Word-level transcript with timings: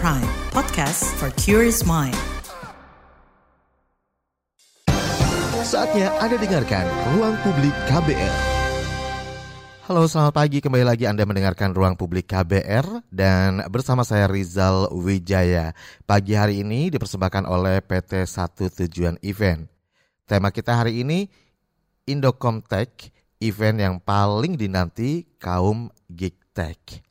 Prime, 0.00 0.24
podcast 0.48 1.04
for 1.20 1.28
curious 1.36 1.84
mind. 1.84 2.16
Saatnya 5.60 6.08
Anda 6.24 6.40
dengarkan 6.40 6.88
Ruang 7.12 7.36
Publik 7.44 7.76
KBR. 7.84 8.34
Halo, 9.84 10.08
selamat 10.08 10.32
pagi. 10.32 10.64
Kembali 10.64 10.88
lagi 10.88 11.04
Anda 11.04 11.28
mendengarkan 11.28 11.76
Ruang 11.76 12.00
Publik 12.00 12.32
KBR 12.32 13.12
dan 13.12 13.60
bersama 13.68 14.00
saya 14.00 14.24
Rizal 14.24 14.88
Wijaya. 14.88 15.76
Pagi 16.08 16.32
hari 16.32 16.64
ini 16.64 16.88
dipersembahkan 16.88 17.44
oleh 17.44 17.84
PT 17.84 18.24
Satu 18.24 18.72
Tujuan 18.72 19.20
Event. 19.20 19.68
Tema 20.24 20.48
kita 20.48 20.80
hari 20.80 21.04
ini 21.04 21.28
Indocomtech, 22.08 23.12
event 23.44 23.76
yang 23.76 24.00
paling 24.00 24.56
dinanti 24.56 25.28
kaum 25.36 25.92
geek 26.08 26.40
tech. 26.56 27.09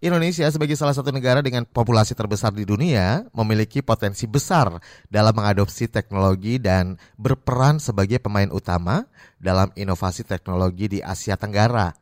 Indonesia 0.00 0.48
sebagai 0.48 0.80
salah 0.80 0.96
satu 0.96 1.12
negara 1.12 1.44
dengan 1.44 1.68
populasi 1.68 2.16
terbesar 2.16 2.56
di 2.56 2.64
dunia 2.64 3.28
memiliki 3.36 3.84
potensi 3.84 4.24
besar 4.24 4.80
dalam 5.12 5.36
mengadopsi 5.36 5.92
teknologi 5.92 6.56
dan 6.56 6.96
berperan 7.20 7.76
sebagai 7.76 8.16
pemain 8.16 8.48
utama 8.48 9.04
dalam 9.36 9.68
inovasi 9.76 10.24
teknologi 10.24 10.88
di 10.88 10.98
Asia 11.04 11.36
Tenggara. 11.36 11.92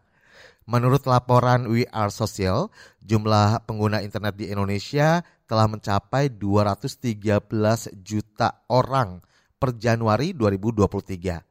Menurut 0.70 1.10
laporan 1.10 1.66
We 1.66 1.90
Are 1.90 2.14
Social, 2.14 2.70
jumlah 3.02 3.66
pengguna 3.66 3.98
internet 3.98 4.38
di 4.38 4.46
Indonesia 4.46 5.26
telah 5.50 5.66
mencapai 5.66 6.30
213 6.38 7.98
juta 7.98 8.62
orang 8.70 9.18
per 9.58 9.74
Januari 9.74 10.38
2023 10.38 11.47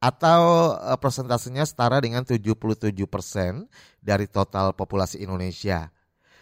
atau 0.00 0.74
uh, 0.80 0.96
persentasenya 0.96 1.68
setara 1.68 2.00
dengan 2.00 2.24
77 2.24 2.56
persen 3.04 3.68
dari 4.00 4.24
total 4.24 4.72
populasi 4.72 5.20
Indonesia. 5.20 5.92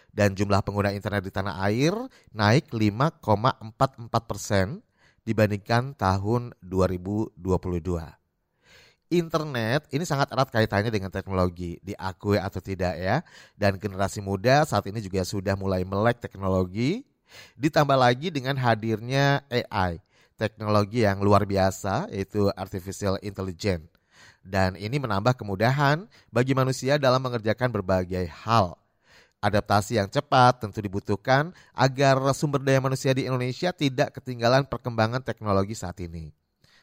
Dan 0.09 0.33
jumlah 0.33 0.65
pengguna 0.65 0.95
internet 0.95 1.27
di 1.27 1.31
tanah 1.31 1.61
air 1.69 1.93
naik 2.33 2.73
5,44 2.73 3.21
persen 4.25 4.81
dibandingkan 5.21 5.93
tahun 5.93 6.55
2022. 6.65 7.37
Internet 9.09 9.89
ini 9.89 10.05
sangat 10.05 10.33
erat 10.33 10.49
kaitannya 10.49 10.89
dengan 10.89 11.13
teknologi, 11.13 11.77
diakui 11.85 12.41
atau 12.41 12.57
tidak 12.57 12.97
ya. 12.97 13.21
Dan 13.53 13.77
generasi 13.77 14.21
muda 14.23 14.65
saat 14.65 14.85
ini 14.89 14.97
juga 15.01 15.21
sudah 15.21 15.53
mulai 15.53 15.85
melek 15.85 16.21
teknologi, 16.25 17.05
ditambah 17.57 17.97
lagi 17.97 18.33
dengan 18.33 18.57
hadirnya 18.57 19.45
AI 19.45 20.01
teknologi 20.39 21.03
yang 21.03 21.19
luar 21.19 21.43
biasa 21.43 22.07
yaitu 22.09 22.47
artificial 22.55 23.19
intelligence. 23.19 23.91
Dan 24.39 24.79
ini 24.79 24.97
menambah 24.97 25.35
kemudahan 25.35 26.07
bagi 26.31 26.55
manusia 26.55 26.95
dalam 26.95 27.19
mengerjakan 27.19 27.69
berbagai 27.69 28.25
hal. 28.47 28.79
Adaptasi 29.39 29.99
yang 29.99 30.07
cepat 30.07 30.63
tentu 30.63 30.79
dibutuhkan 30.79 31.51
agar 31.75 32.19
sumber 32.35 32.59
daya 32.63 32.79
manusia 32.79 33.11
di 33.11 33.27
Indonesia 33.27 33.71
tidak 33.71 34.19
ketinggalan 34.19 34.67
perkembangan 34.67 35.23
teknologi 35.23 35.75
saat 35.75 35.99
ini. 35.99 36.31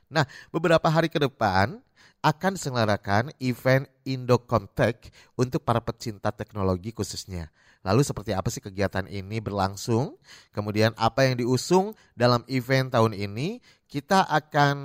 Nah, 0.08 0.24
beberapa 0.48 0.86
hari 0.86 1.10
ke 1.10 1.18
depan 1.20 1.80
akan 2.24 2.50
diselenggarakan 2.56 3.34
event 3.42 3.84
Indocomtech 4.08 5.12
untuk 5.36 5.62
para 5.66 5.82
pecinta 5.82 6.32
teknologi 6.32 6.94
khususnya. 6.96 7.52
Lalu 7.86 8.02
seperti 8.02 8.34
apa 8.34 8.50
sih 8.50 8.58
kegiatan 8.58 9.06
ini 9.06 9.38
berlangsung? 9.38 10.18
Kemudian 10.50 10.90
apa 10.98 11.22
yang 11.22 11.38
diusung 11.38 11.94
dalam 12.18 12.42
event 12.50 12.90
tahun 12.90 13.14
ini? 13.14 13.62
Kita 13.86 14.26
akan 14.26 14.76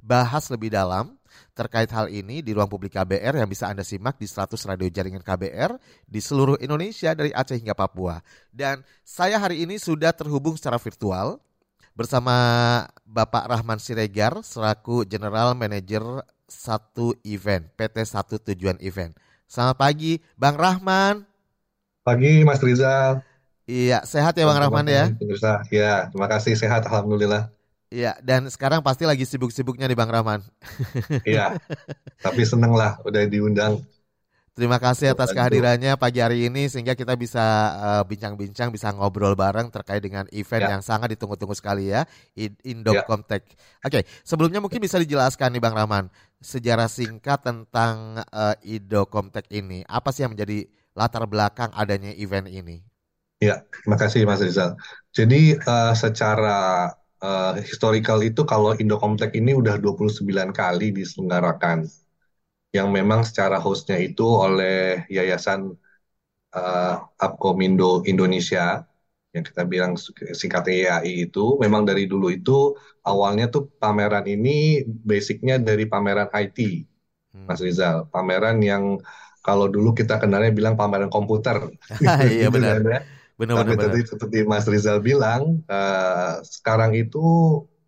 bahas 0.00 0.48
lebih 0.48 0.72
dalam 0.72 1.20
terkait 1.52 1.92
hal 1.92 2.08
ini 2.08 2.40
di 2.40 2.56
ruang 2.56 2.72
publik 2.72 2.96
KBR 2.96 3.44
yang 3.44 3.48
bisa 3.52 3.68
Anda 3.68 3.84
simak 3.84 4.16
di 4.16 4.24
100 4.24 4.56
radio 4.64 4.88
jaringan 4.88 5.20
KBR 5.20 5.76
di 6.08 6.20
seluruh 6.24 6.56
Indonesia 6.56 7.12
dari 7.12 7.28
Aceh 7.36 7.60
hingga 7.60 7.76
Papua. 7.76 8.24
Dan 8.48 8.80
saya 9.04 9.36
hari 9.36 9.68
ini 9.68 9.76
sudah 9.76 10.16
terhubung 10.16 10.56
secara 10.56 10.80
virtual 10.80 11.36
bersama 11.92 12.32
Bapak 13.04 13.44
Rahman 13.52 13.76
Siregar 13.76 14.40
selaku 14.40 15.04
General 15.04 15.52
Manager 15.52 16.24
satu 16.48 17.12
event 17.28 17.68
PT 17.76 18.08
Satu 18.08 18.40
Tujuan 18.40 18.80
Event. 18.80 19.12
Selamat 19.44 19.76
pagi, 19.76 20.16
Bang 20.40 20.56
Rahman. 20.56 21.35
Pagi 22.06 22.46
Mas 22.46 22.62
Rizal. 22.62 23.18
Iya, 23.66 24.06
sehat 24.06 24.38
ya 24.38 24.46
Bang 24.46 24.62
Rahman 24.62 24.86
ya? 24.86 25.10
Pemirsa, 25.18 25.66
ya 25.74 26.06
terima 26.06 26.30
kasih 26.30 26.54
sehat 26.54 26.86
Alhamdulillah. 26.86 27.50
Iya, 27.90 28.14
dan 28.22 28.46
sekarang 28.46 28.78
pasti 28.78 29.10
lagi 29.10 29.26
sibuk-sibuknya 29.26 29.90
di 29.90 29.98
Bang 29.98 30.14
Rahman. 30.14 30.38
Iya, 31.26 31.58
tapi 32.22 32.46
seneng 32.46 32.78
lah 32.78 33.02
udah 33.02 33.26
diundang. 33.26 33.82
Terima 34.54 34.78
kasih 34.78 35.18
atas 35.18 35.34
kehadirannya 35.34 35.98
pagi 35.98 36.22
hari 36.22 36.46
ini 36.46 36.70
sehingga 36.70 36.94
kita 36.94 37.18
bisa 37.18 37.42
uh, 37.74 38.02
bincang-bincang, 38.06 38.70
bisa 38.70 38.94
ngobrol 38.94 39.34
bareng 39.34 39.74
terkait 39.74 39.98
dengan 39.98 40.30
event 40.30 40.62
ya. 40.62 40.70
yang 40.78 40.82
sangat 40.86 41.18
ditunggu-tunggu 41.18 41.58
sekali 41.58 41.90
ya, 41.90 42.06
Indocomtech. 42.62 43.42
Ya. 43.50 43.82
Oke, 43.82 44.06
sebelumnya 44.22 44.62
mungkin 44.62 44.78
bisa 44.78 45.02
dijelaskan 45.02 45.58
nih 45.58 45.60
Bang 45.60 45.74
Rahman, 45.74 46.06
sejarah 46.38 46.86
singkat 46.86 47.42
tentang 47.42 48.22
uh, 48.30 48.54
Indocomtech 48.62 49.50
ini. 49.50 49.82
Apa 49.90 50.14
sih 50.14 50.22
yang 50.22 50.38
menjadi 50.38 50.70
latar 50.96 51.28
belakang 51.28 51.70
adanya 51.76 52.10
event 52.16 52.48
ini? 52.48 52.80
Ya, 53.38 53.60
terima 53.68 54.00
kasih 54.00 54.24
Mas 54.24 54.40
Rizal. 54.40 54.80
Jadi 55.12 55.60
uh, 55.60 55.92
secara 55.92 56.88
uh, 57.20 57.52
historical 57.60 58.24
itu 58.24 58.48
kalau 58.48 58.72
Indocomtech 58.80 59.36
ini 59.36 59.52
udah 59.52 59.76
29 59.76 60.24
kali 60.56 60.96
diselenggarakan. 60.96 61.84
Yang 62.72 62.88
memang 62.88 63.20
secara 63.28 63.60
hostnya 63.60 64.00
itu 64.00 64.24
oleh 64.24 65.04
Yayasan 65.12 65.76
uh, 66.56 66.94
Apkomindo 67.20 68.00
Indonesia 68.08 68.84
yang 69.36 69.44
kita 69.44 69.68
bilang 69.68 70.00
singkatnya 70.32 71.04
YAI 71.04 71.28
itu 71.28 71.60
memang 71.60 71.84
dari 71.84 72.08
dulu 72.08 72.32
itu 72.32 72.72
awalnya 73.04 73.52
tuh 73.52 73.68
pameran 73.76 74.24
ini 74.24 74.80
basicnya 74.88 75.60
dari 75.60 75.84
pameran 75.84 76.32
IT 76.32 76.58
hmm. 77.36 77.44
Mas 77.44 77.60
Rizal 77.60 78.08
pameran 78.08 78.64
yang 78.64 78.96
kalau 79.46 79.70
dulu 79.70 79.94
kita 79.94 80.18
kenalnya 80.18 80.50
bilang 80.50 80.74
pameran 80.74 81.06
komputer. 81.06 81.70
iya 82.02 82.50
gitu 82.50 82.58
benar. 82.58 82.82
Kan 82.82 82.90
ya. 82.90 83.00
Benar, 83.36 83.54
Tapi 83.62 83.72
benar, 83.76 83.84
tadi 83.92 84.00
seperti 84.02 84.38
Mas 84.48 84.66
Rizal 84.66 84.98
bilang, 85.04 85.60
uh, 85.68 86.40
sekarang 86.42 86.96
itu 86.96 87.20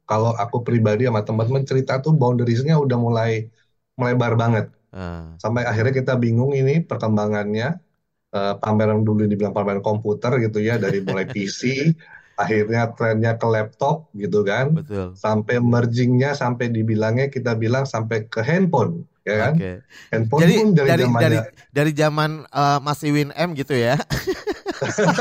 kalau 0.05 0.37
aku 0.37 0.61
pribadi 0.61 1.09
sama 1.09 1.25
teman-teman 1.25 1.65
cerita 1.65 1.99
tuh 2.05 2.13
boundariesnya 2.15 2.77
udah 2.77 2.99
mulai 3.01 3.49
melebar 3.97 4.37
banget. 4.39 4.71
Uh. 4.93 5.35
Sampai 5.41 5.65
akhirnya 5.67 5.97
kita 5.99 6.15
bingung 6.15 6.55
ini 6.55 6.85
perkembangannya. 6.87 7.81
Uh, 8.29 8.61
pameran 8.61 9.09
dulu 9.09 9.25
dibilang 9.25 9.57
pameran 9.57 9.81
komputer 9.81 10.37
gitu 10.45 10.61
ya, 10.61 10.77
dari 10.77 11.01
mulai 11.01 11.25
PC, 11.33 11.97
akhirnya 12.37 12.93
trennya 12.93 13.41
ke 13.41 13.49
laptop 13.49 14.05
gitu 14.13 14.45
kan, 14.45 14.77
Betul. 14.77 15.17
sampai 15.17 15.57
mergingnya 15.65 16.37
sampai 16.37 16.69
dibilangnya 16.69 17.33
kita 17.33 17.57
bilang 17.57 17.89
sampai 17.89 18.29
ke 18.29 18.45
handphone 18.45 19.09
ya 19.29 19.37
kan? 19.37 19.53
Okay. 19.61 19.77
Handphone 20.09 20.41
Jadi 20.41 20.55
pun 20.57 20.69
dari 20.73 20.89
dari 20.89 21.05
zamannya... 21.05 21.23
dari, 21.23 21.39
dari 21.77 21.93
zaman 21.93 22.31
uh, 22.49 22.79
masih 22.81 23.09
Win 23.13 23.31
M 23.37 23.53
gitu 23.53 23.75
ya. 23.77 24.01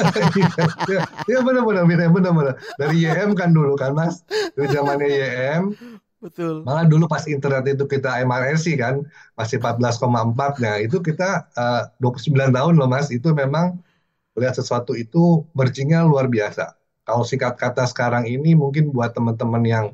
ya, 0.91 1.01
ya 1.27 1.39
benar-benar 1.43 1.83
Win 1.83 1.99
M 1.99 2.11
benar-benar. 2.15 2.55
Dari 2.79 2.95
YM 3.03 3.35
kan 3.35 3.51
dulu 3.51 3.75
kan 3.75 3.91
Mas. 3.91 4.23
Dari 4.55 4.67
zamannya 4.71 5.07
YM. 5.11 5.63
Betul. 6.17 6.65
Malah 6.65 6.89
dulu 6.89 7.05
pas 7.05 7.21
internet 7.29 7.77
itu 7.77 7.85
kita 7.85 8.23
MRSI 8.25 8.73
kan 8.79 9.05
masih 9.37 9.61
14,4 9.61 10.01
nah 10.57 10.81
itu 10.81 10.97
kita 10.97 11.45
uh, 11.53 11.85
29 12.01 12.33
tahun 12.33 12.73
loh 12.73 12.89
Mas 12.89 13.13
itu 13.13 13.29
memang 13.37 13.77
melihat 14.33 14.57
sesuatu 14.57 14.97
itu 14.97 15.45
mergingnya 15.53 16.01
luar 16.01 16.25
biasa. 16.25 16.73
Kalau 17.05 17.21
singkat 17.21 17.57
kata 17.57 17.85
sekarang 17.85 18.25
ini 18.25 18.57
mungkin 18.57 18.89
buat 18.89 19.13
teman-teman 19.13 19.63
yang 19.65 19.85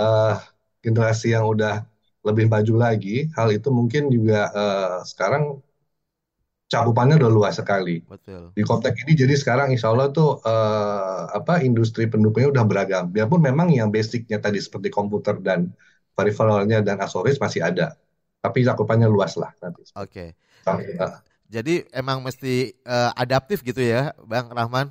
uh, 0.00 0.36
generasi 0.84 1.32
yang 1.32 1.48
udah 1.48 1.84
lebih 2.24 2.48
maju 2.48 2.74
lagi, 2.80 3.28
hal 3.36 3.52
itu 3.52 3.68
mungkin 3.68 4.08
juga 4.08 4.48
uh, 4.50 4.98
sekarang 5.04 5.60
cakupannya 6.72 7.20
udah 7.20 7.30
luas 7.30 7.60
sekali. 7.60 8.00
Betul. 8.02 8.50
Di 8.56 8.64
Koptek 8.64 8.96
ini 9.04 9.12
jadi 9.14 9.36
sekarang 9.36 9.70
insya 9.70 9.92
Allah 9.92 10.08
tuh 10.10 10.40
uh, 10.40 11.28
apa 11.30 11.60
industri 11.60 12.08
pendukungnya 12.08 12.50
udah 12.50 12.64
beragam. 12.64 13.04
Biarpun 13.12 13.44
memang 13.44 13.68
yang 13.70 13.92
basicnya 13.92 14.40
tadi 14.40 14.58
seperti 14.58 14.88
komputer 14.88 15.36
dan 15.44 15.70
peripheralnya 16.16 16.80
dan 16.80 16.96
aksesoris 16.98 17.36
masih 17.36 17.60
ada, 17.60 17.94
tapi 18.40 18.64
cakupannya 18.64 19.06
luas 19.06 19.36
lah 19.36 19.52
nanti. 19.60 19.84
Oke. 19.94 20.32
Okay. 20.64 20.96
Uh, 20.96 21.20
jadi 21.52 21.84
emang 21.92 22.24
mesti 22.24 22.72
uh, 22.88 23.12
adaptif 23.14 23.60
gitu 23.60 23.84
ya, 23.84 24.16
Bang 24.24 24.48
Rahman? 24.48 24.88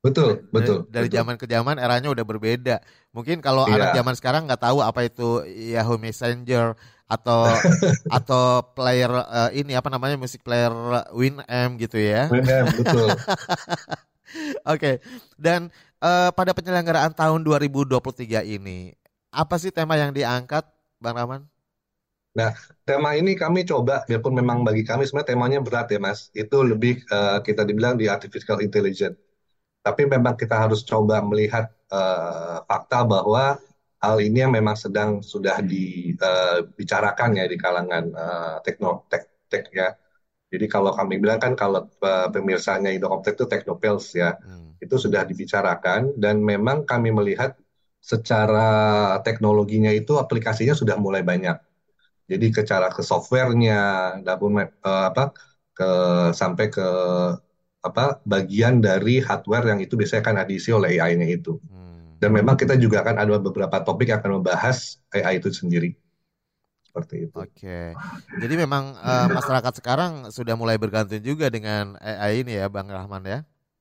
Betul, 0.00 0.48
betul. 0.48 0.88
Dari, 0.88 0.92
dari 0.92 1.08
betul. 1.08 1.16
zaman 1.20 1.34
ke 1.36 1.46
zaman 1.48 1.76
eranya 1.76 2.08
udah 2.08 2.24
berbeda. 2.24 2.76
Mungkin 3.10 3.42
kalau 3.42 3.66
yeah. 3.66 3.74
anak 3.74 3.88
zaman 3.98 4.14
sekarang 4.14 4.42
nggak 4.46 4.62
tahu 4.62 4.78
apa 4.86 5.02
itu 5.02 5.42
Yahoo 5.46 5.98
Messenger 5.98 6.78
atau 7.10 7.42
atau 8.18 8.62
player 8.70 9.10
uh, 9.10 9.50
ini 9.50 9.74
apa 9.74 9.90
namanya 9.90 10.14
musik 10.14 10.46
player 10.46 10.70
Winamp 11.10 11.74
gitu 11.82 11.98
ya. 11.98 12.30
Winamp 12.30 12.70
betul. 12.78 13.10
Oke. 13.10 13.26
okay. 14.62 14.94
Dan 15.34 15.74
uh, 15.98 16.30
pada 16.30 16.54
penyelenggaraan 16.54 17.10
tahun 17.10 17.42
2023 17.42 17.98
ini 18.46 18.94
apa 19.34 19.58
sih 19.58 19.74
tema 19.74 19.98
yang 19.98 20.14
diangkat 20.14 20.62
Bang 21.02 21.18
Rahman? 21.18 21.42
Nah, 22.30 22.54
tema 22.86 23.18
ini 23.18 23.34
kami 23.34 23.66
coba, 23.66 24.06
biarpun 24.06 24.38
memang 24.38 24.62
bagi 24.62 24.86
kami 24.86 25.02
sebenarnya 25.02 25.34
temanya 25.34 25.58
berat 25.58 25.90
ya 25.90 25.98
Mas, 25.98 26.30
itu 26.30 26.62
lebih 26.62 27.02
uh, 27.10 27.42
kita 27.42 27.66
dibilang 27.66 27.98
di 27.98 28.06
artificial 28.06 28.62
intelligence 28.62 29.18
Tapi 29.80 30.02
memang 30.04 30.36
kita 30.36 30.56
harus 30.68 30.84
coba 30.84 31.24
melihat 31.24 31.72
uh, 31.88 32.60
fakta 32.68 33.00
bahwa 33.08 33.56
hal 34.00 34.16
ini 34.20 34.44
yang 34.44 34.52
memang 34.52 34.76
sedang 34.76 35.20
sudah 35.20 35.60
dibicarakan 35.60 37.36
ya 37.36 37.44
di 37.48 37.56
kalangan 37.56 38.04
uh, 38.12 38.56
tekno 38.64 39.08
tek, 39.08 39.48
tek 39.48 39.68
ya. 39.72 39.92
Jadi 40.50 40.66
kalau 40.66 40.90
kami 40.90 41.22
bilang 41.22 41.38
kan 41.38 41.54
kalau 41.54 41.86
uh, 42.02 42.28
pemirsanya 42.28 42.90
Indocomptek 42.90 43.38
itu 43.38 43.46
Teknopels 43.46 44.06
ya, 44.18 44.34
hmm. 44.34 44.82
itu 44.82 44.96
sudah 44.98 45.22
dibicarakan 45.22 46.18
dan 46.18 46.42
memang 46.42 46.82
kami 46.82 47.14
melihat 47.14 47.54
secara 48.02 49.14
teknologinya 49.22 49.92
itu 49.94 50.18
aplikasinya 50.18 50.74
sudah 50.74 50.98
mulai 50.98 51.22
banyak. 51.22 51.54
Jadi 52.26 52.46
ke 52.50 52.62
cara 52.66 52.90
ke 52.90 53.02
softwarenya, 53.04 54.18
dapur 54.26 54.50
uh, 54.58 54.64
apa 54.82 55.30
ke 55.70 55.90
sampai 56.34 56.66
ke 56.66 56.88
apa 57.80 58.20
bagian 58.28 58.84
dari 58.84 59.24
hardware 59.24 59.72
yang 59.72 59.80
itu 59.80 59.96
biasanya 59.96 60.22
kan 60.24 60.36
diisi 60.44 60.70
oleh 60.72 61.00
AI-nya 61.00 61.28
itu. 61.28 61.56
Hmm. 61.64 62.20
Dan 62.20 62.36
memang 62.36 62.56
kita 62.60 62.76
juga 62.76 63.00
akan 63.00 63.16
ada 63.16 63.40
beberapa 63.40 63.80
topik 63.80 64.12
yang 64.12 64.20
akan 64.20 64.40
membahas 64.40 65.00
AI 65.16 65.40
itu 65.40 65.48
sendiri. 65.48 65.96
Seperti 66.84 67.30
itu. 67.30 67.34
Oke. 67.38 67.96
Jadi 68.36 68.54
memang 68.58 68.98
uh, 68.98 69.30
masyarakat 69.30 69.80
sekarang 69.80 70.28
sudah 70.28 70.58
mulai 70.58 70.76
bergantung 70.76 71.22
juga 71.22 71.48
dengan 71.48 71.96
AI 72.02 72.44
ini 72.44 72.60
ya 72.60 72.68
Bang 72.68 72.90
Rahman 72.90 73.24
ya? 73.24 73.38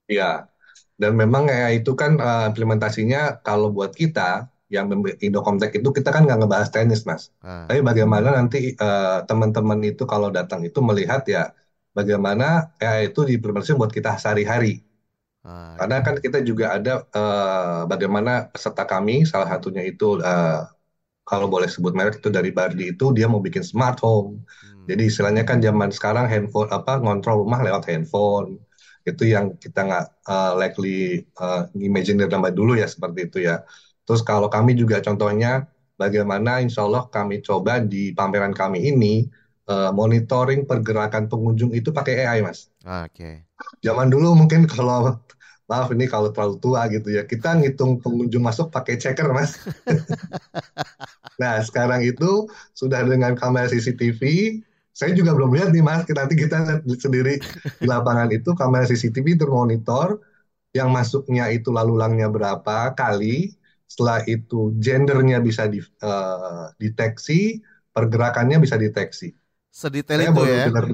Iya. 0.08 0.48
Dan 0.96 1.20
memang 1.20 1.52
AI 1.52 1.84
itu 1.84 1.98
kan 1.98 2.16
uh, 2.16 2.48
implementasinya 2.48 3.44
kalau 3.44 3.74
buat 3.74 3.92
kita 3.92 4.48
yang 4.70 4.86
Indocomtek 5.18 5.82
itu 5.82 5.90
kita 5.90 6.14
kan 6.14 6.30
nggak 6.30 6.46
ngebahas 6.46 6.70
tenis 6.70 7.02
mas. 7.04 7.34
Ah. 7.42 7.66
Tapi 7.66 7.82
bagaimana 7.82 8.30
nanti 8.38 8.78
uh, 8.78 9.26
teman-teman 9.26 9.82
itu 9.82 10.06
kalau 10.06 10.30
datang 10.30 10.62
itu 10.62 10.78
melihat 10.80 11.26
ya 11.26 11.52
bagaimana 12.00 12.46
AI 12.84 13.02
itu 13.12 13.20
diimplementasikan 13.30 13.80
buat 13.82 13.94
kita 13.98 14.12
sehari-hari 14.22 14.74
Ah, 15.44 15.76
Karena 15.80 15.96
kan 16.06 16.16
kita 16.20 16.38
juga 16.44 16.76
ada 16.76 16.92
uh, 17.16 17.82
bagaimana 17.92 18.52
peserta 18.52 18.84
kami, 18.84 19.24
salah 19.24 19.48
satunya 19.48 19.82
itu 19.88 20.20
uh, 20.20 20.68
kalau 21.30 21.48
boleh 21.54 21.70
sebut 21.72 21.94
merek 21.98 22.20
itu 22.20 22.30
dari 22.38 22.52
Bardi 22.58 22.84
itu 22.94 23.06
dia 23.18 23.28
mau 23.32 23.40
bikin 23.40 23.64
smart 23.64 23.98
home. 24.04 24.44
Hmm. 24.44 24.84
Jadi 24.90 25.02
istilahnya 25.08 25.44
kan 25.48 25.58
zaman 25.64 25.90
sekarang 25.96 26.26
handphone 26.28 26.70
apa 26.74 27.00
ngontrol 27.00 27.46
rumah 27.48 27.60
lewat 27.64 27.84
handphone. 27.88 28.60
Itu 29.08 29.24
yang 29.24 29.56
kita 29.64 29.80
nggak 29.88 30.06
uh, 30.28 30.54
likely 30.60 31.24
uh, 31.40 31.70
imagine 31.80 32.20
zaman 32.20 32.52
dulu 32.52 32.76
ya 32.76 32.88
seperti 32.92 33.20
itu 33.32 33.38
ya. 33.48 33.64
Terus 34.04 34.22
kalau 34.26 34.52
kami 34.52 34.76
juga 34.76 35.00
contohnya 35.00 35.70
bagaimana 35.96 36.60
insya 36.66 36.84
Allah 36.88 37.08
kami 37.08 37.40
coba 37.46 37.80
di 37.80 38.12
pameran 38.18 38.52
kami 38.52 38.92
ini 38.92 39.24
uh, 39.70 39.92
monitoring 39.94 40.66
pergerakan 40.66 41.30
pengunjung 41.30 41.72
itu 41.72 41.94
pakai 41.94 42.26
AI 42.26 42.42
mas. 42.42 42.74
Ah, 42.84 43.06
oke. 43.06 43.16
Okay. 43.16 43.34
Zaman 43.86 44.10
dulu 44.10 44.34
mungkin 44.34 44.66
kalau 44.66 45.22
maaf 45.70 45.94
ini 45.94 46.10
kalau 46.10 46.34
terlalu 46.34 46.58
tua 46.58 46.90
gitu 46.90 47.14
ya 47.14 47.24
kita 47.30 47.54
ngitung 47.62 48.02
pengunjung 48.02 48.42
masuk 48.42 48.74
pakai 48.74 48.98
checker 48.98 49.30
mas. 49.30 49.56
nah 51.42 51.62
sekarang 51.62 52.04
itu 52.04 52.50
sudah 52.74 53.06
dengan 53.06 53.38
kamera 53.38 53.70
CCTV 53.70 54.20
saya 54.92 55.16
juga 55.16 55.32
belum 55.32 55.56
lihat 55.56 55.70
nih 55.72 55.86
mas 55.86 56.04
nanti 56.12 56.36
kita 56.36 56.84
lihat 56.84 56.84
sendiri 57.00 57.40
di 57.80 57.88
lapangan 57.88 58.28
itu 58.36 58.52
kamera 58.58 58.84
CCTV 58.84 59.40
termonitor 59.40 60.20
yang 60.76 60.92
masuknya 60.92 61.48
itu 61.54 61.72
lalu 61.72 61.96
langnya 61.96 62.28
berapa 62.28 62.92
kali 63.00 63.56
setelah 63.90 64.22
itu 64.30 64.70
gendernya 64.78 65.42
bisa 65.42 65.66
di, 65.66 65.82
uh, 66.04 66.70
deteksi 66.78 67.64
pergerakannya 67.96 68.62
bisa 68.62 68.76
deteksi 68.76 69.39
sedetail 69.80 70.20
itu 70.28 70.44
ya. 70.44 70.68
denger, 70.68 70.86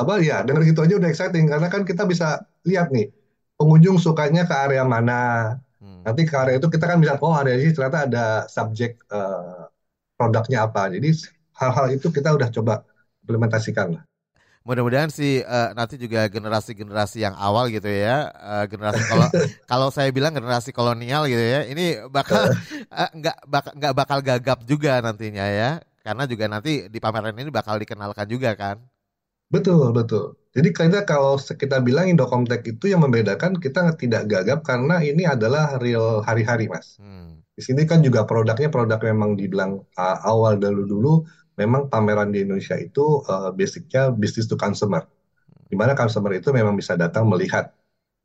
apa? 0.00 0.12
Ya 0.24 0.40
dengar 0.40 0.64
gitu 0.64 0.80
aja 0.80 0.96
udah 0.96 1.10
exciting 1.12 1.44
karena 1.52 1.68
kan 1.68 1.84
kita 1.84 2.08
bisa 2.08 2.48
lihat 2.64 2.88
nih 2.88 3.12
pengunjung 3.60 4.00
sukanya 4.00 4.48
ke 4.48 4.54
area 4.56 4.88
mana. 4.88 5.20
Hmm. 5.80 6.04
nanti 6.04 6.28
ke 6.28 6.36
area 6.36 6.60
itu 6.60 6.68
kita 6.68 6.84
kan 6.84 7.00
bisa 7.00 7.16
oh 7.24 7.32
area 7.32 7.56
ini 7.56 7.72
ternyata 7.72 8.04
ada 8.04 8.24
subjek 8.48 9.00
uh, 9.12 9.68
produknya 10.16 10.68
apa. 10.68 10.92
Jadi 10.92 11.08
hal-hal 11.56 11.86
itu 11.96 12.08
kita 12.08 12.32
udah 12.36 12.48
coba 12.52 12.84
implementasikan 13.24 13.96
lah. 13.96 14.02
Mudah-mudahan 14.60 15.08
sih 15.08 15.40
uh, 15.40 15.72
nanti 15.72 15.96
juga 15.96 16.28
generasi-generasi 16.28 17.24
yang 17.24 17.32
awal 17.32 17.72
gitu 17.72 17.88
ya 17.88 18.28
uh, 18.28 18.64
generasi 18.68 19.00
kalau 19.08 19.26
kalau 19.72 19.88
saya 19.88 20.12
bilang 20.12 20.36
generasi 20.36 20.68
kolonial 20.68 21.24
gitu 21.24 21.40
ya 21.40 21.64
ini 21.64 21.96
bakal 22.12 22.52
nggak 22.92 23.36
uh, 23.40 23.48
bakal 23.48 23.72
nggak 23.72 23.94
bakal 23.96 24.18
gagap 24.20 24.60
juga 24.68 25.00
nantinya 25.00 25.48
ya 25.48 25.80
karena 26.00 26.24
juga 26.24 26.44
nanti 26.48 26.88
di 26.88 26.98
pameran 26.98 27.36
ini 27.36 27.52
bakal 27.52 27.76
dikenalkan 27.76 28.26
juga 28.28 28.56
kan. 28.56 28.80
Betul, 29.50 29.90
betul. 29.90 30.38
Jadi 30.54 30.70
kita 30.70 31.02
kalau 31.06 31.38
kita 31.38 31.82
bilang 31.82 32.06
Indocomtek 32.06 32.62
itu 32.66 32.90
yang 32.90 33.02
membedakan 33.02 33.58
kita 33.58 33.94
tidak 33.98 34.30
gagap 34.30 34.62
karena 34.62 35.02
ini 35.02 35.26
adalah 35.26 35.78
real 35.82 36.22
hari-hari, 36.22 36.70
Mas. 36.70 36.98
Hmm. 37.02 37.42
Di 37.54 37.62
sini 37.62 37.82
kan 37.84 38.00
juga 38.00 38.24
produknya 38.24 38.70
produk 38.70 38.98
memang 39.02 39.34
dibilang 39.34 39.82
uh, 39.98 40.18
awal 40.26 40.56
dulu-dulu 40.56 41.26
memang 41.58 41.90
pameran 41.92 42.32
di 42.32 42.46
Indonesia 42.46 42.78
itu 42.78 43.20
uh, 43.26 43.50
basicnya 43.52 44.14
bisnis 44.14 44.46
to 44.46 44.54
consumer. 44.54 45.04
Di 45.66 45.74
mana 45.78 45.98
consumer 45.98 46.34
itu 46.34 46.50
memang 46.54 46.78
bisa 46.78 46.94
datang 46.94 47.26
melihat 47.26 47.74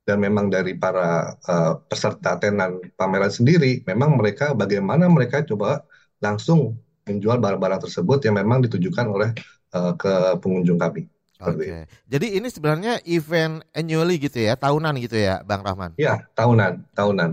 dan 0.06 0.22
memang 0.22 0.54
dari 0.54 0.78
para 0.78 1.34
uh, 1.50 1.82
peserta 1.90 2.38
tenan 2.38 2.78
pameran 2.94 3.34
sendiri 3.34 3.82
memang 3.90 4.14
mereka 4.22 4.54
bagaimana 4.54 5.10
mereka 5.10 5.42
coba 5.42 5.82
langsung 6.22 6.78
menjual 7.06 7.38
barang-barang 7.38 7.82
tersebut 7.86 8.20
yang 8.26 8.36
memang 8.42 8.66
ditujukan 8.66 9.06
oleh 9.06 9.30
uh, 9.78 9.94
ke 9.94 10.42
pengunjung 10.42 10.82
kami. 10.82 11.06
Oke. 11.44 11.68
Okay. 11.68 11.82
Jadi 12.10 12.28
ini 12.40 12.48
sebenarnya 12.50 13.04
event 13.06 13.62
annually 13.76 14.18
gitu 14.18 14.42
ya, 14.42 14.58
tahunan 14.58 14.98
gitu 15.04 15.20
ya, 15.20 15.46
Bang 15.46 15.62
Rahman? 15.62 15.94
Iya, 16.00 16.26
tahunan, 16.34 16.96
tahunan. 16.96 17.32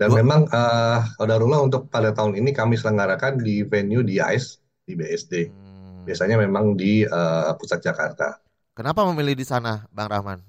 Dan 0.00 0.08
Dua. 0.08 0.16
memang 0.24 0.48
uh, 0.48 1.04
Odarullah 1.20 1.60
untuk 1.60 1.92
pada 1.92 2.14
tahun 2.14 2.36
ini 2.36 2.56
kami 2.56 2.76
selenggarakan 2.78 3.36
di 3.40 3.66
venue 3.66 4.00
di 4.00 4.16
ICE 4.16 4.56
di 4.88 4.92
BSD. 4.96 5.32
Hmm. 5.48 6.08
Biasanya 6.08 6.40
memang 6.40 6.76
di 6.76 7.04
uh, 7.04 7.52
pusat 7.60 7.84
Jakarta. 7.84 8.40
Kenapa 8.72 9.04
memilih 9.12 9.36
di 9.36 9.44
sana, 9.44 9.84
Bang 9.92 10.08
Rahman? 10.08 10.40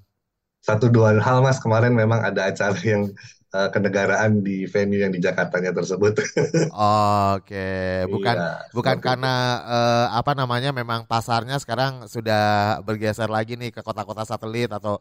Satu 0.62 0.86
dua 0.86 1.18
hal 1.18 1.42
mas 1.42 1.58
kemarin 1.58 1.90
memang 1.90 2.22
ada 2.22 2.48
acara 2.48 2.78
yang 2.86 3.10
uh, 3.52 3.68
kenegaraan 3.68 4.40
di 4.40 4.64
venue 4.66 5.04
yang 5.04 5.12
di 5.12 5.20
Jakartanya 5.20 5.70
tersebut. 5.76 6.18
Oke, 7.36 8.08
bukan 8.08 8.36
iya, 8.36 8.52
bukan 8.72 8.96
karena 8.98 9.34
uh, 9.62 10.06
apa 10.16 10.32
namanya 10.32 10.72
memang 10.72 11.04
pasarnya 11.04 11.60
sekarang 11.60 12.08
sudah 12.08 12.80
bergeser 12.82 13.28
lagi 13.28 13.54
nih 13.54 13.70
ke 13.70 13.84
kota-kota 13.84 14.24
satelit 14.24 14.72
atau 14.72 14.98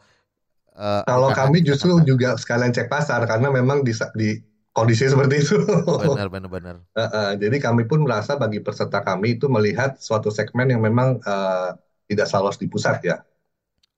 uh, 0.75 1.01
kalau 1.08 1.31
kami 1.31 1.63
justru 1.63 1.98
juga 2.03 2.36
sekalian 2.36 2.75
cek 2.75 2.91
pasar 2.91 3.24
karena 3.25 3.50
memang 3.50 3.81
di, 3.88 3.96
di 4.20 4.29
kondisi 4.75 5.08
seperti 5.08 5.36
itu. 5.39 5.58
Benar, 5.88 6.27
benar, 6.36 6.50
benar. 6.51 6.75
uh, 6.96 7.03
uh, 7.03 7.29
jadi 7.39 7.58
kami 7.60 7.88
pun 7.88 8.03
merasa 8.03 8.36
bagi 8.36 8.60
peserta 8.60 9.00
kami 9.01 9.39
itu 9.39 9.48
melihat 9.48 9.96
suatu 10.00 10.27
segmen 10.31 10.67
yang 10.67 10.84
memang 10.84 11.20
uh, 11.24 11.75
tidak 12.12 12.27
selalu 12.27 12.51
di 12.60 12.67
pusat 12.67 13.00
ya. 13.03 13.24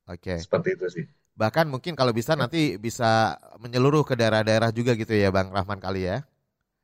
Oke. 0.05 0.35
Okay. 0.35 0.37
Seperti 0.37 0.69
itu 0.77 0.85
sih. 0.89 1.05
Bahkan 1.33 1.65
mungkin 1.65 1.97
kalau 1.97 2.13
bisa 2.13 2.37
nanti 2.37 2.77
bisa 2.77 3.41
menyeluruh 3.57 4.05
ke 4.05 4.13
daerah-daerah 4.13 4.69
juga 4.69 4.93
gitu 4.93 5.13
ya 5.17 5.33
Bang 5.33 5.49
Rahman 5.49 5.81
kali 5.81 6.05
ya. 6.05 6.21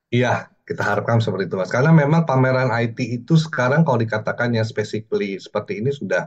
Iya, 0.09 0.49
kita 0.65 0.81
harapkan 0.81 1.21
seperti 1.21 1.45
itu 1.45 1.55
Mas. 1.57 1.69
Karena 1.69 1.93
memang 1.93 2.25
pameran 2.25 2.73
IT 2.73 2.97
itu 3.05 3.37
sekarang 3.37 3.85
kalau 3.85 4.01
dikatakan 4.01 4.49
yang 4.57 4.65
specifically 4.65 5.37
seperti 5.37 5.85
ini 5.85 5.93
sudah 5.93 6.25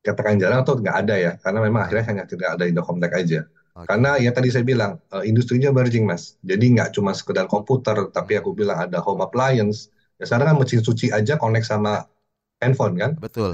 katakan 0.00 0.40
jarang 0.40 0.64
atau 0.64 0.80
nggak 0.80 0.96
ada 1.04 1.14
ya. 1.20 1.32
Karena 1.36 1.60
memang 1.60 1.80
akhirnya 1.84 2.06
hanya 2.08 2.24
tidak 2.24 2.48
ada 2.56 2.64
Indocomtek 2.64 3.12
aja. 3.12 3.40
Okay. 3.76 3.84
Karena 3.84 4.16
ya 4.16 4.32
tadi 4.32 4.48
saya 4.48 4.64
bilang, 4.64 4.96
uh, 5.12 5.20
industrinya 5.20 5.68
merging 5.68 6.08
Mas. 6.08 6.40
Jadi 6.40 6.72
nggak 6.72 6.96
cuma 6.96 7.12
sekedar 7.12 7.44
komputer, 7.44 8.08
tapi 8.08 8.40
aku 8.40 8.56
bilang 8.56 8.80
ada 8.80 9.04
home 9.04 9.20
appliance. 9.20 9.92
Ya 10.16 10.24
sekarang 10.24 10.56
kan 10.56 10.56
mesin 10.56 10.80
suci 10.80 11.12
aja 11.12 11.36
connect 11.36 11.68
sama 11.68 12.08
handphone 12.64 12.96
kan? 12.96 13.12
Betul. 13.20 13.52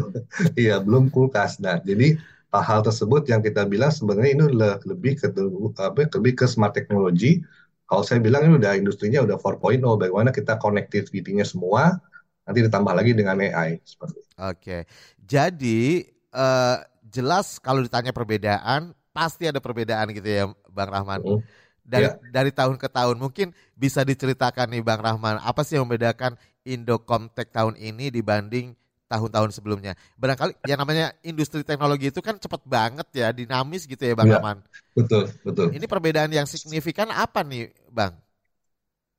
Iya, 0.60 0.82
belum 0.84 1.08
kulkas. 1.08 1.62
Nah, 1.64 1.80
jadi 1.80 2.18
hal 2.60 2.86
tersebut 2.86 3.26
yang 3.26 3.42
kita 3.42 3.66
bilang 3.66 3.90
sebenarnya 3.90 4.30
ini 4.36 4.44
lebih 4.86 5.18
ke 5.18 5.32
apa, 5.80 6.06
lebih 6.06 6.32
ke 6.38 6.46
smart 6.46 6.76
technology. 6.76 7.42
Kalau 7.90 8.06
saya 8.06 8.22
bilang 8.22 8.46
ini 8.48 8.56
udah 8.56 8.78
industrinya 8.78 9.24
udah 9.26 9.36
4.0, 9.36 9.82
bagaimana 10.00 10.30
kita 10.30 10.56
connectivity-nya 10.56 11.44
semua, 11.44 11.98
nanti 12.46 12.64
ditambah 12.64 12.94
lagi 12.94 13.12
dengan 13.12 13.40
AI 13.40 13.82
seperti. 13.84 14.20
Oke, 14.40 14.78
jadi 15.20 16.08
uh, 16.32 16.80
jelas 17.06 17.60
kalau 17.60 17.84
ditanya 17.84 18.14
perbedaan, 18.14 18.96
pasti 19.12 19.50
ada 19.50 19.60
perbedaan 19.60 20.10
gitu 20.16 20.28
ya, 20.28 20.44
Bang 20.72 20.90
Rahman. 20.90 21.20
Uh, 21.22 21.40
dari 21.84 22.08
yeah. 22.08 22.16
dari 22.32 22.48
tahun 22.48 22.80
ke 22.80 22.88
tahun 22.88 23.20
mungkin 23.20 23.52
bisa 23.76 24.00
diceritakan 24.00 24.72
nih 24.72 24.82
Bang 24.82 25.04
Rahman, 25.04 25.36
apa 25.44 25.60
sih 25.62 25.76
yang 25.76 25.84
membedakan 25.84 26.40
Indocomtek 26.64 27.52
tahun 27.52 27.76
ini 27.76 28.08
dibanding 28.08 28.72
tahun-tahun 29.14 29.50
sebelumnya. 29.54 29.94
Barangkali 30.18 30.58
yang 30.66 30.82
namanya 30.82 31.14
industri 31.22 31.62
teknologi 31.62 32.10
itu 32.10 32.18
kan 32.18 32.34
cepat 32.34 32.66
banget 32.66 33.06
ya, 33.14 33.30
dinamis 33.30 33.86
gitu 33.86 34.02
ya 34.02 34.18
Bang 34.18 34.26
ya, 34.26 34.42
Aman. 34.42 34.58
Betul, 34.98 35.30
betul. 35.46 35.70
Ini 35.70 35.86
perbedaan 35.86 36.34
yang 36.34 36.50
signifikan 36.50 37.14
apa 37.14 37.46
nih 37.46 37.70
Bang? 37.94 38.18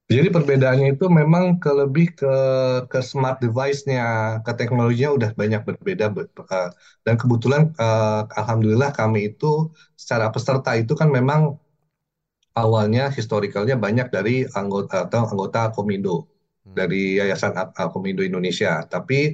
Jadi 0.05 0.29
perbedaannya 0.29 0.93
itu 0.93 1.09
memang 1.09 1.57
ke 1.57 1.71
lebih 1.73 2.13
ke 2.13 2.35
ke 2.85 2.99
smart 3.01 3.41
device-nya, 3.41 4.37
ke 4.45 4.53
teknologinya 4.53 5.17
udah 5.17 5.29
banyak 5.33 5.65
berbeda. 5.65 6.13
Eh, 6.13 6.69
dan 7.01 7.15
kebetulan 7.17 7.73
uh, 7.81 8.29
alhamdulillah 8.37 8.93
kami 8.93 9.33
itu 9.33 9.73
secara 9.97 10.29
peserta 10.29 10.77
itu 10.77 10.93
kan 10.93 11.09
memang 11.09 11.57
awalnya 12.53 13.09
historicalnya 13.09 13.81
banyak 13.81 14.07
dari 14.13 14.45
anggota 14.53 15.09
atau 15.09 15.25
anggota 15.25 15.73
Komindo 15.73 16.29
hmm. 16.69 16.77
dari 16.77 17.17
Yayasan 17.17 17.57
Komindo 17.89 18.21
Indonesia. 18.21 18.85
Tapi 18.85 19.33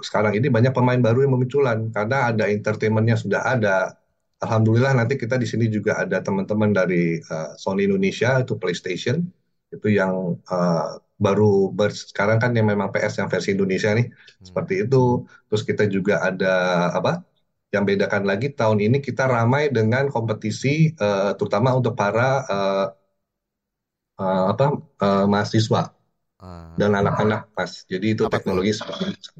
sekarang 0.00 0.32
ini 0.36 0.48
banyak 0.48 0.72
pemain 0.72 1.00
baru 1.00 1.28
yang 1.28 1.36
memunculan 1.36 1.92
karena 1.92 2.32
ada 2.32 2.44
entertainmentnya 2.48 3.16
sudah 3.20 3.42
ada. 3.44 3.92
Alhamdulillah 4.40 4.92
nanti 4.96 5.16
kita 5.16 5.40
di 5.40 5.46
sini 5.48 5.72
juga 5.72 6.00
ada 6.00 6.20
teman-teman 6.20 6.72
dari 6.72 7.16
uh, 7.20 7.56
Sony 7.56 7.88
Indonesia 7.88 8.40
itu 8.40 8.56
PlayStation 8.60 9.24
itu 9.72 9.88
yang 9.90 10.36
uh, 10.52 11.00
baru 11.18 11.70
ber, 11.70 11.94
sekarang 11.94 12.42
kan 12.42 12.50
yang 12.52 12.66
memang 12.68 12.90
PS 12.90 13.22
yang 13.22 13.28
versi 13.30 13.54
Indonesia 13.54 13.94
nih 13.94 14.06
hmm. 14.10 14.44
seperti 14.44 14.74
itu 14.84 15.24
terus 15.48 15.62
kita 15.62 15.86
juga 15.86 16.20
ada 16.20 16.90
apa 16.92 17.22
yang 17.70 17.86
bedakan 17.86 18.26
lagi 18.26 18.54
tahun 18.54 18.78
ini 18.82 18.98
kita 19.02 19.26
ramai 19.26 19.70
dengan 19.70 20.10
kompetisi 20.10 20.94
uh, 20.98 21.34
terutama 21.38 21.74
untuk 21.74 21.94
para 21.94 22.42
uh, 22.46 22.86
uh, 24.18 24.44
apa 24.50 24.66
uh, 25.02 25.26
mahasiswa 25.30 25.93
uh. 26.44 26.76
dan 26.76 26.92
anak-anak 26.92 27.48
pas. 27.56 27.88
Jadi 27.88 28.12
itu 28.12 28.28
apa 28.28 28.36
teknologi 28.36 28.76
seperti 28.76 29.04
itu. 29.16 29.30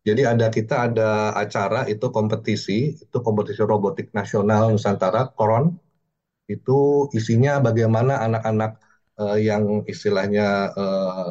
Jadi 0.00 0.22
ada 0.24 0.48
kita 0.48 0.88
ada 0.88 1.32
acara 1.36 1.84
itu 1.88 2.08
kompetisi 2.08 2.96
itu 2.96 3.18
kompetisi 3.20 3.60
robotik 3.64 4.12
nasional 4.12 4.72
Nusantara 4.72 5.32
Koron. 5.32 5.76
Itu 6.48 7.08
isinya 7.16 7.60
bagaimana 7.60 8.20
anak-anak 8.26 8.72
uh, 9.20 9.38
yang 9.38 9.84
istilahnya 9.84 10.72
uh, 10.72 11.28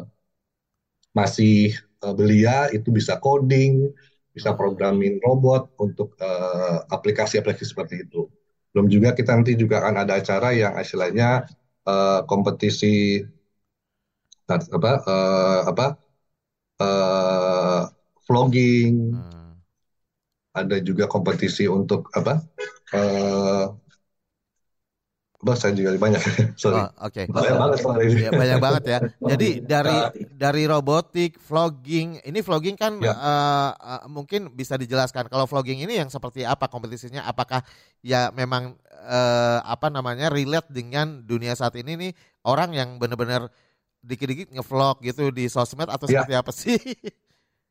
masih 1.12 1.74
uh, 2.06 2.14
belia 2.14 2.70
itu 2.70 2.94
bisa 2.94 3.18
coding, 3.18 3.90
bisa 4.30 4.54
programming 4.54 5.18
robot 5.26 5.74
untuk 5.82 6.14
aplikasi-aplikasi 6.94 7.66
uh, 7.66 7.70
seperti 7.74 8.06
itu. 8.06 8.30
Belum 8.70 8.86
juga 8.86 9.10
kita 9.18 9.34
nanti 9.34 9.58
juga 9.58 9.82
akan 9.82 10.06
ada 10.06 10.22
acara 10.22 10.54
yang 10.54 10.78
istilahnya 10.78 11.42
uh, 11.90 12.22
kompetisi 12.30 13.26
apa 14.50 14.92
uh, 15.06 15.60
apa 15.70 15.86
uh, 16.82 17.82
vlogging. 18.26 19.14
Hmm. 19.14 19.54
Ada 20.50 20.82
juga 20.82 21.06
kompetisi 21.06 21.70
untuk 21.70 22.10
apa 22.10 22.42
uh, 22.90 23.70
saya 25.56 25.72
juga 25.72 25.96
banyak. 25.96 26.20
Sorry. 26.60 26.84
Oh, 26.84 27.08
Oke. 27.08 27.24
Okay. 27.24 27.32
Banyak 27.32 27.56
banget 27.56 27.78
Ya, 28.20 28.30
banyak 28.30 28.58
banget 28.60 28.84
ya. 28.84 28.98
Jadi 29.24 29.48
dari 29.64 29.98
dari 30.36 30.62
robotik, 30.68 31.40
vlogging, 31.40 32.20
ini 32.20 32.40
vlogging 32.44 32.76
kan 32.76 33.00
ya. 33.00 33.16
uh, 33.16 33.72
uh, 33.72 34.02
mungkin 34.12 34.52
bisa 34.52 34.76
dijelaskan. 34.76 35.32
Kalau 35.32 35.48
vlogging 35.48 35.80
ini 35.80 35.96
yang 35.96 36.12
seperti 36.12 36.44
apa 36.44 36.68
kompetisinya? 36.68 37.24
Apakah 37.24 37.64
ya 38.04 38.28
memang 38.36 38.76
uh, 39.08 39.58
apa 39.64 39.88
namanya 39.88 40.28
relate 40.28 40.68
dengan 40.68 41.24
dunia 41.24 41.56
saat 41.56 41.72
ini 41.80 41.96
nih 41.96 42.12
orang 42.44 42.76
yang 42.76 42.88
benar-benar 43.00 43.48
dikit-dikit 44.00 44.48
ngevlog 44.52 45.04
gitu 45.04 45.28
di 45.30 45.46
sosmed 45.46 45.88
atau 45.88 46.08
ya. 46.08 46.24
seperti 46.24 46.34
apa 46.36 46.52
sih? 46.52 46.78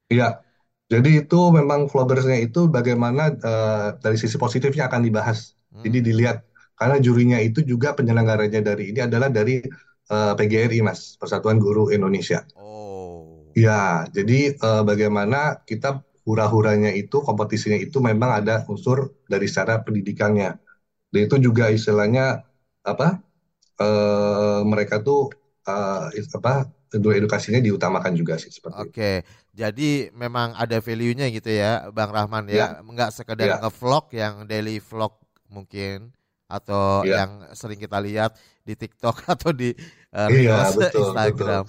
Iya. 0.09 0.41
Jadi 0.89 1.21
itu 1.21 1.53
memang 1.53 1.86
vloggersnya 1.86 2.41
itu 2.41 2.65
bagaimana 2.65 3.29
uh, 3.45 3.93
dari 4.01 4.17
sisi 4.17 4.41
positifnya 4.41 4.89
akan 4.89 5.05
dibahas. 5.05 5.53
Hmm. 5.69 5.86
Jadi 5.86 6.01
dilihat 6.01 6.50
karena 6.74 6.98
jurinya 6.98 7.38
itu 7.38 7.62
juga 7.62 7.93
penyelenggaranya 7.93 8.74
dari 8.74 8.89
ini 8.89 9.05
adalah 9.05 9.29
dari 9.29 9.62
uh, 10.09 10.31
eh, 10.31 10.33
PGRI 10.33 10.81
Mas 10.81 11.13
Persatuan 11.21 11.62
Guru 11.62 11.93
Indonesia. 11.93 12.41
Oh. 12.57 13.45
Ya, 13.53 14.09
jadi 14.09 14.57
uh, 14.57 14.81
bagaimana 14.81 15.62
kita 15.69 16.01
hura-huranya 16.25 16.89
itu 16.89 17.21
kompetisinya 17.21 17.77
itu 17.77 18.01
memang 18.01 18.41
ada 18.41 18.65
unsur 18.65 19.13
dari 19.29 19.45
secara 19.45 19.86
pendidikannya. 19.86 20.57
Dan 21.13 21.19
itu 21.29 21.36
juga 21.38 21.69
istilahnya 21.69 22.45
apa? 22.81 23.21
Uh, 23.79 24.65
mereka 24.65 25.05
tuh 25.05 25.31
uh, 25.70 26.38
apa 26.42 26.68
edukasinya 26.90 27.62
diutamakan 27.62 28.18
juga 28.18 28.42
sih 28.42 28.50
seperti 28.50 28.82
Oke, 28.82 28.90
okay. 28.90 29.18
jadi 29.54 30.10
memang 30.18 30.58
ada 30.58 30.82
value-nya 30.82 31.30
gitu 31.30 31.54
ya, 31.54 31.86
Bang 31.94 32.10
Rahman 32.10 32.50
ya, 32.50 32.58
ya. 32.58 32.68
nggak 32.82 33.14
sekedar 33.14 33.46
ya. 33.46 33.58
nge-vlog 33.62 34.10
yang 34.18 34.50
daily 34.50 34.82
vlog 34.82 35.14
mungkin 35.54 36.10
atau 36.50 37.06
yeah. 37.06 37.22
yang 37.22 37.32
sering 37.54 37.78
kita 37.78 38.02
lihat 38.02 38.34
di 38.66 38.74
TikTok 38.74 39.22
atau 39.38 39.54
di 39.54 39.70
uh, 40.18 40.30
iya, 40.34 40.66
betul, 40.74 41.14
Instagram. 41.14 41.64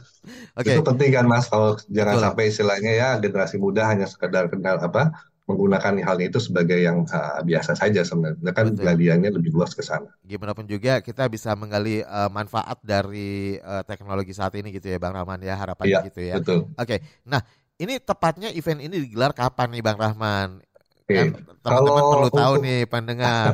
Oke. 0.57 0.65
Okay. 0.65 0.75
Itu 0.81 0.85
penting 0.89 1.11
kan 1.13 1.25
Mas 1.29 1.47
kalau 1.53 1.77
jangan 1.93 2.17
betul. 2.17 2.25
sampai 2.25 2.45
istilahnya 2.49 2.93
ya 2.97 3.09
generasi 3.21 3.57
muda 3.61 3.85
hanya 3.85 4.09
sekedar 4.09 4.49
kenal 4.49 4.81
apa 4.81 5.13
menggunakan 5.51 5.99
hal 6.07 6.19
itu 6.23 6.39
sebagai 6.39 6.79
yang 6.79 7.03
uh, 7.11 7.43
biasa 7.43 7.75
saja 7.75 8.07
sebenarnya 8.07 8.55
kan 8.55 8.71
galiannya 8.71 9.35
lebih 9.35 9.51
luas 9.51 9.75
ke 9.75 9.83
sana. 9.83 10.07
Gimana 10.23 10.55
pun 10.55 10.71
juga 10.71 11.03
kita 11.03 11.27
bisa 11.27 11.53
menggali 11.59 12.07
uh, 12.07 12.31
manfaat 12.31 12.79
dari 12.87 13.59
uh, 13.59 13.83
teknologi 13.83 14.31
saat 14.31 14.55
ini 14.55 14.71
gitu 14.71 14.87
ya 14.87 15.03
Bang 15.03 15.19
Rahman 15.19 15.43
ya 15.43 15.59
harapannya 15.59 15.91
iya, 15.91 16.07
gitu 16.07 16.21
ya. 16.23 16.35
Betul. 16.39 16.71
Oke. 16.79 16.87
Okay. 16.87 16.99
Nah, 17.27 17.43
ini 17.81 17.99
tepatnya 17.99 18.49
event 18.55 18.81
ini 18.81 18.97
digelar 19.09 19.35
kapan 19.35 19.75
nih 19.75 19.83
Bang 19.83 19.99
Rahman? 19.99 20.63
Kan 21.11 21.43
teman-teman 21.67 22.03
perlu 22.07 22.31
tahu 22.31 22.55
untuk, 22.57 22.65
nih 22.65 22.81
pendengar. 22.87 23.53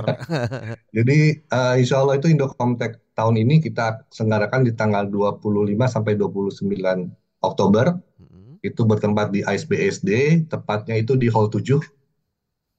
jadi 0.97 1.19
uh, 1.49 1.75
insya 1.81 2.05
Allah 2.05 2.21
itu 2.21 2.29
Indocomtech 2.29 3.00
tahun 3.17 3.41
ini 3.41 3.65
kita 3.65 4.05
selenggarakan 4.12 4.69
di 4.69 4.76
tanggal 4.76 5.09
25 5.09 5.41
sampai 5.88 6.12
29 6.21 6.69
Oktober. 7.41 7.97
Itu 8.66 8.82
bertempat 8.82 9.30
di 9.30 9.46
ISBSD, 9.46 10.11
tepatnya 10.50 10.99
itu 10.99 11.14
di 11.14 11.30
Hall 11.30 11.46
7. 11.46 11.78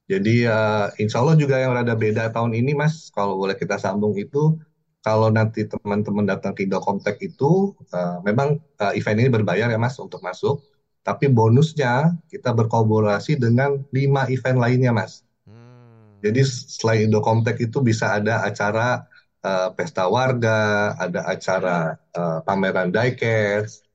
Jadi 0.08 0.48
uh, 0.48 0.88
insya 1.00 1.24
Allah 1.24 1.36
juga 1.36 1.60
yang 1.60 1.76
rada 1.76 1.96
beda 1.96 2.32
tahun 2.32 2.56
ini 2.56 2.76
Mas, 2.76 3.12
kalau 3.12 3.40
boleh 3.40 3.56
kita 3.56 3.76
sambung 3.80 4.16
itu 4.16 4.56
kalau 5.04 5.32
nanti 5.32 5.64
teman-teman 5.68 6.28
datang 6.28 6.52
ke 6.56 6.68
Indocomtech 6.68 7.20
itu 7.24 7.76
uh, 7.96 8.20
memang 8.24 8.60
uh, 8.80 8.92
event 8.96 9.20
ini 9.20 9.32
berbayar 9.32 9.68
ya 9.72 9.80
Mas 9.80 9.96
untuk 10.00 10.20
masuk 10.24 10.64
tapi 11.08 11.32
bonusnya 11.32 12.20
kita 12.28 12.52
berkolaborasi 12.52 13.40
dengan 13.40 13.80
lima 13.96 14.28
event 14.28 14.60
lainnya, 14.60 14.92
Mas. 14.92 15.24
Hmm. 15.48 16.20
Jadi 16.20 16.44
selain 16.44 17.08
Indocomtech 17.08 17.56
itu 17.64 17.80
bisa 17.80 18.20
ada 18.20 18.44
acara 18.44 19.08
uh, 19.40 19.72
pesta 19.72 20.12
warga, 20.12 20.92
ada 21.00 21.24
acara 21.32 21.96
uh, 22.12 22.44
pameran 22.44 22.92
diecast, 22.92 23.87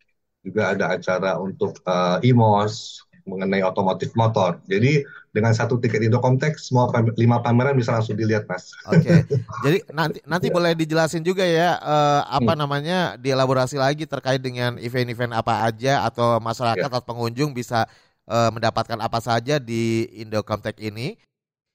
juga 0.42 0.74
ada 0.74 0.94
acara 0.98 1.38
untuk 1.38 1.78
uh, 1.86 2.18
IMOS 2.20 3.06
mengenai 3.22 3.62
otomotif 3.62 4.10
motor. 4.18 4.58
Jadi 4.66 5.06
dengan 5.32 5.54
satu 5.54 5.78
tiket 5.80 6.04
Indocomtech 6.04 6.58
semua 6.58 6.90
lima 7.16 7.40
pameran 7.40 7.78
bisa 7.78 7.94
langsung 7.94 8.18
dilihat 8.18 8.44
mas. 8.50 8.74
Oke, 8.90 9.00
okay. 9.00 9.18
jadi 9.64 9.78
nanti 9.94 10.18
nanti 10.26 10.48
ya. 10.50 10.54
boleh 10.54 10.72
dijelasin 10.76 11.22
juga 11.24 11.46
ya 11.46 11.78
uh, 11.80 12.26
apa 12.28 12.52
hmm. 12.52 12.60
namanya 12.60 12.98
dielaborasi 13.16 13.80
lagi 13.80 14.04
terkait 14.04 14.42
dengan 14.42 14.76
event-event 14.76 15.32
apa 15.32 15.64
aja 15.64 16.04
atau 16.04 16.42
masyarakat 16.42 16.84
ya. 16.84 16.90
atau 16.90 17.02
pengunjung 17.06 17.54
bisa 17.54 17.88
uh, 18.28 18.50
mendapatkan 18.52 18.98
apa 19.00 19.18
saja 19.22 19.56
di 19.62 20.10
Indocomtech 20.18 20.76
ini. 20.82 21.16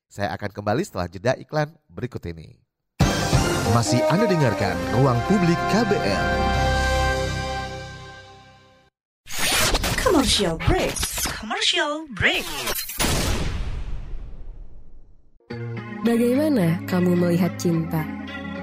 Saya 0.07 0.31
akan 0.39 0.55
kembali 0.55 0.87
setelah 0.87 1.07
jeda 1.11 1.35
iklan 1.35 1.67
berikut 1.91 2.23
ini. 2.31 2.63
Masih 3.75 3.99
Anda 4.07 4.23
dengarkan 4.23 4.79
Ruang 4.95 5.19
Publik 5.27 5.59
KBL. 5.67 6.66
Commercial 10.27 10.59
break. 10.59 10.95
Commercial 11.39 11.93
break. 12.11 12.43
Bagaimana 16.03 16.83
kamu 16.83 17.15
melihat 17.15 17.55
cinta? 17.55 18.03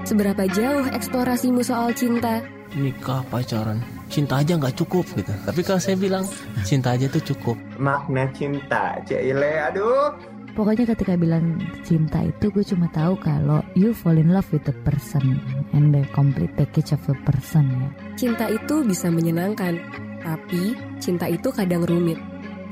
Seberapa 0.05 0.45
jauh 0.45 0.85
eksplorasimu 0.93 1.65
soal 1.65 1.89
cinta? 1.97 2.45
Nikah, 2.77 3.25
pacaran, 3.33 3.81
cinta 4.13 4.45
aja 4.45 4.61
nggak 4.61 4.77
cukup 4.77 5.09
gitu. 5.17 5.33
Tapi 5.41 5.65
kalau 5.65 5.81
saya 5.81 5.97
bilang 5.97 6.29
cinta 6.61 6.93
aja 6.93 7.09
tuh 7.09 7.33
cukup. 7.33 7.57
Makna 7.81 8.29
cinta, 8.37 9.01
Cile, 9.01 9.65
aduh. 9.65 10.13
Pokoknya 10.53 10.93
ketika 10.93 11.17
bilang 11.17 11.65
cinta 11.81 12.21
itu 12.29 12.53
gue 12.53 12.61
cuma 12.61 12.93
tahu 12.93 13.17
kalau 13.17 13.65
you 13.73 13.89
fall 13.89 14.13
in 14.13 14.29
love 14.29 14.45
with 14.53 14.69
the 14.69 14.75
person 14.85 15.41
and 15.73 15.89
the 15.97 16.05
complete 16.13 16.53
package 16.53 16.93
of 16.93 17.01
the 17.09 17.17
person 17.25 17.65
ya. 17.73 17.89
Cinta 18.13 18.53
itu 18.53 18.85
bisa 18.85 19.09
menyenangkan, 19.09 19.81
tapi 20.25 20.73
cinta 20.97 21.29
itu 21.29 21.53
kadang 21.53 21.85
rumit. 21.85 22.17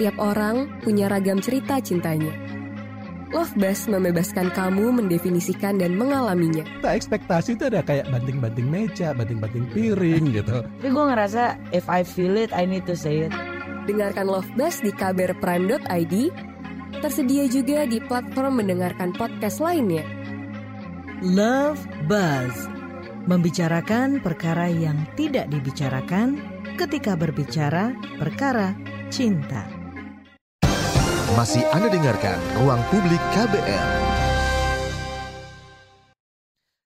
Tiap 0.02 0.18
orang 0.18 0.82
punya 0.82 1.06
ragam 1.06 1.38
cerita 1.38 1.78
cintanya. 1.78 2.34
Love 3.34 3.54
Bus 3.58 3.90
membebaskan 3.90 4.54
kamu 4.54 4.94
mendefinisikan 4.94 5.82
dan 5.82 5.98
mengalaminya. 5.98 6.62
Tak 6.86 7.02
ekspektasi 7.02 7.58
itu 7.58 7.66
ada 7.66 7.82
kayak 7.82 8.06
banting-banting 8.14 8.70
meja, 8.70 9.10
banting-banting 9.14 9.66
piring 9.74 10.34
gitu. 10.38 10.62
Tapi 10.62 10.90
gue 10.90 11.06
ngerasa 11.10 11.58
if 11.74 11.90
I 11.90 12.06
feel 12.06 12.38
it, 12.38 12.54
I 12.54 12.70
need 12.70 12.86
to 12.86 12.94
say 12.94 13.26
it. 13.26 13.34
Dengarkan 13.90 14.30
Love 14.30 14.50
Bus 14.54 14.86
di 14.86 14.94
kbrprime.id. 14.94 16.16
Tersedia 17.02 17.50
juga 17.50 17.90
di 17.90 17.98
platform 18.06 18.62
mendengarkan 18.62 19.18
podcast 19.18 19.58
lainnya. 19.58 20.06
Love 21.26 21.82
Buzz 22.06 22.70
Membicarakan 23.24 24.20
perkara 24.20 24.68
yang 24.68 25.00
tidak 25.16 25.48
dibicarakan 25.48 26.53
ketika 26.74 27.14
berbicara 27.14 27.94
perkara 28.18 28.74
cinta. 29.14 29.62
Masih 31.38 31.66
Anda 31.74 31.90
dengarkan 31.90 32.38
Ruang 32.62 32.82
Publik 32.90 33.22
KBR. 33.34 33.90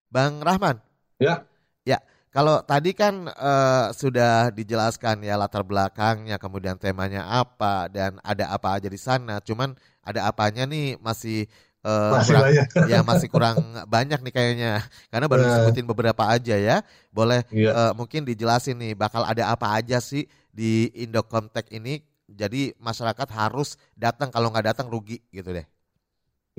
Bang 0.08 0.40
Rahman. 0.40 0.80
Ya. 1.20 1.44
Ya, 1.84 2.00
kalau 2.32 2.64
tadi 2.64 2.92
kan 2.96 3.28
uh, 3.32 3.92
sudah 3.92 4.52
dijelaskan 4.52 5.24
ya 5.24 5.36
latar 5.40 5.64
belakangnya, 5.68 6.40
kemudian 6.40 6.80
temanya 6.80 7.28
apa 7.28 7.92
dan 7.92 8.20
ada 8.24 8.52
apa 8.52 8.80
aja 8.80 8.88
di 8.88 9.00
sana. 9.00 9.40
Cuman 9.44 9.76
ada 10.04 10.28
apanya 10.28 10.64
nih 10.64 10.96
masih 11.00 11.48
uh, 11.88 12.20
Masih 12.20 12.34
kurang, 12.36 12.44
banyak. 12.48 12.68
ya 12.92 13.00
masih 13.10 13.28
kurang 13.34 13.58
banyak 13.88 14.20
nih 14.26 14.34
kayaknya. 14.36 14.72
Karena 15.12 15.26
baru 15.32 15.44
Eh. 15.44 15.48
disebutin 15.48 15.86
beberapa 15.88 16.24
aja 16.28 16.56
ya. 16.60 16.78
Boleh 17.16 17.42
Iya. 17.52 17.72
eh, 17.72 17.92
mungkin 18.00 18.22
dijelasin 18.30 18.76
nih 18.84 18.94
bakal 18.98 19.24
ada 19.24 19.44
apa 19.54 19.68
aja 19.80 19.98
sih 20.04 20.24
di 20.52 20.92
Indocomtek 21.04 21.68
ini. 21.74 22.04
Jadi 22.28 22.76
masyarakat 22.80 23.28
harus 23.32 23.80
datang 23.96 24.30
kalau 24.36 24.52
nggak 24.52 24.76
datang 24.76 24.88
rugi 24.92 25.24
gitu 25.32 25.56
deh. 25.56 25.66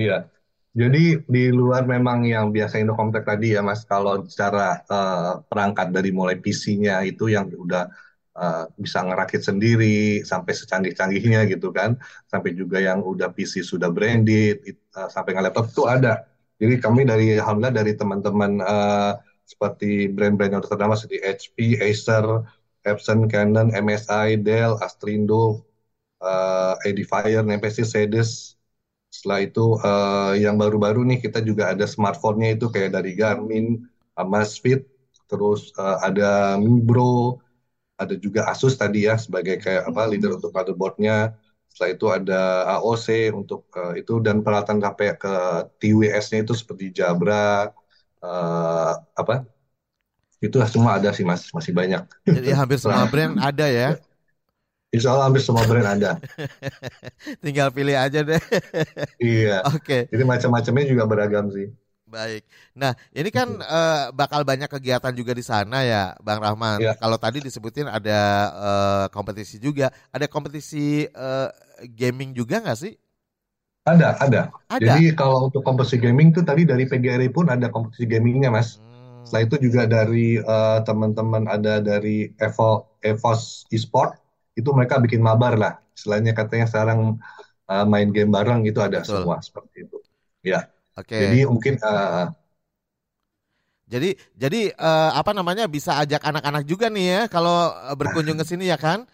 Iya. 0.01 0.15
Jadi 0.81 0.99
di 1.35 1.41
luar 1.59 1.83
memang 1.95 2.19
yang 2.35 2.47
biasa 2.57 2.75
Indocomtek 2.83 3.25
tadi 3.31 3.47
ya 3.57 3.61
Mas, 3.69 3.83
kalau 3.93 4.13
secara 4.33 4.61
eh, 4.93 5.33
perangkat 5.51 5.87
dari 5.97 6.11
mulai 6.19 6.37
PC-nya 6.43 6.95
itu 7.11 7.25
yang 7.35 7.47
udah 7.65 7.83
eh, 8.43 8.65
bisa 8.85 8.99
ngerakit 9.07 9.43
sendiri 9.49 10.23
sampai 10.31 10.53
secanggih-canggihnya 10.61 11.41
gitu 11.53 11.69
kan, 11.79 11.91
sampai 12.31 12.51
juga 12.61 12.79
yang 12.89 13.01
udah 13.03 13.29
PC 13.35 13.61
sudah 13.67 13.89
branded, 13.97 14.57
it- 14.69 14.81
eh, 14.99 15.09
sampai 15.15 15.31
nge 15.35 15.43
laptop 15.47 15.67
itu 15.73 15.83
ada. 15.89 16.13
Jadi 16.61 16.75
kami 16.83 17.01
dari 17.11 17.39
alhamdulillah 17.39 17.75
dari 17.81 17.93
teman-teman 18.01 18.53
eh, 18.63 19.13
seperti 19.49 20.11
brand-brand 20.15 20.53
yang 20.61 20.65
ternama 20.67 20.95
seperti 20.99 21.19
HP, 21.25 21.57
Acer, 21.81 22.27
Epson, 22.85 23.29
Canon, 23.33 23.69
MSI, 23.75 24.37
Dell, 24.41 24.77
Astrindo, 24.83 25.63
eh, 26.23 26.75
Edifier, 26.91 27.43
Nemesis, 27.47 27.89
Sedes, 27.95 28.57
setelah 29.15 29.41
itu 29.47 29.65
eh, 29.83 30.33
yang 30.45 30.57
baru-baru 30.63 31.01
nih 31.09 31.19
kita 31.25 31.41
juga 31.49 31.73
ada 31.73 31.87
smartphone-nya 31.89 32.49
itu 32.57 32.67
kayak 32.75 32.91
dari 32.97 33.13
Garmin, 33.19 33.67
Amazfit, 34.19 34.85
terus 35.31 35.73
eh, 35.81 35.97
ada 36.09 36.57
Mibro, 36.61 37.39
ada 38.03 38.15
juga 38.25 38.41
Asus 38.53 38.75
tadi 38.83 38.99
ya 39.09 39.15
sebagai 39.25 39.55
kayak 39.65 39.83
apa 39.91 40.01
leader 40.11 40.31
untuk 40.39 40.51
motherboard-nya. 40.57 41.35
Setelah 41.71 41.91
itu 41.95 42.07
ada 42.19 42.35
AOC 42.75 43.09
untuk 43.41 43.61
eh, 43.79 43.93
itu 44.03 44.13
dan 44.27 44.37
peralatan 44.45 44.79
sampai 44.85 45.07
ke 45.23 45.33
TWS-nya 45.81 46.39
itu 46.47 46.55
seperti 46.57 46.85
Jabra, 46.99 47.71
eh, 48.25 48.93
apa? 49.21 49.35
Itu 50.39 50.57
semua 50.71 50.93
ada 50.99 51.11
sih 51.17 51.27
Mas, 51.27 51.51
masih 51.51 51.73
banyak. 51.75 52.03
Jadi 52.31 52.49
hampir 52.53 52.79
semua 52.79 53.05
brand 53.09 53.35
ada 53.41 53.67
ya. 53.67 53.89
Insya 54.95 55.09
Allah 55.15 55.27
hampir 55.29 55.43
semua 55.45 55.65
brand 55.69 55.89
ada. 55.89 56.11
Tinggal 57.45 57.69
pilih 57.75 57.97
aja 57.99 58.21
deh. 58.25 58.41
Iya. 59.25 59.51
Oke. 59.75 60.09
Jadi 60.11 60.23
macam-macamnya 60.31 60.85
juga 60.93 61.05
beragam 61.11 61.45
sih. 61.57 61.67
Baik. 62.09 62.43
Nah, 62.73 62.97
ini 63.13 63.29
kan 63.29 63.61
eh, 63.61 64.05
bakal 64.17 64.41
banyak 64.41 64.67
kegiatan 64.67 65.13
juga 65.13 65.37
di 65.37 65.45
sana 65.45 65.85
ya, 65.85 66.17
Bang 66.25 66.41
Rahman. 66.41 66.81
Iya. 66.81 66.97
Kalau 66.97 67.21
tadi 67.21 67.45
disebutin 67.45 67.85
ada 67.85 68.21
eh, 68.49 69.07
kompetisi 69.13 69.61
juga, 69.61 69.93
ada 70.09 70.25
kompetisi 70.25 71.05
eh, 71.05 71.49
gaming 71.93 72.33
juga 72.33 72.65
nggak 72.65 72.81
sih? 72.81 72.97
Ada, 73.85 74.17
ada. 74.21 74.41
Ada. 74.73 74.97
Jadi 74.97 75.13
kalau 75.17 75.53
untuk 75.53 75.61
kompetisi 75.65 76.01
gaming 76.01 76.33
tuh 76.33 76.45
tadi 76.45 76.65
dari 76.65 76.89
PGRI 76.89 77.29
pun 77.29 77.53
ada 77.53 77.69
kompetisi 77.69 78.09
gamingnya, 78.09 78.49
Mas. 78.49 78.81
Hmm. 78.81 79.25
Setelah 79.29 79.43
itu 79.45 79.57
juga 79.69 79.83
dari 79.85 80.41
eh, 80.41 80.79
teman-teman 80.89 81.45
ada 81.45 81.85
dari 81.85 82.33
Evo 82.41 82.89
Evos 83.05 83.69
Esport 83.69 84.17
itu 84.57 84.73
mereka 84.73 84.97
bikin 84.97 85.21
mabar 85.21 85.61
lah. 85.61 85.77
Istilahnya 85.93 86.33
katanya 86.33 86.65
sekarang 86.73 87.21
eh, 87.69 87.85
main 87.85 88.09
game 88.17 88.33
bareng 88.33 88.65
itu 88.65 88.81
ada 88.81 89.05
Betul. 89.05 89.29
semua 89.29 89.45
seperti 89.45 89.85
itu. 89.85 90.01
Ya. 90.41 90.73
Oke. 90.99 91.21
Jadi 91.21 91.37
mungkin 91.51 91.75
eh, 91.83 92.27
Jadi 93.89 94.13
jadi 94.37 94.69
eh, 94.77 95.11
apa 95.17 95.33
namanya 95.33 95.65
bisa 95.65 95.97
ajak 96.05 96.21
anak-anak 96.21 96.65
juga 96.69 96.93
nih 96.93 97.05
ya 97.09 97.21
kalau 97.33 97.73
eh, 97.89 97.97
berkunjung 97.97 98.37
ke 98.37 98.45
sini 98.45 98.69
ya 98.69 98.77
kan? 98.77 99.09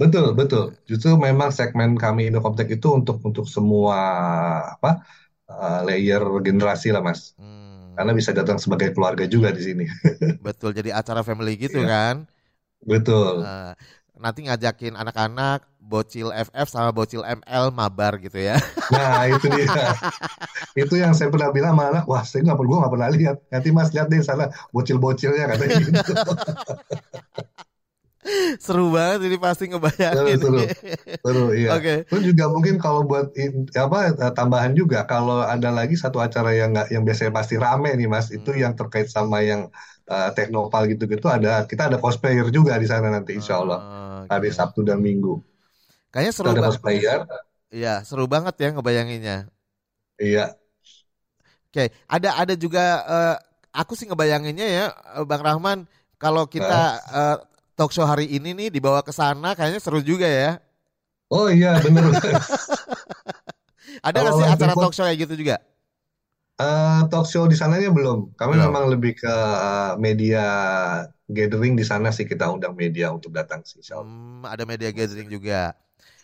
betul, 0.00 0.26
betul. 0.38 0.64
Justru 0.88 1.10
memang 1.26 1.50
segmen 1.58 1.90
kami 2.04 2.20
Indocomtek 2.30 2.68
itu 2.76 2.86
untuk 2.98 3.16
untuk 3.28 3.44
semua 3.54 3.96
apa 4.74 4.88
eh, 5.50 5.78
layer 5.88 6.22
generasi 6.46 6.88
lah, 6.94 7.02
Mas. 7.08 7.20
Hmm, 7.38 7.96
Karena 7.96 8.12
bisa 8.18 8.32
datang 8.38 8.58
sebagai 8.64 8.90
keluarga 8.96 9.24
juga 9.34 9.50
di 9.56 9.62
sini. 9.68 9.84
betul. 10.44 10.70
Jadi 10.78 10.90
acara 11.00 11.20
family 11.28 11.52
gitu 11.64 11.80
Iya. 11.80 11.90
kan? 11.90 12.26
Betul. 12.90 13.36
Eh, 13.40 13.72
nanti 14.20 14.38
ngajakin 14.44 14.94
anak-anak 15.00 15.64
bocil 15.90 16.28
FF 16.30 16.68
sama 16.70 16.90
bocil 16.94 17.22
ML 17.26 17.64
mabar 17.74 18.12
gitu 18.24 18.38
ya. 18.38 18.56
Nah, 18.90 19.22
itu 19.30 19.46
dia. 19.54 19.70
itu 20.82 20.94
yang 21.02 21.12
saya 21.18 21.28
pernah 21.32 21.50
bilang 21.56 21.74
sama 21.74 21.84
anak, 21.94 22.04
wah 22.10 22.22
saya 22.26 22.40
nggak 22.46 22.56
gue 22.58 22.78
nggak 22.82 22.92
pernah 22.94 23.08
lihat. 23.14 23.36
Nanti 23.52 23.68
mas 23.76 23.90
lihat 23.94 24.06
deh 24.12 24.22
sana 24.22 24.44
bocil-bocilnya 24.74 25.44
katanya 25.50 25.76
gitu. 25.82 26.12
Seru 28.64 28.92
banget 28.96 29.20
ini 29.26 29.36
pasti 29.40 29.64
ngebayangin. 29.70 30.38
Seru, 30.40 30.40
seru. 30.42 30.60
Seru, 31.24 31.44
iya. 31.56 31.68
Oke. 31.76 31.94
Terus 32.08 32.22
juga 32.30 32.44
mungkin 32.54 32.74
kalau 32.84 33.00
buat 33.10 33.26
apa 33.84 33.98
eh, 34.24 34.32
tambahan 34.38 34.72
juga, 34.80 34.98
kalau 35.10 35.40
ada 35.54 35.68
lagi 35.78 35.94
satu 35.96 36.18
acara 36.26 36.50
yang 36.56 36.68
nggak 36.74 36.86
yang 36.94 37.02
biasanya 37.06 37.32
pasti 37.38 37.54
rame 37.64 37.88
nih 37.98 38.08
mas, 38.14 38.26
itu 38.36 38.50
Hmm. 38.50 38.60
yang 38.62 38.72
terkait 38.78 39.08
sama 39.16 39.36
yang 39.50 39.62
eh, 40.10 40.28
teknopal 40.36 40.82
gitu-gitu 40.90 41.26
ada 41.36 41.64
kita 41.70 41.82
ada 41.88 41.98
cosplayer 42.04 42.46
juga 42.56 42.72
di 42.82 42.86
sana 42.92 43.08
nanti 43.14 43.30
insya 43.38 43.54
Allah 43.62 43.78
Oh, 43.78 44.26
hari 44.30 44.48
oke. 44.48 44.56
Sabtu 44.58 44.80
dan 44.88 44.98
Minggu. 45.06 45.40
Kayaknya 46.12 46.32
seru 46.38 46.52
banget. 46.58 46.62
cosplayer, 46.62 47.20
Iya, 47.76 47.90
seru 48.08 48.24
banget 48.34 48.54
ya 48.62 48.68
ngebayanginnya. 48.74 49.36
iya. 50.20 50.58
Oke, 51.70 51.84
ada 52.10 52.30
ada 52.42 52.54
juga 52.58 52.82
eh, 53.06 53.36
aku 53.70 53.94
sih 53.94 54.06
ngebayanginnya 54.10 54.66
ya 54.66 54.84
eh, 55.18 55.24
Bang 55.26 55.42
Rahman 55.42 55.78
kalau 56.18 56.44
kita 56.50 56.98
eh, 57.14 57.36
talk 57.78 57.94
show 57.94 58.02
hari 58.06 58.26
ini 58.26 58.50
nih 58.58 58.68
dibawa 58.74 59.00
ke 59.06 59.14
sana 59.14 59.54
kayaknya 59.54 59.78
seru 59.82 60.02
juga 60.02 60.26
ya. 60.26 60.58
Oh 61.30 61.48
iya 61.50 61.80
bener. 61.84 62.04
Ada 64.06 64.16
nggak 64.22 64.34
sih 64.38 64.46
acara 64.46 64.74
talk 64.76 64.92
show 64.94 65.04
kayak 65.06 65.20
gitu 65.28 65.34
juga? 65.40 65.56
Eh, 66.62 66.98
talk 67.10 67.24
show 67.30 67.44
di 67.52 67.56
sananya 67.60 67.88
belum. 67.96 68.18
Kami 68.38 68.52
Belum. 68.52 68.64
memang 68.64 68.84
lebih 68.92 69.12
ke 69.20 69.28
eh, 69.66 69.90
media 70.04 70.38
gathering 71.36 71.74
di 71.80 71.84
sana 71.90 72.08
sih 72.16 72.26
kita 72.32 72.44
undang 72.54 72.74
media 72.82 73.06
untuk 73.16 73.30
datang 73.38 73.60
sih. 73.70 73.80
Hmm, 73.90 74.46
ada 74.46 74.62
media 74.70 74.90
gathering 74.94 75.26
juga. 75.30 75.74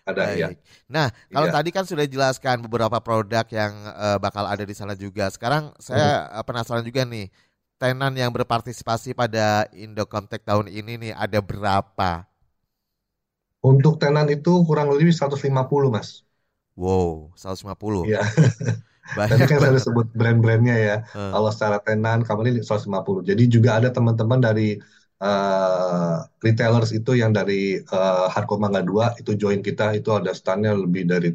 Ada 0.07 0.23
ya. 0.38 0.49
Baik. 0.49 0.57
Nah, 0.87 1.11
kalau 1.35 1.49
Iya. 1.49 1.53
tadi 1.53 1.71
kan 1.75 1.85
sudah 1.85 2.05
dijelaskan 2.07 2.62
beberapa 2.64 2.99
produk 3.03 3.45
yang 3.51 3.73
eh, 3.90 4.19
bakal 4.23 4.47
ada 4.47 4.62
di 4.62 4.75
sana 4.75 4.95
juga. 4.95 5.29
Sekarang 5.35 5.75
saya 5.83 6.31
Hmm. 6.31 6.47
penasaran 6.47 6.87
juga 6.87 7.03
nih, 7.03 7.27
tenan 7.83 8.14
yang 8.16 8.31
berpartisipasi 8.31 9.12
pada 9.19 9.66
Indocomtek 9.75 10.47
tahun 10.47 10.71
ini 10.71 11.11
nih 11.11 11.12
ada 11.12 11.38
berapa? 11.42 12.25
Untuk 13.71 13.95
tenan 14.03 14.27
itu 14.37 14.53
kurang 14.69 14.88
lebih 14.97 15.12
150 15.19 15.88
mas. 15.97 16.09
Wow, 16.77 17.33
150. 17.37 18.07
Iya. 18.07 18.21
Banyak 19.16 19.38
Tadi 19.38 19.45
kan 19.51 19.57
saya 19.62 19.71
udah 19.75 19.85
sebut 19.88 20.07
brand-brandnya 20.19 20.77
ya. 20.88 20.97
Eh. 21.14 21.21
Kalau 21.33 21.49
secara 21.55 21.79
tenan 21.87 22.19
kami 22.27 22.40
ini 22.53 22.61
150. 22.62 23.23
Jadi 23.31 23.42
juga 23.55 23.71
ada 23.79 23.88
teman-teman 23.97 24.38
dari 24.47 24.79
eh, 25.22 26.16
retailers 26.44 26.90
itu 26.98 27.11
yang 27.22 27.33
dari 27.38 27.81
eh, 27.81 28.24
Hardcore 28.33 28.61
Mangga 28.62 28.83
2 28.85 29.07
itu 29.20 29.31
join 29.42 29.61
kita 29.64 29.96
itu 29.98 30.09
ada 30.18 30.31
standnya 30.37 30.72
lebih 30.76 31.02
dari 31.09 31.29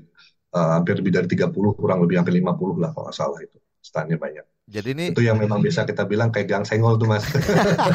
eh, 0.56 0.70
hampir 0.76 0.94
lebih 1.00 1.12
dari 1.18 1.28
30 1.32 1.72
kurang 1.80 2.00
lebih 2.04 2.16
hampir 2.22 2.34
50 2.36 2.76
lah 2.82 2.90
kalau 2.94 3.10
nggak 3.10 3.18
salah 3.18 3.40
itu 3.46 3.58
standnya 3.82 4.18
banyak. 4.22 4.46
Jadi 4.72 4.90
ini 4.96 5.06
Itu 5.12 5.20
yang 5.26 5.36
memang 5.42 5.60
bisa 5.60 5.84
kita 5.84 6.08
bilang 6.08 6.32
kayak 6.32 6.48
gang 6.48 6.64
senggol 6.64 6.96
tuh 6.96 7.10
mas. 7.10 7.26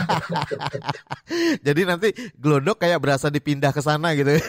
jadi 1.67 1.81
nanti 1.89 2.09
Glodok 2.37 2.83
kayak 2.83 2.99
berasa 3.03 3.29
dipindah 3.33 3.73
ke 3.75 3.83
sana 3.83 4.13
gitu 4.17 4.37
ya. 4.37 4.43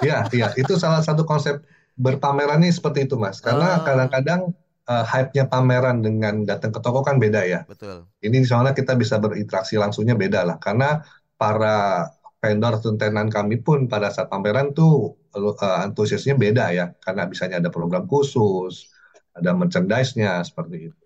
Iya, 0.00 0.18
iya, 0.32 0.48
itu 0.56 0.74
salah 0.80 1.04
satu 1.04 1.28
konsep 1.28 1.60
berpameran 2.00 2.64
nih 2.64 2.72
seperti 2.72 3.04
itu, 3.04 3.20
Mas. 3.20 3.44
Karena 3.44 3.76
Ah. 3.76 3.84
kadang-kadang 3.84 4.56
eh, 4.90 5.04
hype-nya 5.06 5.46
pameran 5.46 6.02
dengan 6.02 6.42
datang 6.42 6.74
ke 6.74 6.82
toko 6.82 7.06
kan 7.06 7.22
beda 7.22 7.46
ya. 7.46 7.62
Betul. 7.64 8.10
Ini 8.18 8.42
soalnya 8.42 8.74
kita 8.74 8.98
bisa 8.98 9.22
berinteraksi 9.22 9.78
langsungnya 9.78 10.18
beda 10.18 10.42
lah. 10.42 10.56
Karena 10.58 10.98
para 11.38 12.10
vendor 12.42 12.82
tuntenan 12.82 13.30
kami 13.30 13.62
pun 13.62 13.86
pada 13.86 14.10
saat 14.10 14.26
pameran 14.26 14.74
tuh 14.74 15.14
eh, 15.38 15.78
antusiasnya 15.86 16.34
beda 16.34 16.74
ya. 16.74 16.90
Karena 16.98 17.30
bisanya 17.30 17.62
ada 17.62 17.70
program 17.70 18.10
khusus, 18.10 18.90
ada 19.32 19.54
merchandise-nya 19.54 20.42
seperti 20.42 20.90
itu. 20.90 21.00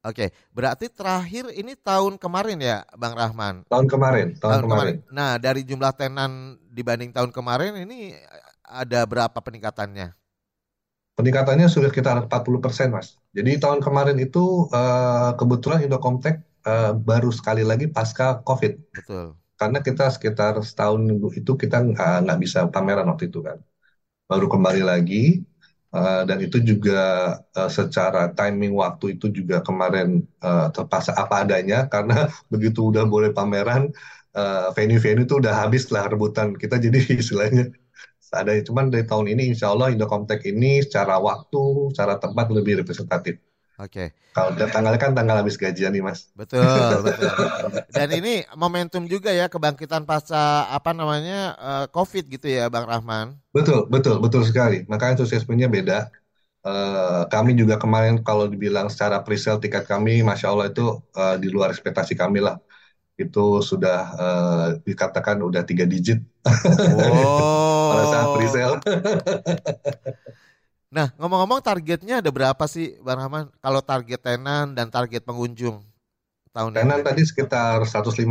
Oke, 0.00 0.32
berarti 0.56 0.88
terakhir 0.88 1.52
ini 1.52 1.76
tahun 1.76 2.16
kemarin 2.16 2.56
ya, 2.56 2.88
Bang 2.96 3.12
Rahman. 3.12 3.68
Tahun 3.68 3.84
kemarin, 3.84 4.32
tahun, 4.40 4.64
kemarin. 4.64 4.96
Nah, 5.12 5.36
dari 5.36 5.60
jumlah 5.60 5.92
tenan 5.92 6.56
dibanding 6.72 7.12
tahun 7.12 7.28
kemarin 7.28 7.84
ini 7.84 8.16
ada 8.64 9.04
berapa 9.04 9.36
peningkatannya? 9.36 10.16
Peningkatannya 11.20 11.68
sudah 11.68 11.92
sekitar 11.92 12.16
40%, 12.24 12.88
Mas. 12.96 13.20
Jadi 13.36 13.60
tahun 13.60 13.84
kemarin 13.84 14.16
itu 14.16 14.72
eh, 14.72 15.30
kebetulan 15.36 15.84
Indocomtek 15.84 16.40
uh, 16.64 16.92
baru 16.96 17.28
sekali 17.28 17.60
lagi 17.60 17.88
pasca 17.88 18.40
COVID. 18.44 18.72
Betul. 18.96 19.36
Karena 19.60 19.78
kita 19.84 20.08
sekitar 20.08 20.56
setahun 20.64 21.04
itu 21.36 21.52
kita 21.56 21.84
nggak 22.24 22.38
bisa 22.40 22.64
pameran 22.72 23.08
waktu 23.12 23.28
itu 23.28 23.44
kan. 23.44 23.60
Baru 24.24 24.48
kembali 24.48 24.80
lagi 24.80 25.44
uh, 25.92 26.22
dan 26.24 26.40
itu 26.40 26.56
juga 26.64 27.36
uh, 27.52 27.70
secara 27.70 28.32
timing 28.32 28.72
waktu 28.72 29.20
itu 29.20 29.28
juga 29.28 29.60
kemarin 29.60 30.24
uh, 30.40 30.72
terpaksa 30.72 31.12
apa 31.12 31.44
adanya 31.44 31.84
karena 31.92 32.30
begitu 32.52 32.88
udah 32.88 33.04
boleh 33.04 33.30
pameran 33.36 33.92
uh, 34.32 34.72
venue-venue 34.72 35.26
itu 35.28 35.36
udah 35.42 35.66
habis 35.66 35.90
lah 35.92 36.08
rebutan 36.08 36.56
kita 36.56 36.80
jadi 36.80 36.98
istilahnya 37.20 37.74
seadanya. 38.30 38.62
Cuman 38.62 38.94
dari 38.94 39.02
tahun 39.02 39.26
ini 39.34 39.50
insya 39.50 39.74
Allah 39.74 39.90
Indocomtech 39.90 40.46
ini 40.46 40.86
secara 40.86 41.18
waktu, 41.18 41.90
secara 41.90 42.16
tempat 42.22 42.46
lebih 42.54 42.86
representatif. 42.86 43.42
Oke. 43.80 44.14
Kalau 44.30 44.54
tanggalnya 44.54 45.00
kan 45.00 45.16
tanggal 45.16 45.42
habis 45.42 45.58
gajian 45.58 45.90
nih 45.90 46.04
mas. 46.06 46.30
Betul, 46.38 46.62
betul. 47.06 47.32
Dan 47.90 48.08
ini 48.14 48.46
momentum 48.54 49.08
juga 49.10 49.34
ya 49.34 49.50
kebangkitan 49.50 50.06
pasca 50.06 50.70
apa 50.70 50.94
namanya 50.94 51.58
uh, 51.58 51.86
COVID 51.90 52.30
gitu 52.30 52.46
ya, 52.46 52.70
Bang 52.70 52.86
Rahman. 52.86 53.34
Betul, 53.50 53.90
betul, 53.90 54.22
betul 54.22 54.46
sekali. 54.46 54.86
Maka 54.86 55.16
antusiasmenya 55.16 55.66
beda. 55.66 56.12
Uh, 56.60 57.24
kami 57.32 57.56
juga 57.56 57.80
kemarin 57.80 58.20
kalau 58.20 58.44
dibilang 58.44 58.92
secara 58.92 59.24
presale 59.24 59.64
tiket 59.64 59.88
kami, 59.88 60.20
masya 60.20 60.52
Allah 60.52 60.68
itu 60.68 61.00
uh, 61.16 61.40
di 61.40 61.48
luar 61.48 61.72
ekspektasi 61.72 62.14
kami 62.14 62.44
lah. 62.44 62.60
Itu 63.20 63.60
sudah 63.60 63.98
uh, 64.16 64.66
dikatakan 64.80 65.36
udah 65.44 65.62
tiga 65.68 65.84
digit 65.84 66.24
Oh. 66.40 67.90
pada 67.92 68.04
saat 68.08 68.28
presale. 68.32 68.76
Nah, 70.90 71.14
ngomong-ngomong 71.22 71.62
targetnya 71.62 72.18
ada 72.18 72.34
berapa 72.34 72.66
sih, 72.66 72.98
Bang 73.06 73.22
Rahman? 73.22 73.46
Kalau 73.62 73.78
target 73.78 74.26
tenan 74.26 74.74
dan 74.74 74.90
target 74.90 75.22
pengunjung 75.22 75.86
tahun 76.50 76.74
tenan 76.74 76.98
ini? 76.98 77.06
tadi 77.06 77.22
sekitar 77.22 77.86
150. 77.86 78.26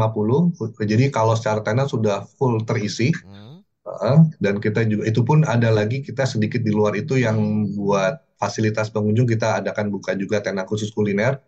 Jadi 0.83 1.07
kalau 1.07 1.39
secara 1.39 1.63
tenan 1.63 1.87
sudah 1.87 2.27
full 2.35 2.59
terisi. 2.67 3.15
Hmm. 3.23 3.63
Uh, 3.87 4.27
dan 4.43 4.59
kita 4.59 4.83
juga 4.85 5.07
itu 5.07 5.23
pun 5.23 5.47
ada 5.47 5.71
lagi 5.71 6.03
kita 6.03 6.27
sedikit 6.27 6.59
di 6.59 6.69
luar 6.69 6.99
itu 6.99 7.15
yang 7.15 7.39
buat 7.73 8.21
fasilitas 8.37 8.91
pengunjung 8.91 9.25
kita 9.25 9.63
adakan 9.63 9.87
buka 9.87 10.13
juga 10.19 10.43
tenan 10.43 10.67
khusus 10.67 10.91
kuliner. 10.91 11.39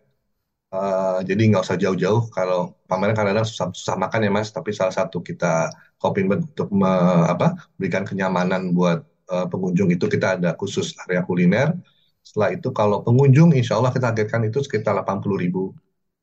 Uh, 0.72 1.20
jadi 1.28 1.52
nggak 1.52 1.68
usah 1.68 1.76
jauh-jauh 1.76 2.32
kalau 2.32 2.72
pameran 2.88 3.12
kadang-kadang 3.12 3.44
susah, 3.44 3.68
susah 3.76 3.92
makan 4.00 4.24
ya 4.24 4.32
mas, 4.32 4.48
tapi 4.48 4.72
salah 4.72 4.88
satu 4.88 5.20
kita 5.20 5.68
komitmen 6.00 6.48
untuk 6.48 6.72
me, 6.72 6.88
apa, 7.28 7.60
berikan 7.76 8.08
kenyamanan 8.08 8.72
buat 8.72 9.04
uh, 9.28 9.44
pengunjung 9.52 9.92
itu 9.92 10.08
kita 10.08 10.40
ada 10.40 10.56
khusus 10.56 10.96
area 11.04 11.20
kuliner. 11.28 11.76
Setelah 12.24 12.56
itu 12.56 12.72
kalau 12.72 13.04
pengunjung 13.04 13.52
insya 13.52 13.76
Allah 13.76 13.92
kita 13.92 14.16
targetkan 14.16 14.48
itu 14.48 14.64
sekitar 14.64 14.96
80 14.96 15.44
ribu 15.44 15.76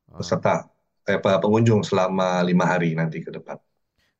peserta 0.10 0.66
eh, 1.06 1.22
pengunjung 1.22 1.86
selama 1.86 2.42
lima 2.42 2.66
hari 2.66 2.98
nanti 2.98 3.22
ke 3.22 3.30
depan. 3.30 3.62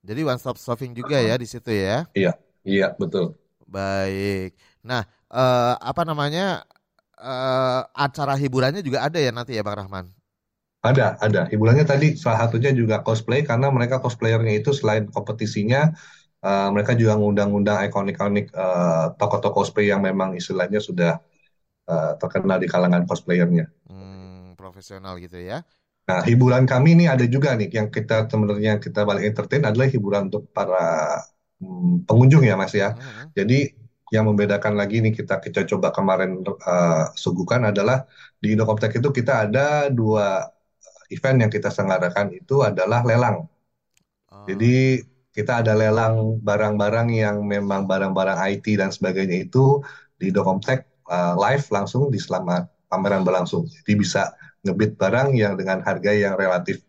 Jadi 0.06 0.22
one 0.30 0.38
stop 0.38 0.62
shopping 0.62 0.94
juga 0.94 1.18
ya 1.18 1.42
di 1.42 1.48
situ 1.50 1.74
ya? 1.74 2.06
Iya, 2.14 2.38
iya 2.62 2.94
betul. 2.94 3.34
Baik. 3.66 4.54
Nah, 4.86 5.10
uh, 5.34 5.74
apa 5.82 6.02
namanya 6.06 6.64
uh, 7.18 7.82
acara 7.98 8.38
hiburannya 8.40 8.86
juga 8.86 9.06
ada 9.06 9.18
ya 9.18 9.34
nanti 9.34 9.58
ya 9.58 9.66
Bang 9.66 9.82
Rahman? 9.82 10.19
Ada, 10.80 11.20
ada. 11.20 11.42
Hiburannya 11.52 11.84
tadi 11.84 12.16
salah 12.16 12.48
satunya 12.48 12.72
juga 12.72 13.04
cosplay 13.04 13.44
karena 13.44 13.68
mereka 13.68 14.00
cosplayernya 14.00 14.64
itu 14.64 14.72
selain 14.72 15.12
kompetisinya 15.12 15.92
Uh, 16.40 16.72
mereka 16.72 16.96
juga 16.96 17.20
ngundang-ngundang 17.20 17.84
ikonik-ikonik 17.92 18.48
uh, 18.56 19.12
tokoh-tokoh 19.20 19.60
cosplay 19.68 19.92
yang 19.92 20.00
memang 20.00 20.40
istilahnya 20.40 20.80
sudah 20.80 21.20
uh, 21.84 22.16
terkenal 22.16 22.56
di 22.64 22.68
kalangan 22.72 23.04
cosplayernya. 23.04 23.68
Hmm, 23.92 24.56
profesional 24.56 25.20
gitu 25.20 25.36
ya. 25.36 25.68
Nah, 26.08 26.24
hiburan 26.24 26.64
kami 26.64 26.96
ini 26.96 27.12
ada 27.12 27.28
juga 27.28 27.60
nih 27.60 27.76
yang 27.76 27.92
kita 27.92 28.32
sebenarnya 28.32 28.80
kita 28.80 29.04
balik 29.04 29.36
entertain 29.36 29.68
adalah 29.68 29.92
hiburan 29.92 30.32
untuk 30.32 30.48
para 30.56 31.20
hmm, 31.60 32.08
pengunjung 32.08 32.48
ya, 32.48 32.56
Mas 32.56 32.72
ya. 32.72 32.96
Hmm. 32.96 33.36
Jadi 33.36 33.76
yang 34.08 34.24
membedakan 34.32 34.80
lagi 34.80 35.04
nih 35.04 35.12
kita 35.12 35.44
kita 35.44 35.68
coba 35.68 35.92
kemarin 35.92 36.40
uh, 36.40 37.12
suguhkan 37.20 37.68
adalah 37.68 38.08
di 38.40 38.56
Indocomtech 38.56 38.96
itu 38.96 39.12
kita 39.12 39.44
ada 39.44 39.92
dua 39.92 40.48
event 41.10 41.38
yang 41.42 41.52
kita 41.52 41.74
selenggarakan 41.74 42.34
itu 42.34 42.62
adalah 42.62 43.02
lelang. 43.06 43.46
Oh. 44.30 44.46
Jadi 44.46 45.02
kita 45.34 45.62
ada 45.62 45.78
lelang 45.78 46.42
barang-barang 46.42 47.10
yang 47.14 47.46
memang 47.46 47.86
barang-barang 47.86 48.38
IT 48.50 48.66
dan 48.78 48.90
sebagainya 48.90 49.46
itu 49.50 49.82
di 50.18 50.34
Docomtech 50.34 50.86
uh, 51.08 51.38
live 51.38 51.66
langsung 51.70 52.10
di 52.10 52.18
selama 52.18 52.66
pameran 52.90 53.22
berlangsung. 53.24 53.70
Jadi 53.70 53.94
bisa 53.96 54.34
ngebit 54.66 55.00
barang 55.00 55.32
yang 55.38 55.56
dengan 55.56 55.80
harga 55.86 56.12
yang 56.12 56.36
relatif 56.36 56.84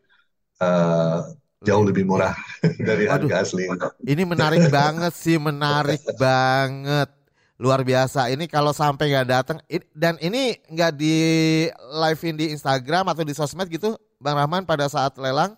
uh, 0.58 1.30
jauh 1.60 1.84
lebih 1.84 2.08
murah 2.08 2.32
dari 2.88 3.06
Aduh, 3.06 3.28
harga 3.28 3.44
asli. 3.44 3.68
Ini 4.02 4.22
menarik 4.24 4.72
banget 4.72 5.12
sih, 5.12 5.36
menarik 5.36 6.00
banget. 6.16 7.08
Luar 7.60 7.84
biasa. 7.84 8.32
Ini 8.32 8.48
kalau 8.48 8.72
sampai 8.72 9.12
nggak 9.12 9.28
datang 9.28 9.60
dan 9.92 10.16
ini 10.24 10.56
nggak 10.64 10.92
di 10.96 11.16
live 11.76 12.22
in 12.24 12.36
di 12.40 12.46
Instagram 12.56 13.12
atau 13.12 13.20
di 13.20 13.36
sosmed 13.36 13.68
gitu, 13.68 14.00
Bang 14.20 14.36
Rahman 14.36 14.68
pada 14.68 14.84
saat 14.84 15.16
lelang? 15.16 15.56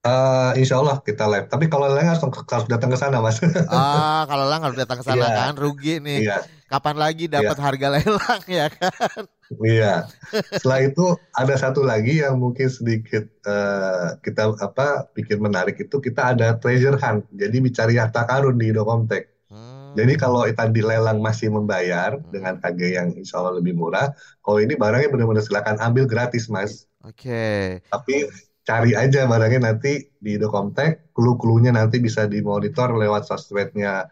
Uh, 0.00 0.54
insya 0.56 0.78
Allah 0.78 1.02
kita 1.02 1.26
live. 1.26 1.50
Tapi 1.50 1.66
kalau 1.66 1.90
lelang 1.90 2.06
harus, 2.06 2.22
harus 2.22 2.66
datang 2.70 2.88
ke 2.88 2.96
sana, 2.96 3.18
mas. 3.18 3.42
Ah, 3.68 4.24
kalau 4.30 4.46
lelang 4.46 4.62
harus 4.62 4.78
datang 4.78 5.02
ke 5.02 5.04
sana 5.04 5.26
yeah. 5.26 5.36
kan, 5.50 5.52
rugi 5.58 5.98
nih. 5.98 6.22
Yeah. 6.22 6.40
Kapan 6.70 6.96
lagi 6.96 7.26
dapat 7.26 7.58
yeah. 7.58 7.66
harga 7.66 7.86
lelang 7.98 8.42
ya 8.46 8.66
kan? 8.70 9.22
Iya. 9.58 9.94
Setelah 10.54 10.80
itu 10.86 11.04
ada 11.34 11.54
satu 11.58 11.82
lagi 11.82 12.22
yang 12.22 12.38
mungkin 12.38 12.70
sedikit 12.70 13.26
uh, 13.44 14.16
kita 14.22 14.54
apa 14.62 15.10
bikin 15.12 15.42
menarik 15.42 15.76
itu 15.82 15.98
kita 15.98 16.32
ada 16.32 16.56
treasure 16.62 16.96
hunt. 16.96 17.26
Jadi 17.34 17.58
mencari 17.58 17.98
harta 17.98 18.22
karun 18.22 18.54
di 18.54 18.70
Indocomtech. 18.70 19.50
Hmm. 19.50 19.98
Jadi 19.98 20.14
kalau 20.14 20.46
tadi 20.46 20.78
lelang 20.78 21.18
masih 21.18 21.50
membayar 21.50 22.14
hmm. 22.14 22.30
dengan 22.30 22.54
harga 22.62 22.86
yang 22.86 23.18
insya 23.18 23.42
Allah 23.42 23.58
lebih 23.58 23.74
murah, 23.74 24.14
kalau 24.46 24.62
ini 24.62 24.78
barangnya 24.78 25.10
benar-benar 25.10 25.42
silakan 25.42 25.76
ambil 25.82 26.06
gratis, 26.06 26.46
mas. 26.46 26.86
Oke. 27.00 27.80
Okay. 27.80 27.88
Tapi 27.88 28.28
cari 28.60 28.92
aja 28.92 29.24
barangnya 29.24 29.72
nanti 29.72 30.04
di 30.20 30.36
Indocomtech, 30.36 31.10
clue-cluenya 31.16 31.72
nanti 31.72 31.96
bisa 31.98 32.28
dimonitor 32.28 32.92
lewat 32.92 33.24
sosmednya 33.24 34.06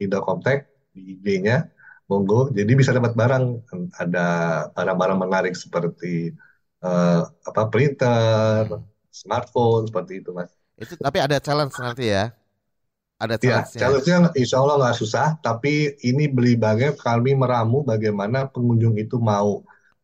Indocomtech 0.00 0.66
di 0.96 1.20
IG-nya, 1.20 1.68
monggo. 2.08 2.48
Jadi 2.50 2.72
bisa 2.72 2.96
dapat 2.96 3.12
barang, 3.12 3.44
ada 4.00 4.26
barang-barang 4.72 5.18
menarik 5.20 5.54
seperti 5.54 6.32
uh, 6.80 7.28
apa 7.28 7.62
printer, 7.68 8.66
hmm. 8.66 8.82
smartphone 9.12 9.86
seperti 9.92 10.24
itu, 10.24 10.32
mas. 10.32 10.50
Itu 10.80 10.96
tapi 10.96 11.20
ada 11.20 11.36
challenge 11.36 11.76
nanti 11.76 12.08
ya? 12.08 12.32
Ada 13.20 13.36
challenge-nya? 13.36 13.76
Ya, 13.76 13.80
challenge-nya 13.84 14.18
insya 14.32 14.56
Allah 14.64 14.76
nggak 14.80 14.96
susah, 14.96 15.36
tapi 15.44 15.92
ini 16.00 16.24
beli 16.24 16.56
bagai 16.56 16.96
kami 16.96 17.36
meramu 17.36 17.84
bagaimana 17.84 18.48
pengunjung 18.48 18.96
itu 18.96 19.20
mau 19.20 19.60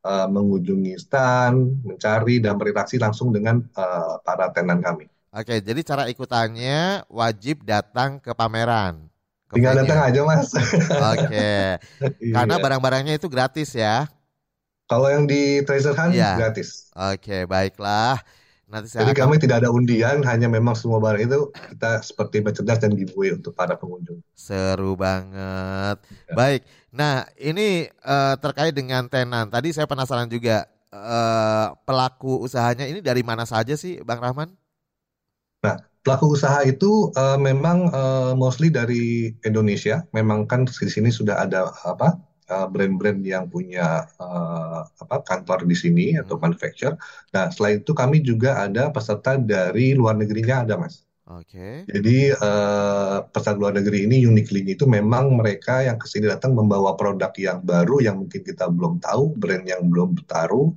uh, 0.07 0.31
mengunjungi 0.31 0.95
stand, 0.95 1.83
mencari 1.83 2.39
dan 2.39 2.55
berinteraksi 2.55 3.03
langsung 3.03 3.35
dengan 3.35 3.59
uh, 3.75 4.23
para 4.23 4.55
tenan 4.55 4.79
kami. 4.79 5.11
Oke, 5.35 5.59
jadi 5.61 5.81
cara 5.83 6.07
ikutannya 6.07 7.05
wajib 7.11 7.67
datang 7.67 8.23
ke 8.23 8.31
pameran. 8.33 9.11
Ke 9.51 9.59
Tinggal 9.59 9.83
datang 9.83 10.01
aja 10.07 10.21
mas. 10.23 10.49
Oke, 11.13 11.51
karena 12.35 12.55
iya. 12.57 12.63
barang-barangnya 12.63 13.15
itu 13.19 13.27
gratis 13.27 13.75
ya. 13.75 14.07
Kalau 14.87 15.11
yang 15.11 15.27
di 15.27 15.67
Treasure 15.67 15.99
Hunt 15.99 16.15
iya. 16.15 16.39
gratis. 16.39 16.95
Oke, 16.95 17.43
baiklah. 17.51 18.23
Nanti 18.67 18.91
saya 18.91 19.07
Jadi 19.07 19.15
akan... 19.15 19.23
kami 19.31 19.35
tidak 19.39 19.57
ada 19.63 19.71
undian, 19.71 20.27
hanya 20.27 20.51
memang 20.51 20.75
semua 20.75 20.99
barang 20.99 21.23
itu 21.23 21.55
kita 21.55 22.03
seperti 22.03 22.43
bercerdas 22.43 22.83
dan 22.83 22.99
giveaway 22.99 23.31
untuk 23.39 23.55
para 23.55 23.79
pengunjung. 23.79 24.19
Seru 24.35 24.99
banget. 24.99 26.03
Ya. 26.03 26.35
Baik, 26.35 26.61
nah 26.91 27.31
ini 27.39 27.87
uh, 28.03 28.35
terkait 28.43 28.75
dengan 28.75 29.07
tenan. 29.07 29.47
Tadi 29.55 29.71
saya 29.71 29.87
penasaran 29.87 30.27
juga 30.27 30.67
uh, 30.91 31.79
pelaku 31.87 32.43
usahanya 32.43 32.91
ini 32.91 32.99
dari 32.99 33.23
mana 33.23 33.47
saja 33.47 33.79
sih, 33.79 34.03
Bang 34.03 34.19
Rahman? 34.19 34.51
Nah, 35.63 35.79
pelaku 36.03 36.35
usaha 36.35 36.67
itu 36.67 37.15
uh, 37.15 37.39
memang 37.39 37.87
uh, 37.95 38.35
mostly 38.35 38.67
dari 38.67 39.31
Indonesia. 39.47 40.03
Memang 40.11 40.43
kan 40.51 40.67
di 40.67 40.91
sini 40.91 41.15
sudah 41.15 41.39
ada 41.39 41.71
apa 41.87 42.19
Uh, 42.47 42.71
brand-brand 42.71 43.27
yang 43.27 43.51
punya 43.51 44.07
uh, 44.23 44.87
apa 44.87 45.19
kantor 45.27 45.67
di 45.67 45.75
sini 45.75 46.07
atau 46.15 46.39
hmm. 46.39 46.47
manufacturer. 46.47 46.95
Nah, 47.35 47.51
selain 47.51 47.83
itu 47.83 47.91
kami 47.91 48.23
juga 48.23 48.63
ada 48.63 48.87
peserta 48.95 49.35
dari 49.35 49.99
luar 49.99 50.15
negerinya 50.15 50.63
ada, 50.63 50.79
Mas. 50.79 51.03
Oke. 51.27 51.59
Okay. 51.59 51.75
Jadi 51.91 52.31
uh, 52.39 53.27
peserta 53.27 53.59
luar 53.59 53.75
negeri 53.75 54.07
ini 54.07 54.23
uniquely 54.23 54.63
itu 54.63 54.87
memang 54.87 55.35
mereka 55.35 55.83
yang 55.83 55.99
ke 55.99 56.07
sini 56.07 56.31
datang 56.31 56.55
membawa 56.55 56.95
produk 56.95 57.35
yang 57.35 57.67
baru 57.67 57.99
yang 57.99 58.23
mungkin 58.23 58.47
kita 58.47 58.71
belum 58.71 59.03
tahu, 59.03 59.35
brand 59.35 59.67
yang 59.67 59.83
belum 59.91 60.15
taruh, 60.23 60.71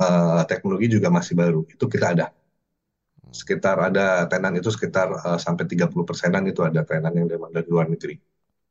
uh, 0.00 0.48
teknologi 0.48 0.96
juga 0.96 1.12
masih 1.12 1.36
baru. 1.36 1.68
Itu 1.68 1.92
kita 1.92 2.16
ada. 2.16 2.32
Hmm. 2.32 3.36
Sekitar 3.36 3.76
ada 3.92 4.24
tenan 4.32 4.56
itu 4.56 4.72
sekitar 4.72 5.12
uh, 5.12 5.36
sampai 5.36 5.68
30 5.68 5.92
persenan 6.08 6.48
itu 6.48 6.64
ada 6.64 6.80
tenan 6.88 7.12
yang 7.12 7.28
dari 7.28 7.68
luar 7.68 7.92
negeri. 7.92 8.16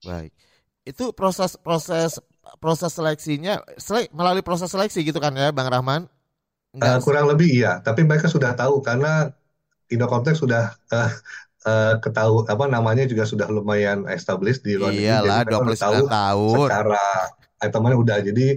Baik. 0.01 0.33
Itu 0.81 1.13
proses 1.13 1.53
proses 1.61 2.17
proses 2.57 2.91
seleksinya 2.93 3.61
selek, 3.77 4.09
melalui 4.13 4.41
proses 4.45 4.69
seleksi 4.69 5.01
gitu 5.05 5.17
kan 5.21 5.33
ya 5.33 5.49
Bang 5.53 5.69
Rahman? 5.69 6.09
Uh, 6.71 6.97
kurang 7.03 7.27
lebih 7.27 7.51
iya, 7.51 7.83
tapi 7.83 8.07
mereka 8.07 8.31
sudah 8.31 8.55
tahu 8.55 8.79
karena 8.79 9.35
Indocomtek 9.91 10.39
sudah 10.39 10.71
uh, 10.95 11.11
uh, 11.67 11.99
ketahu 11.99 12.47
apa 12.47 12.65
namanya 12.71 13.03
juga 13.03 13.27
sudah 13.27 13.51
lumayan 13.51 14.07
established 14.07 14.63
di 14.63 14.79
luar 14.79 14.95
negeri. 14.95 15.11
Iyalah, 15.11 15.43
29 15.43 15.75
tahu 15.75 15.99
tahun. 16.07 16.67
Secara 16.71 17.05
itemnya 17.59 17.95
udah 17.99 18.17
jadi 18.23 18.47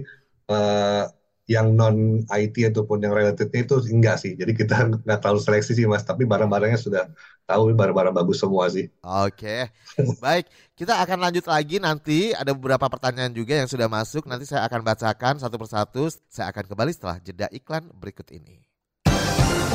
uh, 0.47 1.03
yang 1.45 1.77
non 1.77 2.25
IT 2.25 2.55
ataupun 2.73 3.05
yang 3.05 3.13
relatednya 3.13 3.67
itu 3.67 3.75
enggak 3.91 4.17
sih. 4.17 4.33
Jadi 4.33 4.55
kita 4.55 4.75
nggak 5.05 5.19
terlalu 5.19 5.41
seleksi 5.43 5.75
sih 5.75 5.85
mas, 5.85 6.07
tapi 6.07 6.23
barang-barangnya 6.23 6.79
sudah 6.79 7.03
tahu 7.45 7.71
barang-barang 7.71 8.13
bagus 8.13 8.41
semua 8.41 8.67
sih. 8.67 8.89
Oke, 9.01 9.69
baik. 10.25 10.49
Kita 10.75 10.99
akan 10.99 11.29
lanjut 11.29 11.45
lagi 11.47 11.77
nanti 11.79 12.33
ada 12.35 12.51
beberapa 12.51 12.89
pertanyaan 12.89 13.31
juga 13.31 13.55
yang 13.55 13.69
sudah 13.69 13.87
masuk. 13.87 14.25
Nanti 14.27 14.49
saya 14.49 14.65
akan 14.67 14.81
bacakan 14.83 15.39
satu 15.39 15.55
persatu. 15.55 16.09
Saya 16.27 16.51
akan 16.51 16.65
kembali 16.67 16.91
setelah 16.91 17.17
jeda 17.21 17.47
iklan 17.53 17.87
berikut 17.95 18.27
ini. 18.33 18.65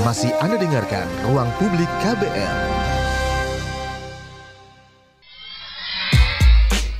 Masih 0.05 0.33
Anda 0.43 0.61
dengarkan 0.61 1.07
Ruang 1.31 1.49
Publik 1.57 1.89
KBR. 2.05 2.57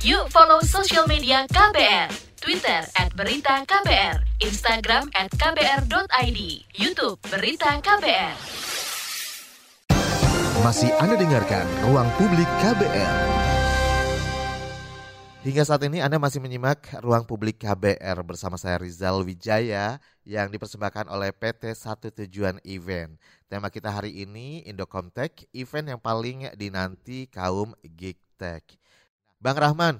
Yuk 0.01 0.33
follow 0.33 0.57
sosial 0.65 1.05
media 1.05 1.45
KBR. 1.45 2.31
Twitter 2.41 2.81
at 2.97 3.13
Berita 3.13 3.61
KBR, 3.69 4.17
Instagram 4.41 5.13
at 5.13 5.29
KBR.id, 5.29 6.39
Youtube 6.73 7.21
Berita 7.29 7.77
KBR. 7.77 8.33
Masih 10.61 10.93
Anda 11.01 11.17
dengarkan 11.17 11.65
Ruang 11.89 12.05
Publik 12.21 12.45
KBR. 12.61 13.17
Hingga 15.41 15.65
saat 15.65 15.81
ini 15.89 16.05
Anda 16.05 16.21
masih 16.21 16.37
menyimak 16.37 17.01
ruang 17.01 17.25
publik 17.25 17.65
KBR 17.65 18.21
bersama 18.21 18.61
saya 18.61 18.77
Rizal 18.77 19.25
Wijaya 19.25 19.97
yang 20.21 20.53
dipersembahkan 20.53 21.09
oleh 21.09 21.33
PT 21.33 21.73
Satu 21.73 22.13
Tujuan 22.13 22.61
Event. 22.61 23.17
Tema 23.49 23.73
kita 23.73 23.89
hari 23.89 24.21
ini 24.21 24.61
Indocomtech, 24.69 25.49
event 25.57 25.97
yang 25.97 25.97
paling 25.97 26.53
dinanti 26.53 27.25
kaum 27.25 27.73
Geek 27.81 28.21
Tech. 28.37 28.61
Bang 29.41 29.57
Rahman, 29.57 29.97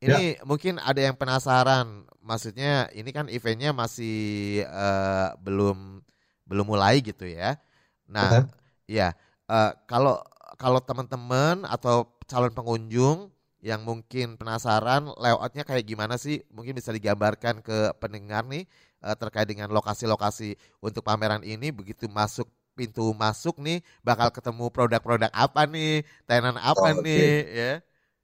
ini 0.00 0.40
ya. 0.40 0.48
mungkin 0.48 0.80
ada 0.80 1.04
yang 1.04 1.20
penasaran, 1.20 2.08
maksudnya 2.24 2.88
ini 2.96 3.12
kan 3.12 3.28
eventnya 3.28 3.76
masih 3.76 4.64
uh, 4.72 5.36
belum 5.36 6.00
belum 6.48 6.64
mulai 6.64 7.04
gitu 7.04 7.28
ya. 7.28 7.60
Nah, 8.08 8.40
-huh. 8.40 8.44
ya 8.88 9.12
uh, 9.50 9.72
kalau 9.86 10.20
kalau 10.56 10.80
teman-teman 10.80 11.66
atau 11.68 12.08
calon 12.24 12.52
pengunjung 12.52 13.30
yang 13.64 13.82
mungkin 13.82 14.38
penasaran 14.38 15.10
layoutnya 15.18 15.66
kayak 15.66 15.84
gimana 15.88 16.14
sih 16.20 16.44
mungkin 16.54 16.78
bisa 16.78 16.94
digambarkan 16.94 17.64
ke 17.64 17.90
pendengar 17.98 18.46
nih 18.46 18.68
uh, 19.02 19.16
terkait 19.18 19.48
dengan 19.50 19.72
lokasi-lokasi 19.74 20.54
untuk 20.78 21.02
pameran 21.02 21.42
ini 21.42 21.74
begitu 21.74 22.06
masuk 22.06 22.46
pintu 22.76 23.10
masuk 23.16 23.56
nih 23.58 23.80
bakal 24.04 24.28
ketemu 24.28 24.68
produk-produk 24.68 25.32
apa 25.32 25.64
nih 25.66 26.04
tenan 26.28 26.60
apa 26.60 26.92
oh, 26.94 27.00
nih 27.00 27.26
okay. 27.42 27.56
ya 27.56 27.72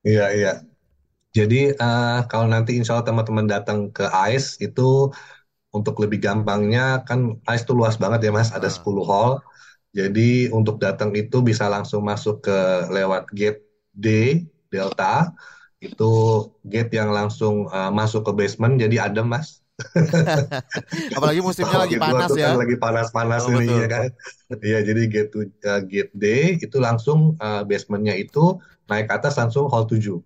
iya 0.04 0.26
iya 0.36 0.52
jadi 1.32 1.72
uh, 1.80 2.28
kalau 2.28 2.44
nanti 2.46 2.76
insya 2.76 3.00
Allah 3.00 3.08
teman-teman 3.08 3.48
datang 3.48 3.88
ke 3.88 4.04
AIS 4.04 4.60
itu 4.60 5.08
untuk 5.72 5.96
lebih 6.04 6.20
gampangnya 6.20 7.00
kan 7.08 7.40
AIS 7.48 7.64
itu 7.64 7.72
luas 7.72 7.96
banget 7.96 8.28
ya 8.28 8.32
mas 8.36 8.52
ada 8.52 8.68
uh. 8.68 8.72
Ah. 8.72 8.84
10 8.84 9.08
hall 9.08 9.32
jadi 9.92 10.48
untuk 10.48 10.80
datang 10.80 11.12
itu 11.12 11.44
bisa 11.44 11.68
langsung 11.68 12.08
masuk 12.08 12.48
ke 12.48 12.58
lewat 12.88 13.28
gate 13.36 13.60
D 13.92 14.40
Delta 14.72 15.36
itu 15.84 16.12
gate 16.64 16.96
yang 16.96 17.12
langsung 17.12 17.68
uh, 17.68 17.92
masuk 17.92 18.24
ke 18.24 18.32
basement 18.32 18.80
jadi 18.80 19.12
adem 19.12 19.28
mas. 19.28 19.60
Apalagi 21.16 21.44
musimnya 21.44 21.84
lagi 21.84 22.00
panas 22.00 22.30
ya. 22.32 22.56
Kan 22.56 22.62
lagi 22.64 22.76
panas-panas 22.80 23.42
oh, 23.44 23.60
ini 23.60 23.68
ya 23.68 23.88
kan. 23.90 24.08
Iya 24.64 24.78
jadi 24.80 25.02
gate 25.12 25.32
uh, 25.68 25.80
gate 25.84 26.12
D 26.16 26.24
itu 26.56 26.76
langsung 26.80 27.36
uh, 27.36 27.60
basementnya 27.68 28.16
itu 28.16 28.56
naik 28.88 29.12
ke 29.12 29.14
atas 29.20 29.36
langsung 29.36 29.68
hall 29.68 29.84
7. 29.84 30.08
uh. 30.08 30.20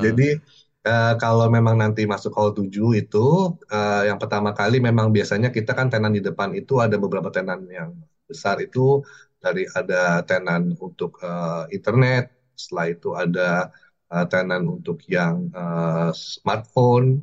Jadi 0.04 0.40
uh, 0.88 1.14
kalau 1.20 1.46
memang 1.52 1.76
nanti 1.76 2.04
masuk 2.04 2.32
hall 2.36 2.52
7 2.52 2.68
itu 2.96 3.26
uh, 3.72 4.02
yang 4.04 4.16
pertama 4.20 4.56
kali 4.56 4.80
memang 4.80 5.12
biasanya 5.12 5.52
kita 5.52 5.72
kan 5.72 5.92
tenan 5.92 6.12
di 6.16 6.24
depan 6.24 6.52
itu 6.56 6.80
ada 6.80 6.96
beberapa 6.96 7.28
tenan 7.28 7.68
yang 7.68 7.92
besar 8.28 8.60
itu 8.60 9.00
dari 9.40 9.64
ada 9.72 10.20
tenan 10.26 10.76
untuk 10.78 11.16
uh, 11.24 11.64
internet, 11.72 12.30
setelah 12.58 12.86
itu 12.92 13.08
ada 13.14 13.70
uh, 14.10 14.26
tenan 14.28 14.66
untuk 14.66 15.00
yang 15.08 15.48
uh, 15.54 16.10
smartphone, 16.12 17.22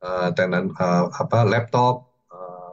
uh, 0.00 0.30
tenan 0.32 0.70
uh, 0.78 1.10
apa 1.12 1.42
laptop, 1.44 2.08
uh, 2.30 2.72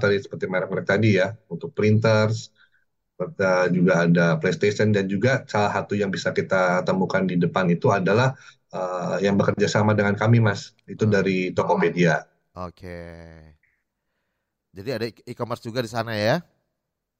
tadi 0.00 0.18
seperti 0.18 0.44
merek-merek 0.48 0.88
tadi 0.88 1.20
ya, 1.20 1.36
untuk 1.52 1.76
printers, 1.76 2.50
uh, 3.20 3.66
juga 3.70 4.08
ada 4.08 4.40
PlayStation 4.40 4.90
dan 4.90 5.06
juga 5.06 5.44
salah 5.46 5.70
satu 5.70 5.94
yang 5.94 6.08
bisa 6.08 6.32
kita 6.32 6.82
temukan 6.82 7.28
di 7.28 7.36
depan 7.36 7.68
itu 7.70 7.92
adalah 7.92 8.32
uh, 8.72 9.20
yang 9.20 9.36
bekerja 9.36 9.68
sama 9.68 9.92
dengan 9.92 10.16
kami, 10.16 10.40
Mas. 10.40 10.72
Itu 10.88 11.04
dari 11.06 11.52
Tokopedia. 11.52 12.24
Oke. 12.56 12.98
Jadi 14.74 14.90
ada 14.90 15.06
e-commerce 15.06 15.62
juga 15.62 15.84
di 15.84 15.90
sana 15.92 16.18
ya? 16.18 16.42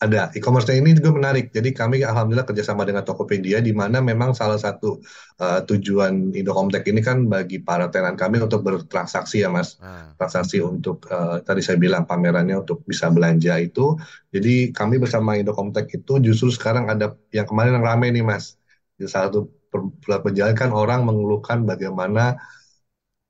Ada 0.02 0.28
e-commerce 0.34 0.68
ini 0.74 0.92
juga 0.98 1.14
menarik. 1.14 1.54
Jadi 1.54 1.70
kami 1.70 2.02
alhamdulillah 2.02 2.44
kerjasama 2.44 2.82
dengan 2.82 3.06
Tokopedia 3.06 3.62
di 3.62 3.70
mana 3.70 4.02
memang 4.02 4.34
salah 4.34 4.58
satu 4.58 4.98
uh, 5.38 5.60
tujuan 5.64 6.34
Indocomtech 6.34 6.82
ini 6.90 7.00
kan 7.00 7.30
bagi 7.30 7.62
para 7.62 7.88
tenan 7.88 8.18
kami 8.18 8.42
untuk 8.42 8.66
bertransaksi 8.66 9.46
ya 9.46 9.48
mas, 9.48 9.78
hmm. 9.78 10.18
transaksi 10.18 10.58
untuk 10.58 11.06
uh, 11.08 11.38
tadi 11.46 11.62
saya 11.62 11.78
bilang 11.78 12.04
pamerannya 12.04 12.58
untuk 12.58 12.82
bisa 12.84 13.06
belanja 13.08 13.54
itu. 13.62 13.94
Jadi 14.34 14.74
kami 14.74 14.98
bersama 14.98 15.38
Indocomtech 15.38 15.88
itu 15.94 16.18
justru 16.20 16.50
sekarang 16.50 16.90
ada 16.90 17.14
yang 17.30 17.46
kemarin 17.46 17.78
yang 17.78 17.86
ramai 17.86 18.10
nih 18.10 18.26
mas. 18.26 18.58
Di 18.98 19.06
salah 19.06 19.30
satu 19.30 19.48
perjalanan 20.02 20.58
kan 20.58 20.70
orang 20.70 21.06
mengeluhkan 21.06 21.62
bagaimana 21.62 22.38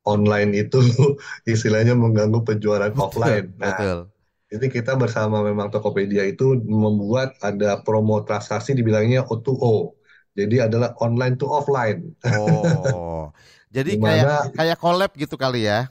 online 0.05 0.65
itu 0.65 0.81
istilahnya 1.53 1.93
mengganggu 1.93 2.41
penjualan 2.43 2.93
offline. 2.97 3.53
Nah, 3.61 3.77
betul 3.77 4.14
jadi 4.55 4.71
kita 4.71 4.95
bersama 4.95 5.43
memang 5.43 5.67
Tokopedia 5.67 6.23
itu 6.23 6.55
membuat 6.63 7.35
ada 7.43 7.83
promo 7.83 8.23
transaksi 8.23 8.71
dibilangnya 8.71 9.27
O2O. 9.27 9.99
Jadi 10.39 10.63
adalah 10.63 10.95
online 11.03 11.35
to 11.35 11.51
offline. 11.51 12.15
Oh. 12.23 13.35
Jadi 13.75 13.99
Di 13.99 14.03
mana, 14.03 14.47
kayak 14.47 14.55
kayak 14.55 14.79
collab 14.79 15.11
gitu 15.19 15.35
kali 15.35 15.67
ya. 15.67 15.91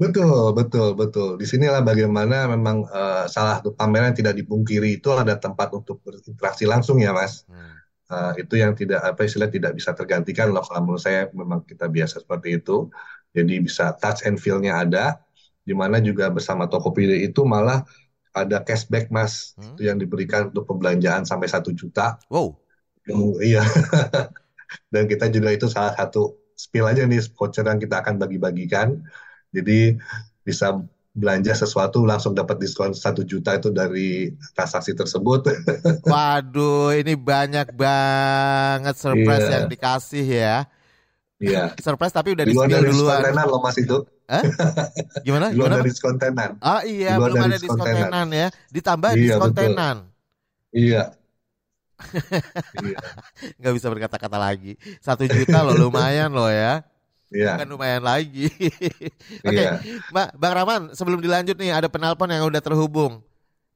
Betul, 0.00 0.56
betul, 0.56 0.96
betul. 0.96 1.36
Di 1.36 1.44
sinilah 1.44 1.84
bagaimana 1.84 2.48
memang 2.48 2.88
uh, 2.88 3.28
salah 3.28 3.60
satu 3.60 3.76
pameran 3.76 4.16
tidak 4.16 4.40
dipungkiri 4.40 4.96
itu 4.96 5.12
ada 5.12 5.36
tempat 5.36 5.68
untuk 5.76 6.00
berinteraksi 6.00 6.64
langsung 6.64 7.04
ya, 7.04 7.12
Mas. 7.12 7.44
Hmm. 7.44 7.76
Uh, 8.08 8.32
itu 8.40 8.56
yang 8.56 8.72
tidak 8.72 9.04
apa 9.04 9.28
istilah 9.28 9.52
tidak 9.52 9.76
bisa 9.76 9.92
tergantikan 9.92 10.48
loh 10.48 10.64
kalau 10.64 10.80
menurut 10.88 11.04
saya 11.04 11.28
memang 11.36 11.60
kita 11.68 11.92
biasa 11.92 12.24
seperti 12.24 12.56
itu. 12.56 12.88
Jadi 13.36 13.60
bisa 13.60 13.92
touch 14.00 14.24
and 14.24 14.40
feel-nya 14.40 14.80
ada 14.80 15.20
di 15.68 15.76
mana 15.76 16.00
juga 16.00 16.32
bersama 16.32 16.64
Tokopedia 16.64 17.20
itu 17.20 17.44
malah 17.44 17.84
ada 18.32 18.64
cashback 18.64 19.12
mas 19.12 19.52
hmm? 19.60 19.76
itu 19.76 19.82
yang 19.84 20.00
diberikan 20.00 20.48
untuk 20.48 20.64
pembelanjaan 20.64 21.28
sampai 21.28 21.52
satu 21.52 21.76
juta. 21.76 22.16
Wow. 22.32 22.56
iya. 23.44 23.60
Dan 24.92 25.04
kita 25.04 25.28
juga 25.28 25.52
itu 25.52 25.68
salah 25.68 25.92
satu 25.92 26.40
spill 26.56 26.88
aja 26.88 27.04
nih 27.04 27.20
voucher 27.36 27.68
yang 27.68 27.76
kita 27.76 28.00
akan 28.00 28.16
bagi-bagikan. 28.16 29.04
Jadi 29.52 29.96
bisa 30.44 30.80
belanja 31.18 31.50
sesuatu 31.56 32.06
langsung 32.06 32.32
dapat 32.32 32.62
diskon 32.62 32.94
satu 32.94 33.26
juta 33.26 33.56
itu 33.56 33.68
dari 33.68 34.32
transaksi 34.56 34.96
tersebut. 34.96 35.50
Waduh, 36.12 36.96
ini 36.96 37.16
banyak 37.16 37.74
banget 37.76 38.96
surprise 38.96 39.44
yeah. 39.44 39.54
yang 39.60 39.66
dikasih 39.68 40.24
ya. 40.24 40.56
Iya. 41.38 41.62
Surprise 41.86 42.14
tapi 42.14 42.34
udah 42.34 42.44
di 42.44 42.54
duluan. 42.54 42.68
duluan. 42.70 43.22
Kontenan 43.22 43.46
loh 43.46 43.62
Mas 43.62 43.78
itu. 43.78 44.02
Eh? 44.28 44.44
Gimana? 45.24 45.48
belum 45.48 45.64
Gimana? 45.64 45.76
ada 45.80 45.88
diskontenan. 45.88 46.50
Ah 46.60 46.84
iya, 46.84 47.16
belum, 47.16 47.32
belum 47.32 47.48
ada 47.48 47.56
diskontenan 47.56 48.26
ya. 48.28 48.48
Ditambah 48.68 49.10
iya, 49.16 49.20
diskontenan. 49.24 49.96
Iya. 50.68 51.02
iya. 52.84 52.98
Gak 53.56 53.72
bisa 53.72 53.88
berkata-kata 53.88 54.36
lagi. 54.36 54.76
Satu 55.00 55.24
juta 55.24 55.64
loh 55.64 55.74
lumayan 55.88 56.28
loh 56.36 56.52
ya. 56.52 56.84
Iya. 57.32 57.56
Bukan 57.56 57.68
lumayan 57.72 58.04
lagi. 58.04 58.52
Oke, 59.48 59.48
okay. 59.48 59.64
iya. 59.64 59.80
Mbak 60.12 60.28
Bang 60.36 60.54
Rahman, 60.54 60.82
sebelum 60.92 61.20
dilanjut 61.24 61.56
nih 61.56 61.72
ada 61.72 61.88
penelpon 61.88 62.28
yang 62.28 62.44
udah 62.44 62.60
terhubung. 62.60 63.24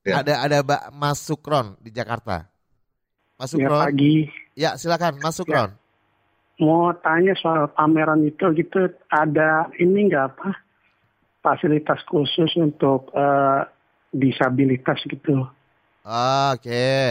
Iya. 0.04 0.20
Ada 0.20 0.32
ada 0.44 0.56
Mbak 0.60 0.82
Mas 0.92 1.18
Sukron 1.24 1.80
di 1.80 1.88
Jakarta. 1.92 2.44
Mas 3.40 3.56
Sukron. 3.56 3.80
Ya, 3.80 3.88
pagi. 3.88 4.14
Ya, 4.52 4.70
silakan 4.76 5.16
Mas 5.16 5.36
Sukron. 5.36 5.72
Ya 5.72 5.81
mau 6.60 6.92
tanya 7.00 7.32
soal 7.38 7.70
pameran 7.72 8.26
itu 8.28 8.52
gitu 8.52 8.92
ada 9.08 9.70
ini 9.80 10.10
nggak 10.10 10.26
apa 10.36 10.50
fasilitas 11.42 12.00
khusus 12.06 12.52
untuk 12.58 13.10
uh, 13.16 13.66
disabilitas 14.12 15.00
gitu. 15.08 15.48
Oke, 16.02 16.66
okay. 16.68 17.08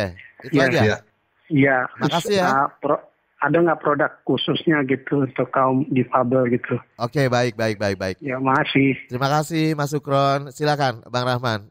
itu 0.47 0.60
ya, 0.60 0.67
aja. 0.67 0.82
Ya. 0.84 0.97
Ya. 1.51 1.77
Makasih 1.99 2.38
ya. 2.39 2.47
Uh, 2.47 2.67
pro, 2.80 2.95
ada 3.41 3.58
nggak 3.58 3.82
produk 3.82 4.12
khususnya 4.23 4.86
gitu 4.86 5.25
untuk 5.25 5.49
kaum 5.49 5.84
difabel 5.89 6.47
gitu. 6.54 6.77
Oke, 7.01 7.25
baik, 7.27 7.58
baik, 7.58 7.82
baik, 7.82 7.97
baik. 7.97 8.15
Ya, 8.21 8.38
masih. 8.38 8.95
Terima 9.10 9.27
kasih 9.27 9.73
Mas 9.73 9.89
Sukron. 9.89 10.54
Silakan 10.54 11.01
Bang 11.10 11.25
Rahman. 11.25 11.70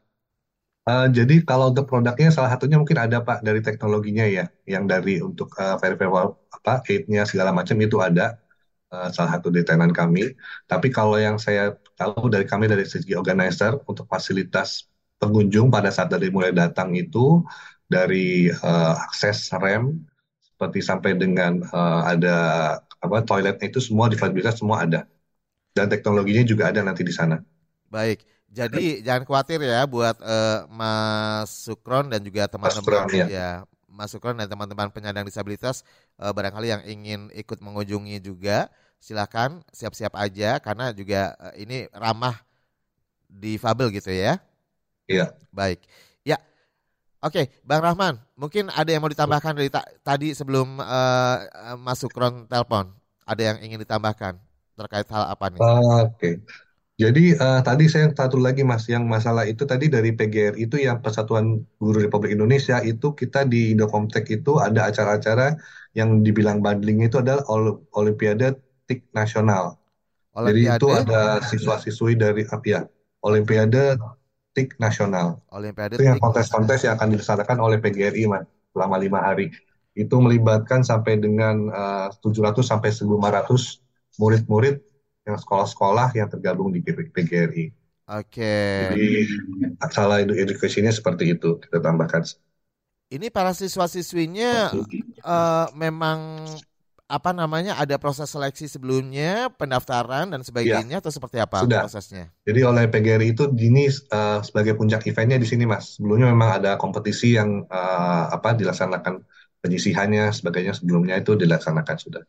Uh, 0.90 1.06
jadi 1.16 1.34
kalau 1.46 1.70
untuk 1.70 1.86
produknya 1.86 2.34
salah 2.34 2.50
satunya 2.50 2.74
mungkin 2.80 2.98
ada 2.98 3.22
Pak 3.22 3.46
dari 3.46 3.60
teknologinya 3.62 4.26
ya, 4.26 4.44
yang 4.66 4.84
dari 4.90 5.22
untuk 5.22 5.54
uh, 5.54 5.78
verify 5.78 6.08
apa 6.56 6.82
aid-nya 6.90 7.22
segala 7.30 7.50
macam 7.54 7.76
itu 7.78 7.96
ada 8.02 8.42
uh, 8.90 9.06
salah 9.14 9.38
satu 9.38 9.54
di 9.54 9.62
tenan 9.62 9.94
kami. 9.94 10.34
Tapi 10.66 10.88
kalau 10.90 11.14
yang 11.26 11.38
saya 11.38 11.78
tahu 11.94 12.26
dari 12.34 12.42
kami 12.42 12.66
dari 12.66 12.82
segi 12.82 13.14
organizer 13.14 13.78
untuk 13.86 14.10
fasilitas 14.10 14.90
pengunjung 15.22 15.70
pada 15.70 15.94
saat 15.94 16.10
dari 16.10 16.26
mulai 16.34 16.50
datang 16.50 16.90
itu 16.98 17.44
dari 17.86 18.50
uh, 18.50 18.94
akses 19.06 19.54
rem 19.62 20.02
seperti 20.42 20.80
sampai 20.82 21.12
dengan 21.14 21.62
uh, 21.70 22.02
ada 22.02 22.36
apa 23.04 23.18
toiletnya 23.22 23.66
itu 23.70 23.78
semua 23.78 24.10
difabilitas 24.10 24.58
semua 24.58 24.82
ada 24.84 25.06
dan 25.76 25.86
teknologinya 25.86 26.42
juga 26.42 26.74
ada 26.74 26.82
nanti 26.82 27.06
di 27.06 27.14
sana. 27.14 27.38
Baik. 27.86 28.39
Jadi 28.50 29.06
jangan 29.06 29.22
khawatir 29.22 29.62
ya 29.62 29.86
buat 29.86 30.18
uh, 30.18 30.66
Mas 30.66 31.54
Sukron 31.54 32.10
dan 32.10 32.18
juga 32.26 32.50
teman-teman 32.50 33.06
ya. 33.14 33.26
ya 33.30 33.50
Mas 33.86 34.10
Sukron 34.10 34.34
dan 34.34 34.50
teman-teman 34.50 34.90
penyandang 34.90 35.22
disabilitas 35.22 35.86
uh, 36.18 36.34
barangkali 36.34 36.66
yang 36.66 36.82
ingin 36.82 37.20
ikut 37.30 37.62
mengunjungi 37.62 38.18
juga 38.18 38.66
silakan 38.98 39.62
siap-siap 39.70 40.18
aja 40.18 40.58
karena 40.58 40.90
juga 40.90 41.38
uh, 41.38 41.54
ini 41.54 41.86
ramah 41.94 42.42
difabel 43.30 43.94
gitu 43.94 44.10
ya. 44.10 44.42
Iya. 45.06 45.30
Baik. 45.54 45.86
Ya. 46.26 46.42
Oke, 47.22 47.54
Bang 47.62 47.86
Rahman, 47.86 48.18
mungkin 48.34 48.66
ada 48.74 48.90
yang 48.90 48.98
mau 48.98 49.12
ditambahkan 49.12 49.54
dari 49.54 49.70
ta 49.70 49.86
tadi 50.02 50.34
sebelum 50.34 50.82
uh, 50.82 51.38
Mas 51.78 52.02
Sukron 52.02 52.50
telepon. 52.50 52.90
Ada 53.22 53.54
yang 53.54 53.58
ingin 53.62 53.78
ditambahkan 53.86 54.42
terkait 54.74 55.06
hal 55.06 55.30
apa 55.30 55.54
nih? 55.54 55.60
Oke. 55.62 55.78
Okay. 56.18 56.34
Jadi 57.00 57.32
uh, 57.32 57.64
tadi 57.64 57.88
saya 57.88 58.12
satu 58.12 58.36
lagi 58.36 58.60
mas, 58.60 58.84
yang 58.84 59.08
masalah 59.08 59.48
itu 59.48 59.64
tadi 59.64 59.88
dari 59.88 60.12
PGR 60.12 60.60
itu 60.60 60.76
yang 60.76 61.00
Persatuan 61.00 61.64
Guru 61.80 62.04
Republik 62.04 62.36
Indonesia 62.36 62.76
itu 62.84 63.16
kita 63.16 63.48
di 63.48 63.72
Indokomtek 63.72 64.28
itu 64.28 64.60
ada 64.60 64.92
acara-acara 64.92 65.56
yang 65.96 66.20
dibilang 66.20 66.60
bundling 66.60 67.00
itu 67.00 67.24
adalah 67.24 67.40
Olimpiade 67.96 68.60
TIK 68.84 69.16
Nasional. 69.16 69.80
Olimpiade? 70.36 70.76
Jadi 70.76 70.76
itu 70.76 70.86
ada 70.92 71.22
siswa-siswi 71.40 72.20
dari 72.20 72.44
apa 72.44 72.66
ya 72.68 72.80
Olimpiade 73.24 73.96
TIK 74.52 74.76
Nasional. 74.76 75.40
Olimpiade 75.56 75.96
itu 75.96 76.04
yang 76.04 76.20
kontes-kontes 76.20 76.84
yang 76.84 77.00
akan 77.00 77.16
dilaksanakan 77.16 77.64
oleh 77.64 77.80
PGRI 77.80 78.28
mas 78.28 78.44
selama 78.76 79.00
lima 79.00 79.24
hari. 79.24 79.48
Itu 79.96 80.20
melibatkan 80.20 80.84
sampai 80.84 81.16
dengan 81.16 81.72
uh, 81.72 82.12
700 82.12 82.60
sampai 82.60 82.92
1.500 82.92 84.20
murid-murid 84.20 84.89
yang 85.24 85.36
sekolah-sekolah 85.36 86.16
yang 86.16 86.28
tergabung 86.28 86.72
di 86.72 86.80
PGRI. 86.84 87.72
Oke. 88.10 88.58
Jadi 88.90 89.06
salah 89.94 90.18
edukasinya 90.24 90.90
seperti 90.90 91.36
itu 91.38 91.62
kita 91.62 91.78
tambahkan. 91.78 92.26
Ini 93.10 93.30
para 93.30 93.54
siswa-siswinya 93.54 94.70
uh, 95.22 95.66
memang 95.74 96.46
apa 97.10 97.34
namanya 97.34 97.74
ada 97.74 97.98
proses 97.98 98.30
seleksi 98.30 98.70
sebelumnya 98.70 99.50
pendaftaran 99.58 100.30
dan 100.30 100.46
sebagainya 100.46 100.98
ya, 100.98 101.02
atau 101.02 101.10
seperti 101.10 101.42
apa 101.42 101.66
sudah. 101.66 101.82
prosesnya? 101.86 102.30
Jadi 102.46 102.60
oleh 102.62 102.86
PGRI 102.86 103.34
itu 103.34 103.50
ini 103.58 103.90
uh, 104.14 104.38
sebagai 104.46 104.78
puncak 104.78 105.02
eventnya 105.10 105.42
di 105.42 105.46
sini 105.46 105.66
mas. 105.66 105.98
Sebelumnya 105.98 106.30
memang 106.30 106.62
ada 106.62 106.78
kompetisi 106.78 107.34
yang 107.34 107.66
uh, 107.66 108.30
apa 108.30 108.54
dilaksanakan 108.54 109.26
penyisihannya 109.58 110.30
sebagainya 110.30 110.78
sebelumnya 110.78 111.18
itu 111.18 111.34
dilaksanakan 111.34 111.96
sudah. 111.98 112.22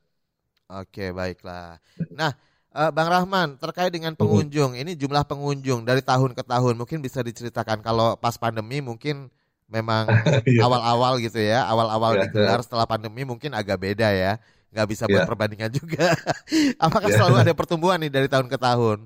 Oke 0.73 1.13
baiklah. 1.13 1.77
Nah 2.17 2.33
Uh, 2.71 2.87
Bang 2.87 3.11
Rahman, 3.11 3.59
terkait 3.59 3.91
dengan 3.91 4.15
pengunjung, 4.15 4.79
ini 4.79 4.95
jumlah 4.95 5.27
pengunjung 5.27 5.83
dari 5.83 5.99
tahun 5.99 6.31
ke 6.31 6.39
tahun 6.39 6.79
mungkin 6.79 7.03
bisa 7.03 7.19
diceritakan 7.19 7.83
kalau 7.83 8.15
pas 8.15 8.39
pandemi 8.39 8.79
mungkin 8.79 9.27
memang 9.67 10.07
iya. 10.47 10.63
awal-awal 10.63 11.19
gitu 11.19 11.35
ya, 11.35 11.67
awal-awal 11.67 12.15
ya, 12.15 12.31
digelar 12.31 12.63
setelah 12.63 12.87
pandemi 12.87 13.27
mungkin 13.27 13.51
agak 13.51 13.75
beda 13.75 14.15
ya, 14.15 14.39
nggak 14.71 14.87
bisa 14.87 15.03
buat 15.03 15.23
ya. 15.23 15.27
perbandingan 15.27 15.71
juga. 15.75 16.15
Apakah 16.87 17.11
ya. 17.11 17.19
selalu 17.19 17.35
ada 17.43 17.51
pertumbuhan 17.51 17.99
nih 17.99 18.11
dari 18.11 18.31
tahun 18.31 18.47
ke 18.47 18.55
tahun? 18.55 19.03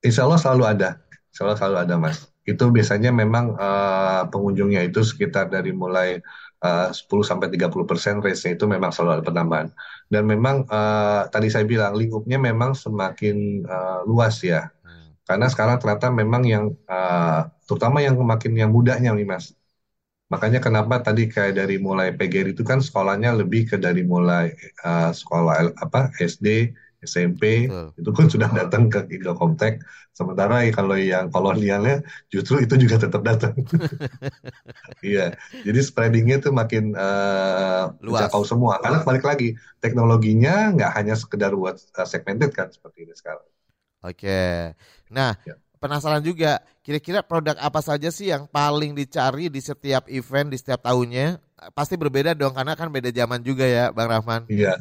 Insya 0.00 0.24
Allah 0.24 0.40
selalu 0.40 0.64
ada, 0.64 0.88
Insya 1.28 1.42
Allah 1.44 1.58
selalu 1.60 1.76
ada 1.84 1.94
mas. 2.00 2.32
Itu 2.48 2.72
biasanya 2.72 3.12
memang 3.12 3.60
uh, 3.60 4.24
pengunjungnya 4.32 4.88
itu 4.88 5.04
sekitar 5.04 5.52
dari 5.52 5.68
mulai 5.76 6.24
uh, 6.62 6.88
10 6.92 7.02
sampai 7.26 7.48
30 7.52 7.72
persen 7.88 8.20
range 8.24 8.46
itu 8.56 8.64
memang 8.64 8.94
selalu 8.94 9.20
ada 9.20 9.24
penambahan. 9.24 9.68
Dan 10.06 10.24
memang 10.24 10.64
uh, 10.70 11.26
tadi 11.28 11.50
saya 11.50 11.66
bilang 11.66 11.98
lingkupnya 11.98 12.38
memang 12.38 12.72
semakin 12.72 13.66
uh, 13.66 14.00
luas 14.06 14.40
ya. 14.40 14.70
Hmm. 14.86 15.10
karena 15.26 15.46
sekarang 15.50 15.76
ternyata 15.82 16.06
memang 16.14 16.42
yang 16.46 16.64
uh, 16.86 17.50
terutama 17.66 17.98
yang 17.98 18.14
makin 18.22 18.54
yang 18.54 18.70
mudanya 18.70 19.10
nih 19.10 19.26
mas. 19.26 19.52
Makanya 20.26 20.58
kenapa 20.58 20.98
tadi 21.02 21.30
kayak 21.30 21.54
dari 21.54 21.78
mulai 21.78 22.10
PGR 22.14 22.50
itu 22.50 22.66
kan 22.66 22.82
sekolahnya 22.82 23.34
lebih 23.34 23.70
ke 23.70 23.76
dari 23.78 24.02
mulai 24.02 24.50
uh, 24.82 25.14
sekolah 25.14 25.78
apa 25.78 26.10
SD 26.18 26.74
SMP 27.06 27.70
Betul. 27.70 27.94
itu 27.96 28.10
pun 28.12 28.26
sudah 28.26 28.50
datang 28.50 28.90
ke 28.90 29.06
Indokomtek. 29.08 29.80
Sementara 30.12 30.66
kalau 30.74 30.98
yang 30.98 31.30
kolonialnya 31.30 32.02
justru 32.28 32.60
itu 32.60 32.74
juga 32.76 32.98
tetap 32.98 33.22
datang. 33.22 33.54
iya, 35.06 35.32
jadi 35.62 35.80
spreadingnya 35.80 36.42
itu 36.42 36.50
makin 36.50 36.92
uh, 36.98 37.94
Luas. 38.02 38.28
semua. 38.44 38.82
Karena 38.82 39.06
balik 39.06 39.24
lagi 39.24 39.54
teknologinya 39.78 40.74
nggak 40.74 40.90
hanya 40.96 41.14
sekedar 41.14 41.54
buat 41.54 41.78
uh, 41.96 42.08
segmented 42.08 42.50
kan 42.50 42.68
seperti 42.72 43.06
ini 43.06 43.14
sekarang. 43.14 43.46
Oke, 44.04 44.72
nah 45.10 45.34
ya. 45.42 45.56
penasaran 45.82 46.22
juga 46.22 46.62
kira-kira 46.86 47.26
produk 47.26 47.58
apa 47.58 47.80
saja 47.82 48.06
sih 48.14 48.30
yang 48.30 48.46
paling 48.46 48.94
dicari 48.94 49.50
di 49.50 49.58
setiap 49.58 50.06
event 50.06 50.52
di 50.52 50.58
setiap 50.60 50.84
tahunnya? 50.84 51.42
Pasti 51.74 51.96
berbeda 51.96 52.36
dong 52.36 52.54
karena 52.54 52.76
kan 52.78 52.92
beda 52.92 53.10
zaman 53.10 53.40
juga 53.42 53.64
ya, 53.66 53.90
Bang 53.90 54.12
Rahman. 54.12 54.46
Iya. 54.46 54.78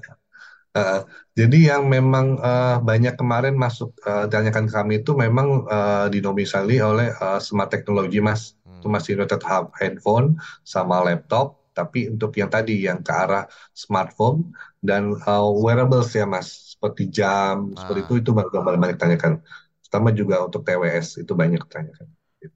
Uh, 0.76 1.08
jadi 1.40 1.72
yang 1.72 1.88
memang 1.88 2.36
uh, 2.44 2.84
banyak 2.84 3.16
kemarin 3.16 3.56
masuk 3.56 3.96
uh, 4.04 4.28
ditanyakan 4.28 4.68
ke 4.68 4.74
kami 4.76 4.94
itu 5.00 5.16
memang 5.16 5.64
uh, 5.72 6.12
dinomisali 6.12 6.84
oleh 6.84 7.16
uh, 7.16 7.40
smart 7.40 7.72
technology 7.72 8.20
mas, 8.20 8.60
hmm. 8.68 8.84
itu 8.84 8.88
masih 8.92 9.12
hub 9.24 9.72
handphone 9.80 10.36
sama 10.68 11.00
laptop, 11.00 11.64
tapi 11.72 12.12
untuk 12.12 12.36
yang 12.36 12.52
tadi 12.52 12.92
yang 12.92 13.00
ke 13.00 13.12
arah 13.16 13.48
smartphone 13.72 14.52
dan 14.84 15.16
uh, 15.24 15.48
wearables 15.48 16.12
ya 16.12 16.28
mas, 16.28 16.76
seperti 16.76 17.08
jam, 17.08 17.72
ah. 17.72 17.80
seperti 17.80 18.00
itu 18.04 18.14
itu 18.20 18.30
baru 18.36 18.76
banyak 18.76 19.00
tanyakan. 19.00 19.40
Terutama 19.80 20.12
juga 20.12 20.44
untuk 20.44 20.68
TWS 20.68 21.24
itu 21.24 21.32
banyak 21.32 21.64
tanyakan. 21.72 22.08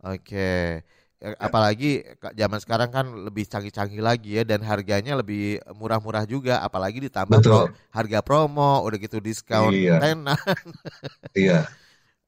Oke. 0.03 0.27
Okay. 0.27 0.98
Ya, 1.19 1.35
apalagi 1.35 1.99
zaman 2.31 2.63
sekarang 2.63 2.89
kan 2.95 3.05
lebih 3.27 3.43
canggih-canggih 3.43 3.99
lagi 3.99 4.39
ya 4.39 4.47
dan 4.47 4.63
harganya 4.63 5.19
lebih 5.19 5.59
murah-murah 5.75 6.23
juga. 6.23 6.63
Apalagi 6.63 7.03
ditambah 7.11 7.43
pro, 7.43 7.67
harga 7.91 8.19
promo 8.23 8.79
udah 8.87 8.95
gitu 8.95 9.19
diskon. 9.19 9.75
Iya. 9.75 9.99
tenan. 9.99 10.39
Iya. 11.35 11.67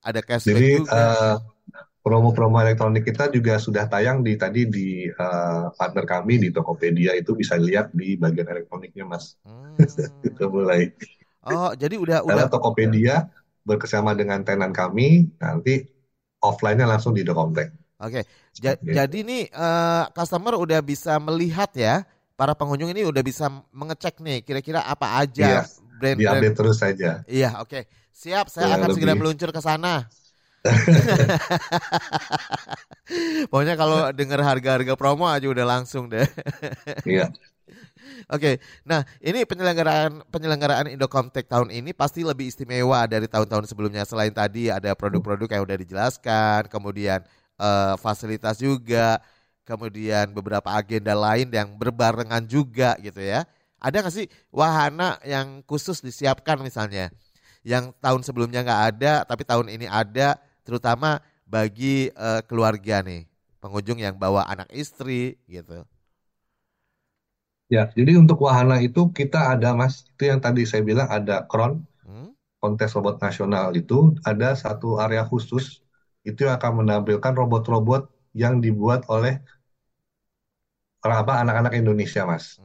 Ada 0.04 0.20
cashback 0.20 0.52
jadi 0.52 0.70
juga. 0.84 0.92
Uh, 0.92 1.36
promo-promo 2.04 2.60
elektronik 2.60 3.08
kita 3.08 3.32
juga 3.32 3.62
sudah 3.64 3.88
tayang 3.88 4.28
di 4.28 4.36
tadi 4.36 4.68
di 4.68 5.08
uh, 5.08 5.72
partner 5.72 6.04
kami 6.04 6.44
di 6.44 6.52
Tokopedia. 6.52 7.16
Itu 7.16 7.40
bisa 7.40 7.56
lihat 7.56 7.96
di 7.96 8.20
bagian 8.20 8.52
elektroniknya 8.52 9.08
mas. 9.08 9.40
Hmm. 9.48 9.80
kita 10.24 10.52
mulai. 10.52 10.92
Oh 11.48 11.72
jadi 11.80 11.96
udah 11.96 12.28
karena 12.28 12.44
udah. 12.44 12.52
Tokopedia 12.52 13.16
bersama 13.64 14.12
dengan 14.12 14.44
tenan 14.44 14.76
kami 14.76 15.32
nanti 15.40 15.88
offline-nya 16.44 16.92
langsung 16.92 17.16
di 17.16 17.24
Dokomplek 17.24 17.81
Oke, 18.02 18.26
ja 18.58 18.74
gitu. 18.74 18.98
jadi 18.98 19.20
nih 19.22 19.54
uh, 19.54 20.10
customer 20.10 20.58
udah 20.58 20.82
bisa 20.82 21.22
melihat 21.22 21.70
ya, 21.78 22.02
para 22.34 22.58
pengunjung 22.58 22.90
ini 22.90 23.06
udah 23.06 23.22
bisa 23.22 23.46
mengecek 23.70 24.18
nih 24.18 24.42
kira-kira 24.42 24.82
apa 24.82 25.22
aja 25.22 25.62
iya, 25.62 25.64
brand 26.02 26.18
brand. 26.18 26.58
terus 26.58 26.82
saja. 26.82 27.22
Iya, 27.30 27.62
oke. 27.62 27.70
Okay. 27.70 27.84
Siap, 28.12 28.54
saya 28.54 28.74
ya, 28.74 28.76
akan 28.78 28.88
lebih. 28.90 29.02
segera 29.02 29.14
meluncur 29.18 29.50
ke 29.50 29.62
sana. 29.62 30.06
Pokoknya 33.50 33.74
kalau 33.74 34.14
dengar 34.14 34.46
harga-harga 34.46 34.94
promo 34.94 35.26
aja 35.26 35.50
udah 35.50 35.66
langsung 35.66 36.06
deh. 36.10 36.26
iya. 37.06 37.30
Oke, 38.30 38.38
okay. 38.38 38.56
nah 38.86 39.02
ini 39.18 39.42
penyelenggaraan 39.50 40.22
penyelenggaraan 40.30 40.94
Indocomtech 40.94 41.50
tahun 41.50 41.74
ini 41.74 41.98
pasti 41.98 42.22
lebih 42.22 42.54
istimewa 42.54 43.10
dari 43.10 43.26
tahun-tahun 43.26 43.66
sebelumnya. 43.66 44.06
Selain 44.06 44.30
tadi 44.30 44.70
ada 44.70 44.94
produk-produk 44.94 45.50
yang 45.50 45.66
udah 45.66 45.78
dijelaskan, 45.82 46.70
kemudian 46.70 47.26
uh, 47.62 47.94
fasilitas 48.02 48.58
juga, 48.58 49.22
kemudian 49.70 50.34
beberapa 50.34 50.74
agenda 50.74 51.14
lain 51.14 51.48
yang 51.54 51.70
berbarengan 51.78 52.44
juga 52.50 52.98
gitu 53.06 53.22
ya. 53.22 53.46
Ada 53.82 54.02
nggak 54.06 54.16
sih 54.18 54.28
wahana 54.54 55.18
yang 55.26 55.62
khusus 55.70 56.02
disiapkan 56.02 56.58
misalnya, 56.62 57.14
yang 57.66 57.94
tahun 58.02 58.22
sebelumnya 58.26 58.66
nggak 58.66 58.84
ada 58.98 59.14
tapi 59.30 59.44
tahun 59.46 59.70
ini 59.74 59.86
ada, 59.90 60.38
terutama 60.66 61.22
bagi 61.46 62.10
uh, 62.18 62.42
keluarga 62.50 63.02
nih, 63.06 63.26
pengunjung 63.62 64.00
yang 64.02 64.18
bawa 64.18 64.46
anak 64.50 64.70
istri 64.74 65.38
gitu. 65.50 65.86
Ya, 67.74 67.82
jadi 67.98 68.12
untuk 68.22 68.38
wahana 68.46 68.76
itu 68.88 69.02
kita 69.20 69.38
ada 69.56 69.70
Mas, 69.80 69.94
itu 70.12 70.24
yang 70.30 70.40
tadi 70.46 70.62
saya 70.72 70.84
bilang 70.90 71.08
ada 71.18 71.36
KRON, 71.50 71.74
Hmm? 72.06 72.32
kontes 72.64 72.92
robot 72.98 73.16
nasional 73.26 73.68
itu 73.82 73.96
ada 74.32 74.50
satu 74.64 74.88
area 75.04 75.24
khusus 75.32 75.66
itu 76.22 76.46
yang 76.46 76.56
akan 76.58 76.86
menampilkan 76.86 77.34
robot-robot 77.34 78.10
yang 78.38 78.62
dibuat 78.62 79.06
oleh 79.10 79.42
apa 81.02 81.42
anak-anak 81.42 81.74
Indonesia, 81.74 82.24
Mas. 82.30 82.62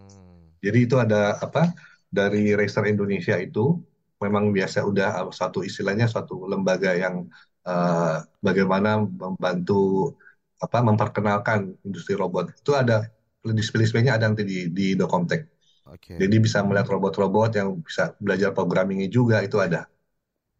Jadi 0.60 0.78
itu 0.84 0.96
ada 1.00 1.40
apa 1.40 1.72
dari 2.12 2.52
Racer 2.52 2.84
Indonesia 2.88 3.36
itu 3.40 3.80
memang 4.20 4.52
biasa 4.52 4.84
udah 4.84 5.28
satu 5.32 5.60
istilahnya 5.64 6.08
suatu 6.08 6.44
lembaga 6.48 6.96
yang 6.96 7.28
eh, 7.64 8.16
bagaimana 8.40 9.00
membantu 9.04 10.12
apa 10.56 10.80
memperkenalkan 10.80 11.76
industri 11.84 12.16
robot. 12.16 12.52
Itu 12.56 12.72
ada 12.76 13.08
display-displaynya 13.44 14.16
ada 14.16 14.28
nanti 14.28 14.42
di 14.44 14.58
di 14.72 14.86
Docomtech. 14.96 15.46
Oke. 15.86 16.18
Jadi 16.18 16.36
bisa 16.42 16.64
melihat 16.66 16.88
robot-robot 16.90 17.50
yang 17.54 17.68
bisa 17.80 18.16
belajar 18.18 18.50
programmingnya 18.50 19.08
juga 19.12 19.44
itu 19.44 19.60
ada. 19.62 19.86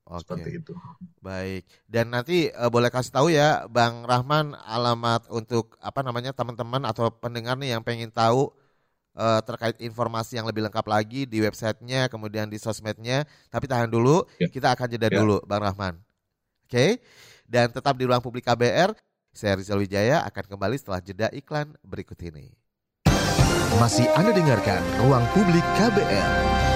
Oke. 0.06 0.22
Seperti 0.22 0.50
itu. 0.62 0.72
Baik. 1.18 1.66
Dan 1.90 2.14
nanti 2.14 2.46
eh, 2.46 2.70
boleh 2.70 2.88
kasih 2.88 3.10
tahu 3.10 3.26
ya 3.28 3.66
Bang 3.66 4.06
Rahman 4.06 4.54
alamat 4.54 5.26
untuk 5.28 5.74
apa 5.82 6.00
namanya 6.06 6.30
teman-teman 6.30 6.86
atau 6.86 7.10
pendengar 7.10 7.58
nih 7.58 7.74
yang 7.74 7.82
pengen 7.82 8.14
tahu 8.14 8.54
eh, 9.18 9.40
terkait 9.42 9.74
informasi 9.82 10.38
yang 10.38 10.46
lebih 10.46 10.62
lengkap 10.62 10.86
lagi 10.86 11.26
di 11.26 11.42
websitenya 11.42 12.06
kemudian 12.06 12.46
di 12.46 12.56
sosmednya. 12.56 13.26
Tapi 13.50 13.66
tahan 13.66 13.90
dulu, 13.90 14.22
kita 14.38 14.78
akan 14.78 14.86
jeda 14.86 15.10
Ya. 15.10 15.18
dulu 15.18 15.42
Bang 15.42 15.66
Rahman. 15.66 15.98
Oke. 16.70 17.02
Dan 17.42 17.74
tetap 17.74 17.98
di 17.98 18.06
ruang 18.06 18.22
publik 18.22 18.46
KBR. 18.46 18.94
Saya 19.36 19.60
Rizal 19.60 19.82
Wijaya 19.82 20.24
akan 20.24 20.44
kembali 20.48 20.80
setelah 20.80 21.02
jeda 21.04 21.28
iklan 21.28 21.76
berikut 21.84 22.16
ini. 22.24 22.56
Masih 23.76 24.08
Anda 24.16 24.32
dengarkan 24.32 24.80
Ruang 25.04 25.28
Publik 25.36 25.60
KBR. 25.76 26.75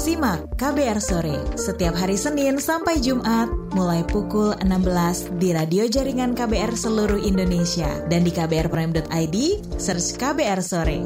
Simak 0.00 0.56
KBR 0.56 0.96
Sore 0.96 1.36
setiap 1.60 1.92
hari 1.92 2.16
Senin 2.16 2.56
sampai 2.56 3.04
Jumat 3.04 3.52
mulai 3.76 4.00
pukul 4.00 4.56
16 4.64 5.36
di 5.36 5.52
radio 5.52 5.84
jaringan 5.84 6.32
KBR 6.32 6.72
seluruh 6.72 7.20
Indonesia 7.20 8.00
dan 8.08 8.24
di 8.24 8.32
kbrprime.id 8.32 9.36
search 9.76 10.16
KBR 10.16 10.64
Sore. 10.64 11.04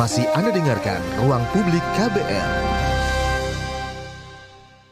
Masih 0.00 0.24
Anda 0.32 0.48
dengarkan 0.48 1.04
Ruang 1.20 1.44
Publik 1.52 1.84
KBR. 2.00 2.50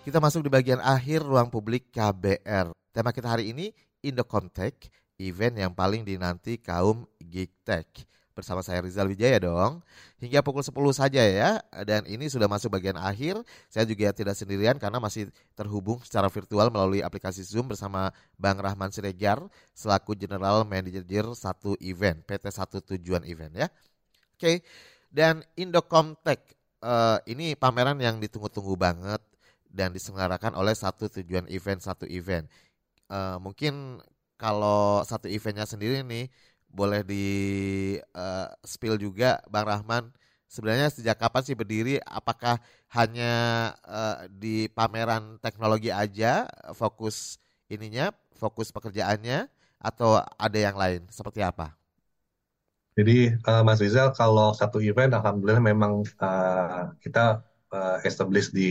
Kita 0.04 0.20
masuk 0.20 0.44
di 0.44 0.52
bagian 0.52 0.84
akhir 0.84 1.24
ruang 1.24 1.48
publik 1.48 1.88
KBR. 1.88 2.68
Tema 2.92 3.16
kita 3.16 3.32
hari 3.32 3.56
ini 3.56 3.72
Indocomtech, 4.04 4.92
event 5.16 5.56
yang 5.56 5.72
paling 5.72 6.04
dinanti 6.04 6.60
kaum 6.60 7.08
Geektech. 7.16 8.12
Bersama 8.34 8.66
saya 8.66 8.82
Rizal 8.82 9.06
Wijaya 9.06 9.38
dong. 9.38 9.78
Hingga 10.18 10.42
pukul 10.42 10.66
10 10.66 10.74
saja 10.90 11.22
ya. 11.22 11.62
Dan 11.86 12.02
ini 12.10 12.26
sudah 12.26 12.50
masuk 12.50 12.74
bagian 12.74 12.98
akhir. 12.98 13.38
Saya 13.70 13.86
juga 13.86 14.10
tidak 14.10 14.34
sendirian 14.34 14.74
karena 14.82 14.98
masih 14.98 15.30
terhubung 15.54 16.02
secara 16.02 16.26
virtual 16.26 16.66
melalui 16.74 16.98
aplikasi 16.98 17.46
Zoom 17.46 17.70
bersama 17.70 18.10
Bang 18.34 18.58
Rahman 18.58 18.90
Siregar 18.90 19.38
selaku 19.70 20.18
General 20.18 20.66
Manager 20.66 21.30
satu 21.38 21.78
event, 21.78 22.26
PT 22.26 22.50
Satu 22.50 22.82
Tujuan 22.82 23.22
Event 23.22 23.54
ya. 23.54 23.68
Oke, 24.34 24.66
dan 25.14 25.46
Indocomtech 25.54 26.42
eh, 26.82 27.18
ini 27.30 27.54
pameran 27.54 28.02
yang 28.02 28.18
ditunggu-tunggu 28.18 28.74
banget 28.74 29.22
dan 29.70 29.94
diselenggarakan 29.94 30.58
oleh 30.58 30.74
satu 30.74 31.06
tujuan 31.06 31.46
event 31.50 31.78
satu 31.78 32.02
event. 32.10 32.50
Eh, 33.06 33.36
mungkin 33.38 34.02
kalau 34.34 35.06
satu 35.06 35.30
eventnya 35.30 35.64
sendiri 35.64 36.02
nih 36.02 36.26
boleh 36.74 37.00
di 37.06 37.24
eh, 38.00 38.46
spill 38.64 38.96
juga 39.00 39.40
Bang 39.50 39.66
Rahman. 39.68 40.04
Sebenarnya 40.50 40.88
sejak 40.92 41.18
kapan 41.18 41.42
sih 41.46 41.56
berdiri? 41.58 41.98
Apakah 42.04 42.60
hanya 42.94 43.32
eh, 43.86 44.16
di 44.30 44.56
pameran 44.70 45.38
teknologi 45.42 45.90
aja 45.90 46.46
fokus 46.76 47.38
ininya, 47.70 48.12
fokus 48.38 48.70
pekerjaannya 48.74 49.48
atau 49.82 50.20
ada 50.38 50.58
yang 50.58 50.76
lain? 50.78 51.02
Seperti 51.10 51.40
apa? 51.44 51.74
Jadi 52.98 53.12
eh, 53.48 53.60
Mas 53.66 53.78
Rizal 53.84 54.08
kalau 54.18 54.46
satu 54.60 54.78
event 54.88 55.10
alhamdulillah 55.18 55.62
memang 55.70 55.92
eh, 56.22 56.80
kita 57.02 57.20
eh, 57.74 57.96
establish 58.08 58.46
di 58.58 58.62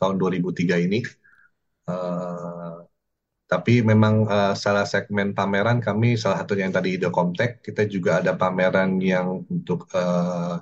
tahun 0.00 0.14
2003 0.20 0.76
ini. 0.84 0.96
Eh, 1.90 2.74
tapi 3.46 3.82
memang 3.90 4.26
eh, 4.26 4.54
salah 4.58 4.86
segmen 4.86 5.30
pameran 5.38 5.78
kami 5.78 6.18
salah 6.18 6.42
satunya 6.42 6.66
yang 6.66 6.76
tadi 6.76 6.88
Idocomtech, 6.98 7.62
kita 7.62 7.86
juga 7.86 8.18
ada 8.20 8.34
pameran 8.34 8.98
yang 8.98 9.46
untuk 9.46 9.86
eh, 9.94 10.56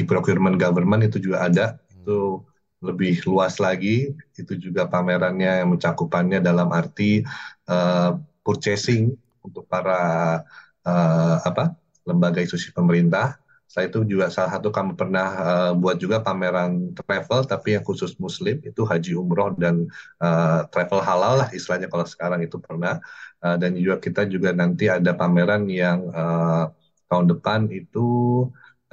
e-procurement 0.00 0.56
government 0.58 1.06
itu 1.08 1.18
juga 1.22 1.46
ada. 1.48 1.66
Itu 1.92 2.42
lebih 2.84 3.24
luas 3.28 3.60
lagi. 3.62 4.12
Itu 4.36 4.56
juga 4.58 4.88
pamerannya 4.88 5.64
yang 5.64 5.68
mencakupannya 5.76 6.40
dalam 6.40 6.68
arti 6.72 7.22
eh, 7.68 8.10
purchasing 8.44 9.12
untuk 9.44 9.64
para 9.68 10.40
eh, 10.84 11.36
apa 11.44 11.76
lembaga 12.08 12.40
institusi 12.40 12.72
pemerintah. 12.72 13.36
Setelah 13.68 13.86
itu 13.90 13.98
juga 14.12 14.26
salah 14.34 14.50
satu 14.58 14.68
kami 14.70 14.92
pernah 15.00 15.26
eh, 15.48 15.70
buat 15.80 15.96
juga 16.02 16.18
pameran 16.26 16.94
travel 16.98 17.40
tapi 17.50 17.74
yang 17.76 17.84
khusus 17.88 18.14
muslim 18.22 18.56
itu 18.62 18.80
haji 18.86 19.10
umroh 19.18 19.50
dan 19.58 19.86
eh, 20.22 20.60
travel 20.72 21.00
halal 21.02 21.32
lah 21.42 21.48
istilahnya 21.56 21.88
kalau 21.92 22.06
sekarang 22.06 22.40
itu 22.46 22.56
pernah. 22.62 23.00
Eh, 23.44 23.56
dan 23.60 23.70
juga 23.78 23.96
kita 24.00 24.22
juga 24.30 24.50
nanti 24.56 24.84
ada 24.88 25.10
pameran 25.18 25.62
yang 25.68 25.98
eh, 26.10 26.64
tahun 27.10 27.26
depan 27.32 27.60
itu 27.72 28.00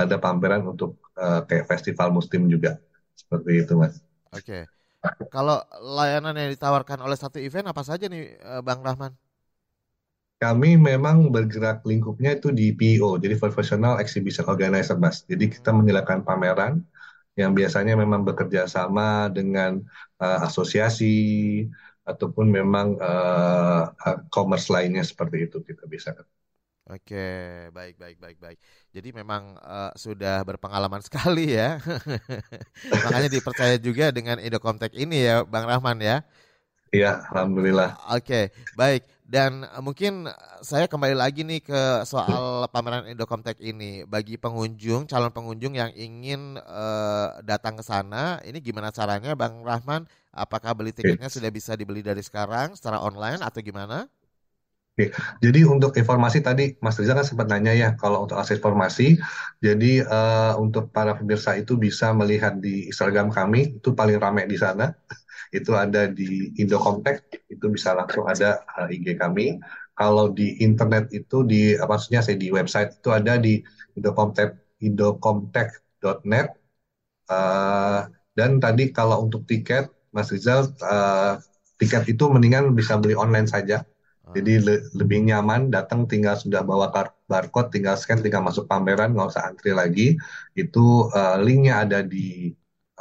ada 0.01 0.15
pameran 0.17 0.61
untuk 0.71 0.97
eh, 1.19 1.41
kayak 1.47 1.65
festival 1.71 2.09
muslim 2.17 2.47
juga. 2.49 2.77
Seperti 3.15 3.51
itu 3.63 3.73
Mas. 3.77 3.95
Oke. 4.35 4.67
Kalau 5.33 5.57
layanan 5.97 6.35
yang 6.39 6.49
ditawarkan 6.55 6.99
oleh 7.05 7.17
satu 7.19 7.37
event 7.41 7.67
apa 7.73 7.83
saja 7.85 8.05
nih 8.11 8.37
Bang 8.67 8.81
Rahman? 8.85 9.13
Kami 10.41 10.69
memang 10.89 11.17
bergerak 11.35 11.85
lingkupnya 11.89 12.29
itu 12.37 12.49
di 12.59 12.73
PO, 12.73 13.09
jadi 13.23 13.35
Professional 13.37 13.93
Exhibition 14.01 14.45
Organizer, 14.49 14.97
Mas. 14.97 15.17
Jadi 15.31 15.45
kita 15.53 15.69
menyediakan 15.77 16.25
pameran 16.27 16.73
yang 17.41 17.51
biasanya 17.57 17.93
memang 18.03 18.21
bekerja 18.29 18.61
sama 18.69 19.29
dengan 19.37 19.71
eh, 20.21 20.39
asosiasi 20.47 21.05
ataupun 22.11 22.45
memang 22.57 22.87
eh, 22.97 23.81
commerce 24.33 24.67
lainnya 24.73 25.03
seperti 25.05 25.37
itu 25.49 25.57
kita 25.67 25.83
bisa. 25.93 26.11
Oke, 26.91 27.15
baik, 27.77 27.95
baik, 28.01 28.17
baik, 28.19 28.37
baik. 28.43 28.57
Jadi 28.91 29.09
memang 29.15 29.55
eh, 29.63 29.91
sudah 29.95 30.43
berpengalaman 30.43 30.99
sekali 31.07 31.55
ya. 31.55 31.77
Makanya 33.03 33.29
dipercaya 33.31 33.75
juga 33.81 34.11
dengan 34.13 34.37
Indocomtech 34.41 34.93
ini 34.93 35.25
ya, 35.27 35.35
Bang 35.47 35.65
Rahman 35.69 35.97
ya. 36.03 36.21
Iya, 36.95 37.09
alhamdulillah. 37.31 37.91
Oke, 38.11 38.51
baik. 38.75 39.01
Dan 39.31 39.51
eh, 39.63 39.81
mungkin 39.87 40.27
saya 40.69 40.85
kembali 40.91 41.15
lagi 41.23 41.41
nih 41.49 41.61
ke 41.69 41.81
soal 42.11 42.67
pameran 42.73 43.07
Indocomtech 43.11 43.57
ini. 43.71 44.03
Bagi 44.13 44.35
pengunjung, 44.43 45.01
calon 45.11 45.31
pengunjung 45.37 45.73
yang 45.81 45.91
ingin 45.95 46.41
eh, 46.59 47.27
datang 47.49 47.73
ke 47.79 47.83
sana, 47.91 48.43
ini 48.47 48.57
gimana 48.67 48.89
caranya, 48.97 49.31
Bang 49.41 49.63
Rahman? 49.67 50.03
Apakah 50.43 50.71
beli 50.77 50.91
tiketnya 50.97 51.29
sudah 51.35 51.51
bisa 51.57 51.71
dibeli 51.79 52.01
dari 52.09 52.23
sekarang 52.23 52.67
secara 52.77 52.97
online 53.07 53.39
atau 53.47 53.59
gimana? 53.63 53.97
Oke, 54.91 55.07
jadi 55.39 55.63
untuk 55.63 55.95
informasi 55.95 56.43
tadi 56.43 56.75
Mas 56.83 56.99
Rizal 56.99 57.15
kan 57.15 57.23
sempat 57.23 57.47
nanya 57.47 57.71
ya 57.71 57.89
kalau 57.95 58.27
untuk 58.27 58.35
akses 58.35 58.59
informasi, 58.59 59.15
jadi 59.63 60.03
eh, 60.03 60.53
untuk 60.59 60.91
para 60.91 61.15
pemirsa 61.15 61.55
itu 61.55 61.79
bisa 61.79 62.11
melihat 62.11 62.59
di 62.59 62.91
Instagram 62.91 63.31
kami 63.31 63.79
itu 63.79 63.89
paling 63.95 64.19
ramai 64.19 64.43
di 64.51 64.59
sana, 64.59 64.91
itu 65.51 65.71
ada 65.75 66.07
di 66.07 66.51
Indocomtech, 66.61 67.17
itu 67.53 67.65
bisa 67.75 67.91
langsung 67.99 68.25
ada 68.27 68.63
eh, 68.87 68.95
IG 68.95 69.07
kami. 69.19 69.59
Kalau 69.99 70.31
di 70.33 70.57
internet 70.65 71.11
itu 71.13 71.43
di 71.51 71.75
apa 71.77 71.99
maksudnya 71.99 72.21
saya 72.25 72.37
di 72.39 72.49
website 72.49 72.89
itu 72.99 73.09
ada 73.13 73.33
di 73.37 73.59
Indocomtech 73.97 74.51
indocomtech.net. 74.81 76.47
Eh, 77.31 78.01
dan 78.37 78.51
tadi 78.63 78.83
kalau 78.91 79.23
untuk 79.25 79.47
tiket 79.47 79.87
Mas 80.15 80.27
Rizal 80.33 80.67
eh, 80.83 81.33
tiket 81.79 82.03
itu 82.11 82.23
mendingan 82.33 82.75
bisa 82.75 82.99
beli 83.01 83.15
online 83.15 83.47
saja 83.49 83.83
Jadi 84.35 84.53
le- 84.65 84.83
lebih 84.97 85.29
nyaman 85.29 85.69
datang 85.75 86.09
tinggal 86.09 86.33
sudah 86.39 86.65
bawa 86.65 86.89
barcode, 87.29 87.69
tinggal 87.75 87.95
scan, 88.01 88.17
tinggal 88.25 88.41
masuk 88.41 88.65
pameran, 88.65 89.13
nggak 89.13 89.29
usah 89.29 89.45
antri 89.51 89.71
lagi. 89.77 90.17
Itu 90.57 91.11
eh, 91.13 91.37
linknya 91.45 91.85
ada 91.85 91.99
di 92.01 92.49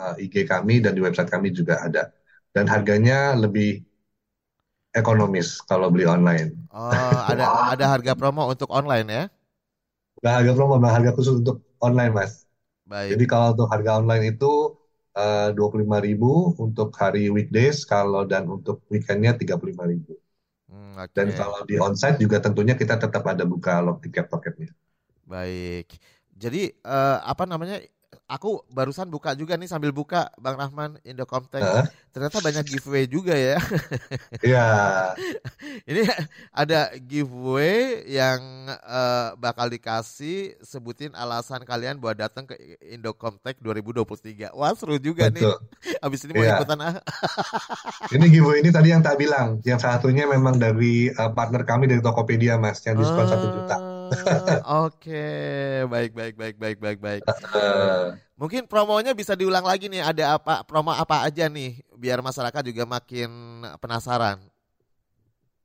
eh, 0.00 0.14
IG 0.24 0.36
kami 0.52 0.82
dan 0.84 0.92
di 0.96 1.00
website 1.06 1.30
kami 1.32 1.48
juga 1.54 1.80
ada. 1.86 2.10
Dan 2.54 2.66
harganya 2.72 3.34
lebih 3.42 3.82
ekonomis 5.00 5.48
kalau 5.68 5.88
beli 5.92 6.06
online. 6.06 6.48
Oh, 6.70 7.18
ada 7.30 7.50
ada 7.72 7.84
harga 7.90 8.12
promo 8.14 8.46
untuk 8.50 8.70
online 8.70 9.08
ya? 9.10 9.22
Nah, 10.24 10.32
harga 10.38 10.52
promo, 10.56 10.74
nah, 10.82 10.92
harga 10.96 11.10
khusus 11.16 11.34
untuk 11.40 11.56
online, 11.86 12.12
Mas. 12.18 12.32
Baik. 12.86 13.10
Jadi 13.10 13.24
kalau 13.32 13.46
untuk 13.54 13.68
harga 13.74 13.92
online 14.00 14.24
itu 14.32 14.46
eh, 15.18 15.48
25.000 15.58 16.28
untuk 16.64 16.88
hari 17.02 17.22
weekdays, 17.36 17.78
kalau 17.92 18.22
dan 18.32 18.44
untuk 18.56 18.76
weekendnya 18.92 19.32
35.000. 19.40 20.12
Hmm, 20.68 20.96
Dan 21.16 21.28
oke. 21.28 21.30
kalau 21.40 21.60
di 21.70 21.76
onsite 21.88 22.18
juga 22.24 22.38
tentunya 22.46 22.74
kita 22.82 22.94
tetap 23.04 23.24
ada 23.32 23.44
buka 23.52 23.72
log 23.86 23.98
tiket 24.04 24.26
toketnya. 24.32 24.70
Baik. 25.28 25.86
Jadi 26.34 26.72
eh, 26.72 27.16
apa 27.22 27.44
namanya? 27.46 27.78
Aku 28.30 28.62
barusan 28.70 29.10
buka 29.10 29.34
juga 29.34 29.58
nih 29.58 29.66
sambil 29.66 29.90
buka 29.90 30.30
Bang 30.38 30.54
Rahman 30.54 31.02
Indocomtech. 31.02 31.58
Heeh. 31.58 31.86
Ternyata 32.14 32.38
banyak 32.38 32.62
giveaway 32.62 33.10
juga 33.10 33.34
ya. 33.34 33.58
Iya. 34.46 34.66
Ini 35.90 36.06
ada 36.54 36.94
giveaway 36.94 38.06
yang 38.06 38.38
eh, 38.70 39.28
bakal 39.34 39.66
dikasih 39.66 40.54
sebutin 40.62 41.10
alasan 41.18 41.66
kalian 41.66 41.98
buat 41.98 42.14
datang 42.14 42.46
ke 42.46 42.54
Indocomtech 42.94 43.58
2023. 43.58 44.54
Wah, 44.54 44.78
seru 44.78 45.02
juga 45.02 45.26
nih. 45.26 45.42
Betul. 45.42 45.58
Habis 46.06 46.20
ini 46.24 46.32
mau 46.38 46.46
Iya. 46.46 46.54
ikutan 46.62 46.78
ah. 46.86 46.94
Ini 48.14 48.24
giveaway 48.30 48.62
ini 48.62 48.70
tadi 48.70 48.94
yang 48.94 49.02
tak 49.02 49.18
bilang. 49.18 49.58
Yang 49.66 49.90
satunya 49.90 50.30
memang 50.30 50.54
dari 50.54 51.10
eh, 51.10 51.30
partner 51.34 51.66
kami 51.66 51.90
dari 51.90 51.98
Tokopedia, 51.98 52.62
Mas, 52.62 52.78
yang 52.86 52.94
diskon 52.94 53.26
1 53.26 53.42
juta. 53.58 53.76
Oke, 54.86 55.24
baik 55.86 56.12
baik 56.12 56.34
baik 56.36 56.56
baik 56.58 56.78
baik 56.78 56.98
baik. 56.98 57.22
Mungkin 58.40 58.64
promonya 58.66 59.12
bisa 59.12 59.36
diulang 59.36 59.64
lagi 59.64 59.86
nih. 59.92 60.02
Ada 60.02 60.40
apa 60.40 60.64
promo 60.64 60.90
apa 60.94 61.26
aja 61.28 61.46
nih 61.46 61.82
biar 61.94 62.24
masyarakat 62.24 62.62
juga 62.66 62.84
makin 62.88 63.62
penasaran. 63.78 64.40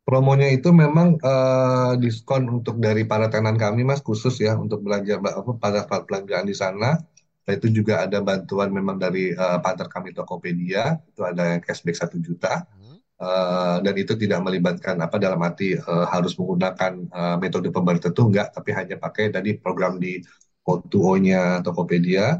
promonya 0.05 0.47
itu 0.53 0.69
memang 0.69 1.17
eh, 1.17 1.93
diskon 1.97 2.45
untuk 2.47 2.77
dari 2.77 3.03
para 3.09 3.27
tenan 3.33 3.57
kami, 3.57 3.81
Mas, 3.81 3.99
khusus 4.05 4.37
ya 4.37 4.53
untuk 4.53 4.85
belanja 4.85 5.17
apa 5.19 5.51
pada 5.57 5.79
belanjaan 6.05 6.45
di 6.45 6.55
sana. 6.55 7.01
Nah, 7.45 7.53
itu 7.53 7.67
juga 7.69 8.05
ada 8.05 8.21
bantuan 8.21 8.69
memang 8.69 9.01
dari 9.01 9.33
eh, 9.33 9.57
partner 9.65 9.89
kami 9.89 10.13
Tokopedia, 10.13 11.01
itu 11.09 11.21
ada 11.25 11.57
yang 11.57 11.61
cashback 11.65 11.97
1 11.97 12.21
juta. 12.21 12.69
Eh, 13.15 13.75
dan 13.85 13.95
itu 13.95 14.13
tidak 14.19 14.43
melibatkan 14.43 14.99
apa 14.99 15.15
dalam 15.23 15.39
arti 15.47 15.71
eh, 15.79 16.05
harus 16.13 16.35
menggunakan 16.35 16.93
eh, 17.07 17.35
metode 17.39 17.67
pembayar 17.71 17.99
tertentu 18.03 18.27
enggak, 18.27 18.47
tapi 18.51 18.69
hanya 18.75 18.95
pakai 18.99 19.31
tadi 19.31 19.55
program 19.55 19.95
di 20.03 20.19
O2O-nya 20.67 21.63
Tokopedia. 21.63 22.35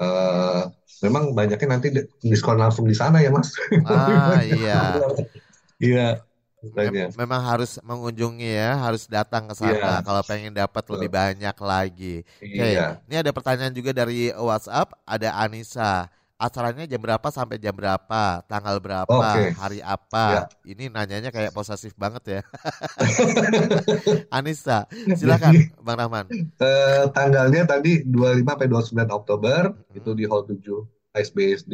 Eh, 0.00 0.62
memang 1.04 1.36
banyaknya 1.36 1.68
nanti 1.68 1.88
di- 1.92 2.08
diskon 2.32 2.56
langsung 2.56 2.88
di 2.88 2.96
sana 2.96 3.20
ya, 3.20 3.28
Mas. 3.32 3.52
Ah 3.84 4.40
iya. 4.48 4.74
Iya, 5.82 6.24
Mem- 6.74 7.06
memang 7.14 7.42
harus 7.44 7.78
mengunjungi 7.86 8.48
ya, 8.50 8.74
harus 8.84 9.06
datang 9.06 9.46
ke 9.46 9.54
sana 9.54 9.76
Iya. 9.78 10.02
kalau 10.02 10.22
pengen 10.26 10.50
dapat 10.56 10.84
lebih 10.90 11.10
banyak 11.12 11.56
lagi. 11.62 12.14
Oke, 12.42 12.66
Iya. 12.74 12.98
ini 13.06 13.14
ada 13.22 13.30
pertanyaan 13.36 13.74
juga 13.76 13.92
dari 13.94 14.32
WhatsApp, 14.34 14.90
ada 15.06 15.28
Anissa. 15.38 16.10
Acaranya 16.44 16.84
jam 16.84 17.00
berapa 17.00 17.24
sampai 17.32 17.56
jam 17.56 17.72
berapa? 17.72 18.44
Tanggal 18.44 18.76
berapa? 18.76 19.08
Oke. 19.08 19.56
Hari 19.56 19.80
Ya. 19.80 19.96
apa? 19.96 20.52
Ini 20.60 20.92
nanyanya 20.92 21.32
kayak 21.32 21.56
posesif 21.56 21.96
banget 21.96 22.22
ya. 22.28 22.40
Anissa, 24.36 24.84
silakan 25.16 25.72
Bang 25.80 25.96
Rahman. 25.96 26.28
Eh, 26.60 27.04
tanggalnya 27.16 27.64
tadi 27.64 28.04
25 28.04 28.44
sampai 28.44 28.68
29 28.68 29.08
Oktober 29.08 29.72
itu 29.96 30.10
di 30.12 30.28
Hall 30.28 30.44
7 30.44 31.16
ASBSD. 31.16 31.72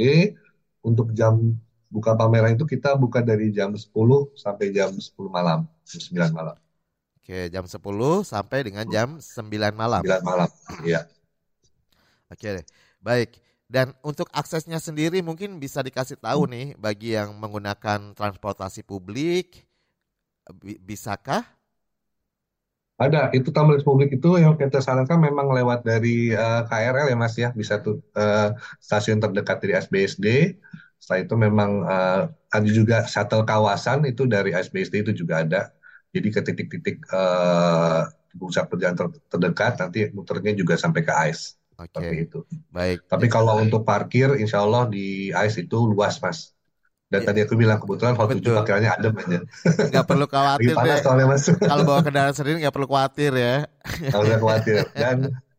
Untuk 0.87 1.19
jam 1.19 1.59
buka 1.91 2.15
pameran 2.15 2.55
itu 2.55 2.63
kita 2.63 2.95
buka 2.95 3.27
dari 3.27 3.51
jam 3.51 3.75
10 3.75 3.91
sampai 4.39 4.71
jam 4.71 4.95
10 4.95 5.11
malam, 5.27 5.67
jam 5.83 6.31
9 6.31 6.31
malam. 6.31 6.55
Oke, 7.19 7.51
jam 7.51 7.67
10 7.67 8.23
sampai 8.23 8.59
dengan 8.63 8.87
jam 8.87 9.19
9 9.19 9.75
malam. 9.75 10.01
9 10.07 10.23
malam. 10.23 10.49
Iya. 10.87 11.11
Oke, 12.31 12.63
baik. 13.03 13.50
Dan 13.71 13.95
untuk 14.03 14.27
aksesnya 14.35 14.79
sendiri 14.83 15.23
mungkin 15.23 15.63
bisa 15.63 15.81
dikasih 15.87 16.19
tahu 16.19 16.51
nih 16.51 16.67
bagi 16.85 17.15
yang 17.19 17.39
menggunakan 17.39 18.01
transportasi 18.19 18.83
publik, 18.83 19.47
bi- 20.61 20.81
bisakah? 20.89 21.43
Ada, 23.01 23.33
itu 23.37 23.49
Taman 23.57 23.81
Republik 23.81 24.09
itu 24.17 24.29
yang 24.45 24.55
kita 24.61 24.79
sarankan 24.85 25.17
memang 25.27 25.49
lewat 25.57 25.81
dari 25.89 26.37
eh, 26.37 26.61
KRL 26.69 27.07
ya 27.13 27.17
Mas 27.23 27.33
ya, 27.43 27.49
bisa 27.61 27.75
tuh 27.85 27.95
eh, 28.21 28.53
stasiun 28.87 29.17
terdekat 29.25 29.57
dari 29.65 29.73
SBSD. 29.85 30.27
Setelah 31.01 31.21
itu 31.25 31.35
memang 31.47 31.71
eh, 31.89 32.21
ada 32.57 32.69
juga 32.79 32.97
shuttle 33.09 33.45
kawasan 33.49 34.05
itu 34.11 34.23
dari 34.29 34.53
SBSD 34.53 34.95
itu 35.05 35.13
juga 35.25 35.35
ada. 35.45 35.59
Jadi 36.13 36.29
ke 36.35 36.41
titik-titik 36.47 36.97
eh, 37.09 38.01
pusat 38.37 38.65
perjalanan 38.71 38.99
ter- 39.01 39.21
terdekat 39.33 39.73
nanti 39.81 39.99
muternya 40.17 40.53
juga 40.61 40.75
sampai 40.77 41.01
ke 41.09 41.13
AIS. 41.81 41.93
Seperti 41.97 42.17
itu. 42.29 42.41
Baik. 42.69 43.09
Tapi 43.09 43.27
kalau 43.33 43.57
untuk 43.61 43.83
parkir, 43.83 44.37
insya 44.37 44.61
Allah 44.61 44.85
di 44.89 45.33
AIS 45.33 45.57
itu 45.61 45.79
luas 45.89 46.21
Mas. 46.21 46.53
Dan 47.11 47.27
tadi 47.27 47.43
aku 47.43 47.59
bilang 47.59 47.83
kebetulan 47.83 48.15
hall 48.15 48.31
7 48.31 48.39
parkirannya 48.39 48.91
adem 48.95 49.15
aja. 49.19 49.39
Nggak 49.91 50.07
perlu 50.07 50.27
khawatir 50.31 50.79
panas 50.79 51.03
soalnya 51.03 51.27
Mas. 51.27 51.43
Kalau 51.51 51.83
bawa 51.83 52.01
kendaraan 52.07 52.35
sendiri 52.39 52.63
nggak 52.63 52.75
perlu 52.75 52.87
khawatir 52.87 53.33
ya. 53.35 53.57
Nggak 53.99 54.21
usah 54.23 54.39
khawatir. 54.39 54.77
Dan 54.95 55.17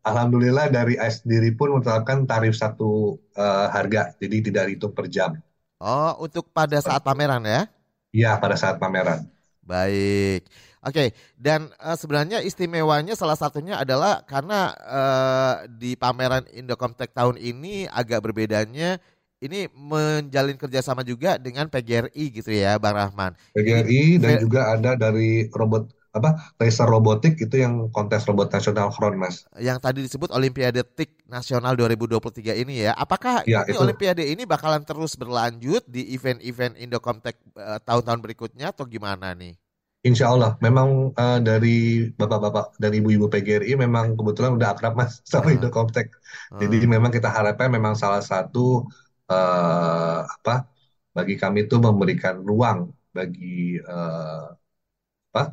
alhamdulillah 0.07 0.71
dari 0.71 0.95
AIS 0.95 1.27
sendiri 1.27 1.51
pun 1.51 1.75
menerapkan 1.75 2.23
tarif 2.23 2.55
satu 2.55 3.19
eh, 3.35 3.67
harga, 3.67 4.15
jadi 4.15 4.35
tidak 4.47 4.63
dihitung 4.71 4.95
per 4.95 5.11
jam. 5.11 5.35
Oh, 5.83 6.23
untuk 6.23 6.47
pada 6.55 6.79
saat 6.79 7.03
pameran 7.03 7.43
ya? 7.43 7.67
Iya, 8.15 8.39
pada 8.39 8.55
saat 8.55 8.79
pameran. 8.79 9.27
Baik. 9.59 10.47
Oke, 10.81 11.13
dan 11.37 11.69
eh, 11.77 11.93
sebenarnya 11.93 12.41
istimewanya 12.41 13.13
salah 13.13 13.37
satunya 13.37 13.77
adalah 13.77 14.25
karena 14.25 14.73
eh, 14.81 15.53
di 15.69 15.93
pameran 15.93 16.49
Indocomtech 16.49 17.13
tahun 17.13 17.37
ini 17.37 17.85
agak 17.85 18.25
berbedanya 18.25 18.97
ini 19.41 19.69
menjalin 19.73 20.57
kerjasama 20.57 21.05
juga 21.05 21.37
dengan 21.37 21.69
PGRI 21.69 22.25
gitu 22.33 22.49
ya, 22.49 22.81
Bang 22.81 22.97
Rahman. 22.97 23.37
PGRI 23.53 24.17
dan 24.21 24.41
juga 24.41 24.73
ada 24.73 24.97
dari 24.97 25.45
robot 25.53 25.93
apa 26.11 26.51
laser 26.59 26.89
robotik 26.91 27.39
itu 27.39 27.55
yang 27.61 27.87
kontes 27.95 28.27
robot 28.27 28.51
nasional 28.51 28.91
front 28.91 29.15
mas. 29.15 29.47
yang 29.55 29.79
tadi 29.79 30.03
disebut 30.03 30.27
Olimpiade 30.35 30.83
TIK 30.83 31.23
Nasional 31.29 31.77
2023 31.77 32.57
ini 32.57 32.83
ya. 32.83 32.91
Apakah 32.97 33.47
Ya, 33.47 33.63
ini 33.63 33.77
itu. 33.77 33.79
Olimpiade 33.79 34.23
ini 34.27 34.43
bakalan 34.43 34.83
terus 34.83 35.15
berlanjut 35.15 35.85
di 35.87 36.11
event-event 36.11 36.75
Indocomtech 36.81 37.37
eh, 37.55 37.79
tahun-tahun 37.85 38.19
berikutnya 38.19 38.75
atau 38.75 38.83
gimana 38.89 39.31
nih? 39.37 39.60
Insya 40.07 40.25
Allah, 40.33 40.51
memang 40.65 41.13
eh, 41.13 41.37
dari 41.47 41.69
bapak-bapak 42.19 42.65
dan 42.81 42.91
ibu-ibu 42.97 43.25
PGRI 43.33 43.71
memang 43.85 44.05
kebetulan 44.17 44.51
udah 44.57 44.69
akrab 44.73 44.93
mas 44.99 45.21
sama 45.31 45.53
Indocomtech. 45.53 46.09
Jadi 46.61 46.75
memang 46.93 47.11
kita 47.13 47.29
harapkan 47.29 47.69
memang 47.69 47.93
salah 47.93 48.21
satu 48.31 48.59
eh, 49.29 50.19
apa 50.35 50.51
bagi 51.15 51.35
kami 51.41 51.57
itu 51.69 51.75
memberikan 51.77 52.35
ruang 52.49 52.79
bagi 53.13 53.77
eh, 53.77 54.41
apa 55.31 55.43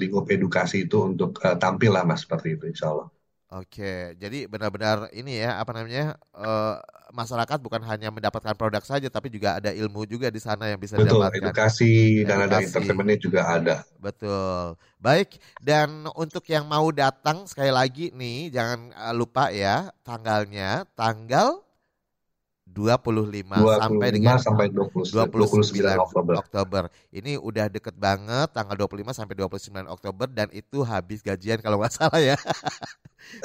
lingkup 0.00 0.24
edukasi 0.34 0.76
itu 0.86 0.96
untuk 1.10 1.30
eh, 1.46 1.56
tampil 1.62 1.90
lah 1.94 2.02
mas 2.10 2.20
seperti 2.26 2.48
itu 2.58 2.64
Insya 2.72 2.86
Allah. 2.92 3.08
Oke, 3.54 4.18
jadi 4.18 4.50
benar-benar 4.50 4.98
ini 5.14 5.38
ya 5.38 5.62
apa 5.62 5.70
namanya 5.76 6.18
eh, 6.34 6.74
masyarakat 7.14 7.58
bukan 7.62 7.82
hanya 7.86 8.08
mendapatkan 8.10 8.56
produk 8.58 8.82
saja, 8.82 9.06
tapi 9.06 9.30
juga 9.30 9.62
ada 9.62 9.70
ilmu 9.70 10.02
juga 10.10 10.26
di 10.26 10.40
sana 10.42 10.64
yang 10.74 10.80
bisa 10.82 10.98
Betul, 10.98 11.30
didapatkan. 11.30 11.54
edukasi 11.54 12.24
dan 12.28 12.38
ada 12.50 12.58
Edukasi. 12.58 12.66
entertainmentnya 12.66 13.18
juga 13.24 13.40
ada. 13.46 13.76
Betul. 13.94 14.74
Baik, 14.98 15.38
dan 15.62 16.08
untuk 16.18 16.44
yang 16.50 16.66
mau 16.66 16.90
datang 16.90 17.46
sekali 17.46 17.70
lagi 17.70 18.10
nih 18.12 18.50
jangan 18.52 18.80
eh, 18.92 19.14
lupa 19.14 19.44
ya 19.54 19.92
tanggalnya 20.02 20.84
tanggal 20.98 21.62
25, 22.74 23.46
25 23.46 23.78
sampai 23.78 24.08
dengan 24.10 24.36
sampai 24.42 24.66
20 24.74 25.14
29 25.14 26.02
Oktober. 26.02 26.34
Oktober. 26.42 26.82
Ini 27.14 27.38
udah 27.38 27.70
deket 27.70 27.94
banget 27.94 28.50
tanggal 28.50 28.74
25 28.74 29.14
sampai 29.14 29.34
29 29.38 29.86
Oktober 29.86 30.26
dan 30.26 30.50
itu 30.50 30.82
habis 30.82 31.22
gajian 31.22 31.62
kalau 31.62 31.78
nggak 31.78 31.94
salah 32.02 32.18
ya. 32.18 32.34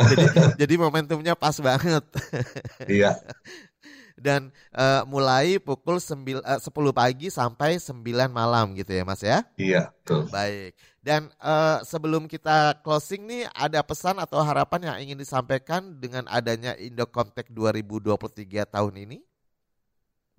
jadi 0.02 0.26
jadi 0.66 0.74
momentumnya 0.82 1.38
pas 1.38 1.54
banget. 1.62 2.04
Iya. 2.90 3.22
Dan 4.20 4.52
eh, 4.76 5.02
mulai 5.08 5.62
pukul 5.64 6.02
9, 6.04 6.44
eh, 6.44 6.60
10 6.60 6.92
pagi 6.92 7.32
sampai 7.32 7.80
9 7.80 8.28
malam 8.34 8.76
gitu 8.76 8.92
ya 8.92 9.04
Mas 9.08 9.24
ya. 9.24 9.46
Iya, 9.56 9.94
betul. 10.04 10.28
Baik. 10.28 10.76
Dan 11.00 11.32
eh, 11.32 11.80
sebelum 11.88 12.28
kita 12.28 12.84
closing 12.84 13.24
nih 13.24 13.48
ada 13.56 13.80
pesan 13.80 14.20
atau 14.20 14.44
harapan 14.44 14.92
yang 14.92 14.98
ingin 15.00 15.20
disampaikan 15.20 15.96
dengan 15.96 16.28
adanya 16.28 16.76
Indocomtech 16.76 17.48
2023 17.52 18.68
tahun 18.68 18.96
ini? 19.08 19.20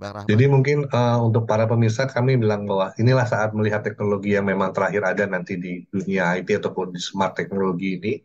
Jadi 0.01 0.45
mungkin 0.49 0.89
uh, 0.89 1.21
untuk 1.21 1.45
para 1.45 1.69
pemirsa 1.69 2.09
kami 2.09 2.41
bilang 2.41 2.65
bahwa 2.65 2.89
inilah 2.97 3.29
saat 3.29 3.53
melihat 3.53 3.85
teknologi 3.85 4.33
yang 4.33 4.49
memang 4.49 4.73
terakhir 4.73 5.05
ada 5.05 5.29
nanti 5.29 5.61
di 5.61 5.85
dunia 5.93 6.41
IT 6.41 6.57
ataupun 6.57 6.97
di 6.97 7.01
smart 7.05 7.37
teknologi 7.37 8.01
ini 8.01 8.17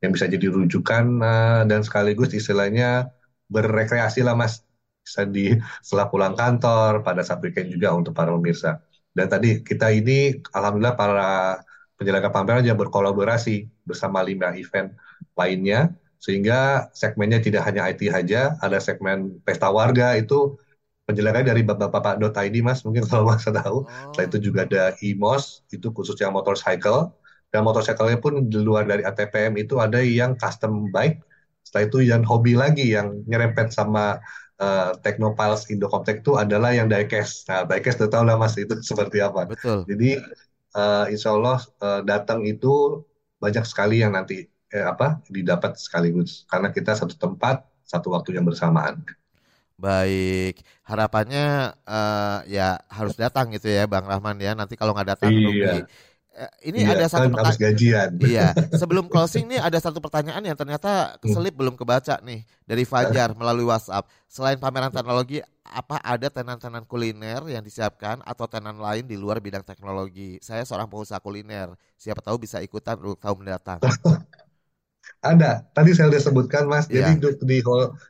yang 0.00 0.16
bisa 0.16 0.24
jadi 0.24 0.48
rujukan 0.48 1.04
uh, 1.20 1.62
dan 1.68 1.84
sekaligus 1.84 2.32
istilahnya 2.32 3.12
berrekreasi 3.52 4.24
lah 4.24 4.32
mas 4.32 4.64
bisa 5.04 5.28
di 5.28 5.52
setelah 5.84 6.08
pulang 6.08 6.32
kantor 6.32 7.04
pada 7.04 7.20
saat 7.20 7.44
weekend 7.44 7.76
juga 7.76 7.92
untuk 7.92 8.16
para 8.16 8.32
pemirsa. 8.32 8.80
Dan 9.12 9.28
tadi 9.28 9.60
kita 9.60 9.92
ini 9.92 10.32
alhamdulillah 10.56 10.96
para 10.96 11.60
penyelenggara 11.98 12.32
pameran 12.32 12.62
juga 12.62 12.78
berkolaborasi 12.86 13.66
bersama 13.82 14.22
lima 14.22 14.54
event 14.54 14.94
lainnya 15.34 15.92
sehingga 16.18 16.90
segmennya 16.94 17.38
tidak 17.38 17.62
hanya 17.66 17.86
IT 17.90 18.10
saja, 18.10 18.58
ada 18.58 18.78
segmen 18.82 19.38
pesta 19.46 19.70
warga 19.70 20.18
itu 20.18 20.58
penjelasannya 21.06 21.46
dari 21.56 21.62
bapak-bapak.id 21.64 22.56
mas 22.60 22.82
mungkin 22.82 23.06
kalau 23.06 23.24
mas 23.30 23.46
tahu. 23.46 23.86
Oh. 23.86 24.10
Setelah 24.12 24.26
itu 24.26 24.38
juga 24.50 24.60
ada 24.66 24.84
IMOS 24.98 25.66
itu 25.70 25.88
khusus 25.94 26.18
yang 26.18 26.34
motorcycle 26.34 27.14
dan 27.48 27.64
motorcycle 27.64 28.10
pun 28.20 28.50
di 28.50 28.60
luar 28.60 28.84
dari 28.84 29.06
ATPM 29.06 29.56
itu 29.56 29.80
ada 29.80 30.02
yang 30.02 30.36
custom 30.36 30.90
bike. 30.92 31.22
Setelah 31.64 31.84
itu 31.88 31.98
yang 32.04 32.22
hobi 32.26 32.58
lagi 32.58 32.92
yang 32.92 33.24
nyerempet 33.24 33.72
sama 33.72 34.20
uh, 34.60 34.92
Technopiles 35.00 35.70
Indocomtech 35.72 36.20
itu 36.20 36.36
adalah 36.36 36.74
yang 36.74 36.90
diecast. 36.90 37.48
Nah, 37.48 37.64
diecast 37.64 38.04
udah 38.04 38.10
tahu 38.10 38.24
lah 38.28 38.36
mas 38.36 38.58
itu 38.60 38.74
seperti 38.90 39.24
apa. 39.24 39.48
Betul. 39.48 39.86
Jadi 39.88 40.20
uh, 40.74 41.06
insya 41.08 41.32
Allah 41.36 41.62
uh, 41.80 42.00
datang 42.04 42.44
itu 42.44 43.04
banyak 43.38 43.64
sekali 43.64 44.02
yang 44.02 44.18
nanti 44.18 44.50
eh, 44.74 44.84
apa 44.84 45.22
didapat 45.30 45.78
sekaligus 45.78 46.44
karena 46.50 46.74
kita 46.74 46.92
satu 46.92 47.14
tempat 47.14 47.64
satu 47.88 48.12
waktu 48.12 48.36
yang 48.36 48.44
bersamaan. 48.44 49.00
Baik, 49.78 50.66
harapannya 50.82 51.70
uh, 51.86 52.42
ya 52.50 52.82
harus 52.90 53.14
datang 53.14 53.54
gitu 53.54 53.70
ya, 53.70 53.86
Bang 53.86 54.10
Rahman 54.10 54.34
ya. 54.42 54.52
Nanti 54.58 54.74
kalau 54.74 54.90
nggak 54.90 55.14
datang 55.14 55.30
iya. 55.30 55.46
rugi. 55.46 55.78
Ini 56.62 56.86
iya, 56.86 56.94
ada 56.94 57.06
satu 57.10 57.28
kan 57.30 57.34
pertanyaan. 57.34 58.10
Iya, 58.30 58.46
sebelum 58.80 59.10
closing 59.10 59.50
nih 59.50 59.60
ada 59.60 59.78
satu 59.82 59.98
pertanyaan 59.98 60.42
yang 60.42 60.56
ternyata 60.58 61.18
keselip 61.18 61.54
hmm. 61.54 61.60
belum 61.60 61.74
kebaca 61.74 62.20
nih 62.22 62.46
dari 62.64 62.84
Fajar 62.86 63.34
melalui 63.38 63.66
WhatsApp. 63.66 64.06
Selain 64.30 64.60
pameran 64.60 64.92
teknologi, 64.94 65.42
apa 65.64 65.98
ada 66.00 66.28
tenan-tenan 66.30 66.84
kuliner 66.86 67.42
yang 67.50 67.64
disiapkan 67.64 68.22
atau 68.22 68.46
tenan 68.46 68.78
lain 68.78 69.04
di 69.08 69.16
luar 69.18 69.42
bidang 69.42 69.64
teknologi? 69.66 70.38
Saya 70.38 70.62
seorang 70.62 70.86
pengusaha 70.86 71.18
kuliner, 71.18 71.74
siapa 71.98 72.22
tahu 72.22 72.38
bisa 72.42 72.62
ikutan 72.62 73.00
untuk 73.00 73.18
tahun 73.18 73.42
mendatang. 73.42 73.82
Ada. 75.18 75.66
Tadi 75.74 75.90
saya 75.98 76.14
sudah 76.14 76.22
sebutkan, 76.22 76.64
Mas. 76.70 76.86
Yeah. 76.86 77.10
Jadi 77.18 77.42
di 77.42 77.58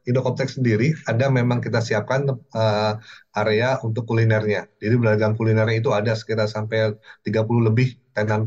Indocoptex 0.05 0.61
sendiri 0.61 0.93
ada 1.09 1.33
memang 1.33 1.65
kita 1.65 1.81
siapkan 1.81 2.29
uh, 2.29 2.93
area 3.33 3.81
untuk 3.81 4.05
kulinernya. 4.05 4.69
Jadi 4.77 4.95
beragam 5.01 5.33
kulinernya 5.33 5.81
itu 5.81 5.91
ada 5.97 6.13
sekitar 6.13 6.51
sampai 6.51 7.01
30 7.25 7.49
lebih 7.65 7.97
tenan 8.25 8.43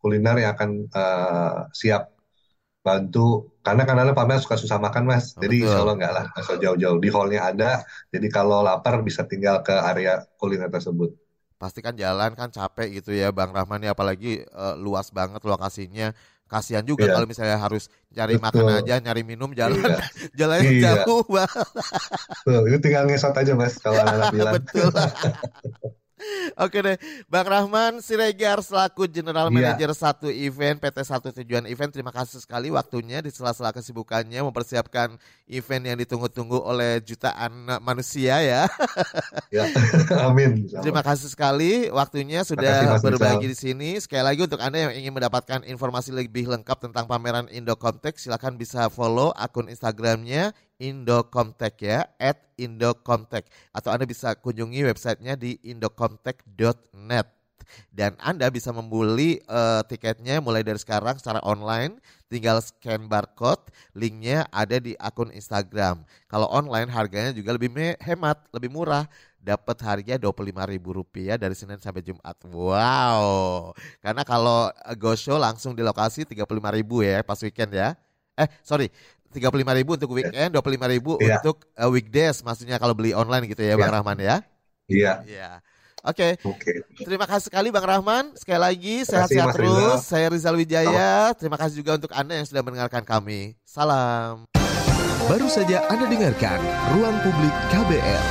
kuliner 0.00 0.36
yang 0.40 0.52
akan 0.56 0.70
uh, 0.96 1.68
siap 1.76 2.16
bantu 2.80 3.52
karena 3.60 3.84
kadang-kadang 3.84 4.16
pamer 4.16 4.40
suka 4.40 4.56
susah 4.56 4.80
makan 4.80 5.04
mas 5.04 5.36
oh, 5.36 5.44
jadi 5.44 5.68
insya 5.68 5.84
Allah 5.84 5.96
nggak 6.00 6.12
lah 6.16 6.26
asal 6.32 6.56
jauh-jauh 6.56 6.96
di 6.96 7.12
hallnya 7.12 7.40
ada 7.52 7.70
jadi 8.08 8.26
kalau 8.32 8.64
lapar 8.64 9.04
bisa 9.04 9.28
tinggal 9.28 9.60
ke 9.60 9.76
area 9.76 10.24
kuliner 10.40 10.72
tersebut 10.72 11.12
pasti 11.60 11.84
kan 11.84 11.92
jalan 11.92 12.32
kan 12.32 12.48
capek 12.48 13.04
gitu 13.04 13.12
ya 13.12 13.28
Bang 13.36 13.52
Rahman 13.52 13.84
ya 13.84 13.92
apalagi 13.92 14.48
uh, 14.56 14.80
luas 14.80 15.12
banget 15.12 15.44
lokasinya 15.44 16.16
kasihan 16.50 16.82
juga 16.82 17.06
yeah. 17.06 17.14
kalau 17.14 17.26
misalnya 17.30 17.56
harus 17.62 17.86
cari 18.10 18.34
Betul. 18.34 18.44
makan 18.50 18.64
aja, 18.82 18.94
nyari 18.98 19.22
minum 19.22 19.54
jalan 19.54 19.78
yeah. 19.78 20.02
jalannya 20.42 20.70
iya. 20.74 21.06
jauh 21.06 21.22
banget. 21.30 21.68
Tuh, 22.42 22.62
itu 22.66 22.78
tinggal 22.82 23.06
ngesot 23.06 23.38
aja 23.38 23.52
mas 23.54 23.78
kalau 23.78 24.02
anak-anak 24.02 24.28
bilang. 24.34 24.54
Betul. 24.58 24.90
Oke 26.60 26.78
deh, 26.84 26.96
Bang 27.26 27.48
Rahman 27.48 28.04
Siregar 28.04 28.60
selaku 28.60 29.08
General 29.08 29.48
iya. 29.48 29.74
Manager 29.74 29.90
satu 29.96 30.28
event 30.28 30.76
PT 30.76 30.98
Satu 31.06 31.28
Tujuan 31.32 31.64
Event, 31.64 31.90
terima 31.90 32.12
kasih 32.12 32.42
sekali 32.42 32.68
waktunya 32.68 33.24
di 33.24 33.32
sela-sela 33.32 33.72
kesibukannya 33.72 34.44
mempersiapkan 34.44 35.16
event 35.48 35.84
yang 35.84 35.96
ditunggu-tunggu 35.98 36.60
oleh 36.60 37.00
jutaan 37.00 37.80
manusia 37.80 38.40
ya. 38.44 38.62
ya 39.54 39.64
amin. 40.28 40.68
Terima 40.84 41.00
kasih 41.00 41.32
sekali 41.32 41.88
waktunya 41.88 42.44
sudah 42.44 42.98
kasih, 42.98 43.04
berbagi 43.04 43.46
di 43.50 43.56
sini. 43.56 43.90
Sekali 43.98 44.24
lagi 44.24 44.40
untuk 44.44 44.60
anda 44.60 44.90
yang 44.90 44.94
ingin 44.94 45.12
mendapatkan 45.16 45.64
informasi 45.64 46.12
lebih 46.12 46.46
lengkap 46.48 46.90
tentang 46.90 47.08
pameran 47.08 47.48
Indo 47.48 47.74
Context, 47.76 48.28
silakan 48.28 48.60
bisa 48.60 48.92
follow 48.92 49.32
akun 49.36 49.72
Instagramnya 49.72 50.52
Indocomtech 50.80 51.76
ya, 51.84 52.08
at 52.16 52.40
Indocomtech. 52.56 53.44
Atau 53.70 53.92
Anda 53.92 54.08
bisa 54.08 54.32
kunjungi 54.32 54.80
websitenya 54.88 55.36
di 55.36 55.60
indocomtech.net. 55.60 57.28
Dan 57.92 58.18
Anda 58.18 58.50
bisa 58.50 58.74
membeli 58.74 59.38
uh, 59.46 59.84
tiketnya 59.86 60.42
mulai 60.42 60.66
dari 60.66 60.80
sekarang 60.80 61.20
secara 61.20 61.38
online. 61.46 62.00
Tinggal 62.30 62.62
scan 62.62 63.10
barcode, 63.10 63.74
linknya 63.94 64.46
ada 64.54 64.78
di 64.78 64.94
akun 64.98 65.34
Instagram. 65.34 66.06
Kalau 66.30 66.46
online 66.50 66.86
harganya 66.90 67.34
juga 67.34 67.54
lebih 67.54 67.74
hemat, 67.98 68.38
lebih 68.54 68.70
murah. 68.70 69.06
Dapat 69.40 69.80
harga 69.80 70.14
Rp25.000 70.20 71.40
dari 71.40 71.56
Senin 71.56 71.80
sampai 71.80 72.04
Jumat. 72.04 72.36
Wow. 72.44 73.72
Karena 74.04 74.20
kalau 74.20 74.68
go 75.00 75.16
show 75.16 75.40
langsung 75.40 75.72
di 75.72 75.80
lokasi 75.80 76.28
Rp35.000 76.28 76.90
ya 77.00 77.18
pas 77.24 77.40
weekend 77.40 77.72
ya. 77.72 77.96
Eh 78.36 78.48
sorry 78.60 78.92
tiga 79.30 79.48
puluh 79.48 79.62
lima 79.62 79.74
ribu 79.74 79.94
untuk 79.94 80.10
weekend, 80.12 80.54
dua 80.54 80.62
puluh 80.62 80.74
lima 80.76 80.88
ribu 80.90 81.16
yeah. 81.22 81.38
untuk 81.40 81.64
uh, 81.78 81.90
weekdays, 81.90 82.42
maksudnya 82.42 82.76
kalau 82.82 82.92
beli 82.92 83.14
online 83.14 83.46
gitu 83.46 83.62
ya, 83.62 83.74
yeah. 83.74 83.78
Bang 83.78 83.94
Rahman 83.94 84.18
ya? 84.18 84.36
Iya. 84.90 85.12
Iya. 85.24 85.50
Oke. 86.00 86.40
Okay. 86.40 86.76
Okay. 86.82 87.04
Terima 87.04 87.28
kasih 87.28 87.52
sekali 87.52 87.68
Bang 87.68 87.84
Rahman. 87.84 88.32
Sekali 88.34 88.60
lagi 88.60 89.04
sehat-sehat 89.04 89.52
terus. 89.52 89.68
Rizal. 89.68 90.00
Saya 90.00 90.26
Rizal 90.32 90.56
Wijaya. 90.56 91.30
Terima 91.36 91.60
kasih 91.60 91.84
juga 91.84 92.00
untuk 92.00 92.12
Anda 92.16 92.40
yang 92.40 92.46
sudah 92.48 92.62
mendengarkan 92.64 93.04
kami. 93.04 93.54
Salam. 93.68 94.48
Baru 95.28 95.46
saja 95.46 95.86
Anda 95.92 96.08
dengarkan 96.08 96.58
Ruang 96.96 97.16
Publik 97.22 97.54
KBR. 97.70 98.24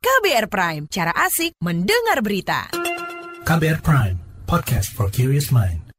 KBR 0.00 0.46
Prime, 0.48 0.84
cara 0.88 1.12
asik 1.12 1.54
mendengar 1.60 2.24
berita. 2.24 2.72
KBR 3.44 3.84
Prime, 3.84 4.16
podcast 4.48 4.88
for 4.88 5.12
curious 5.12 5.52
mind. 5.52 5.89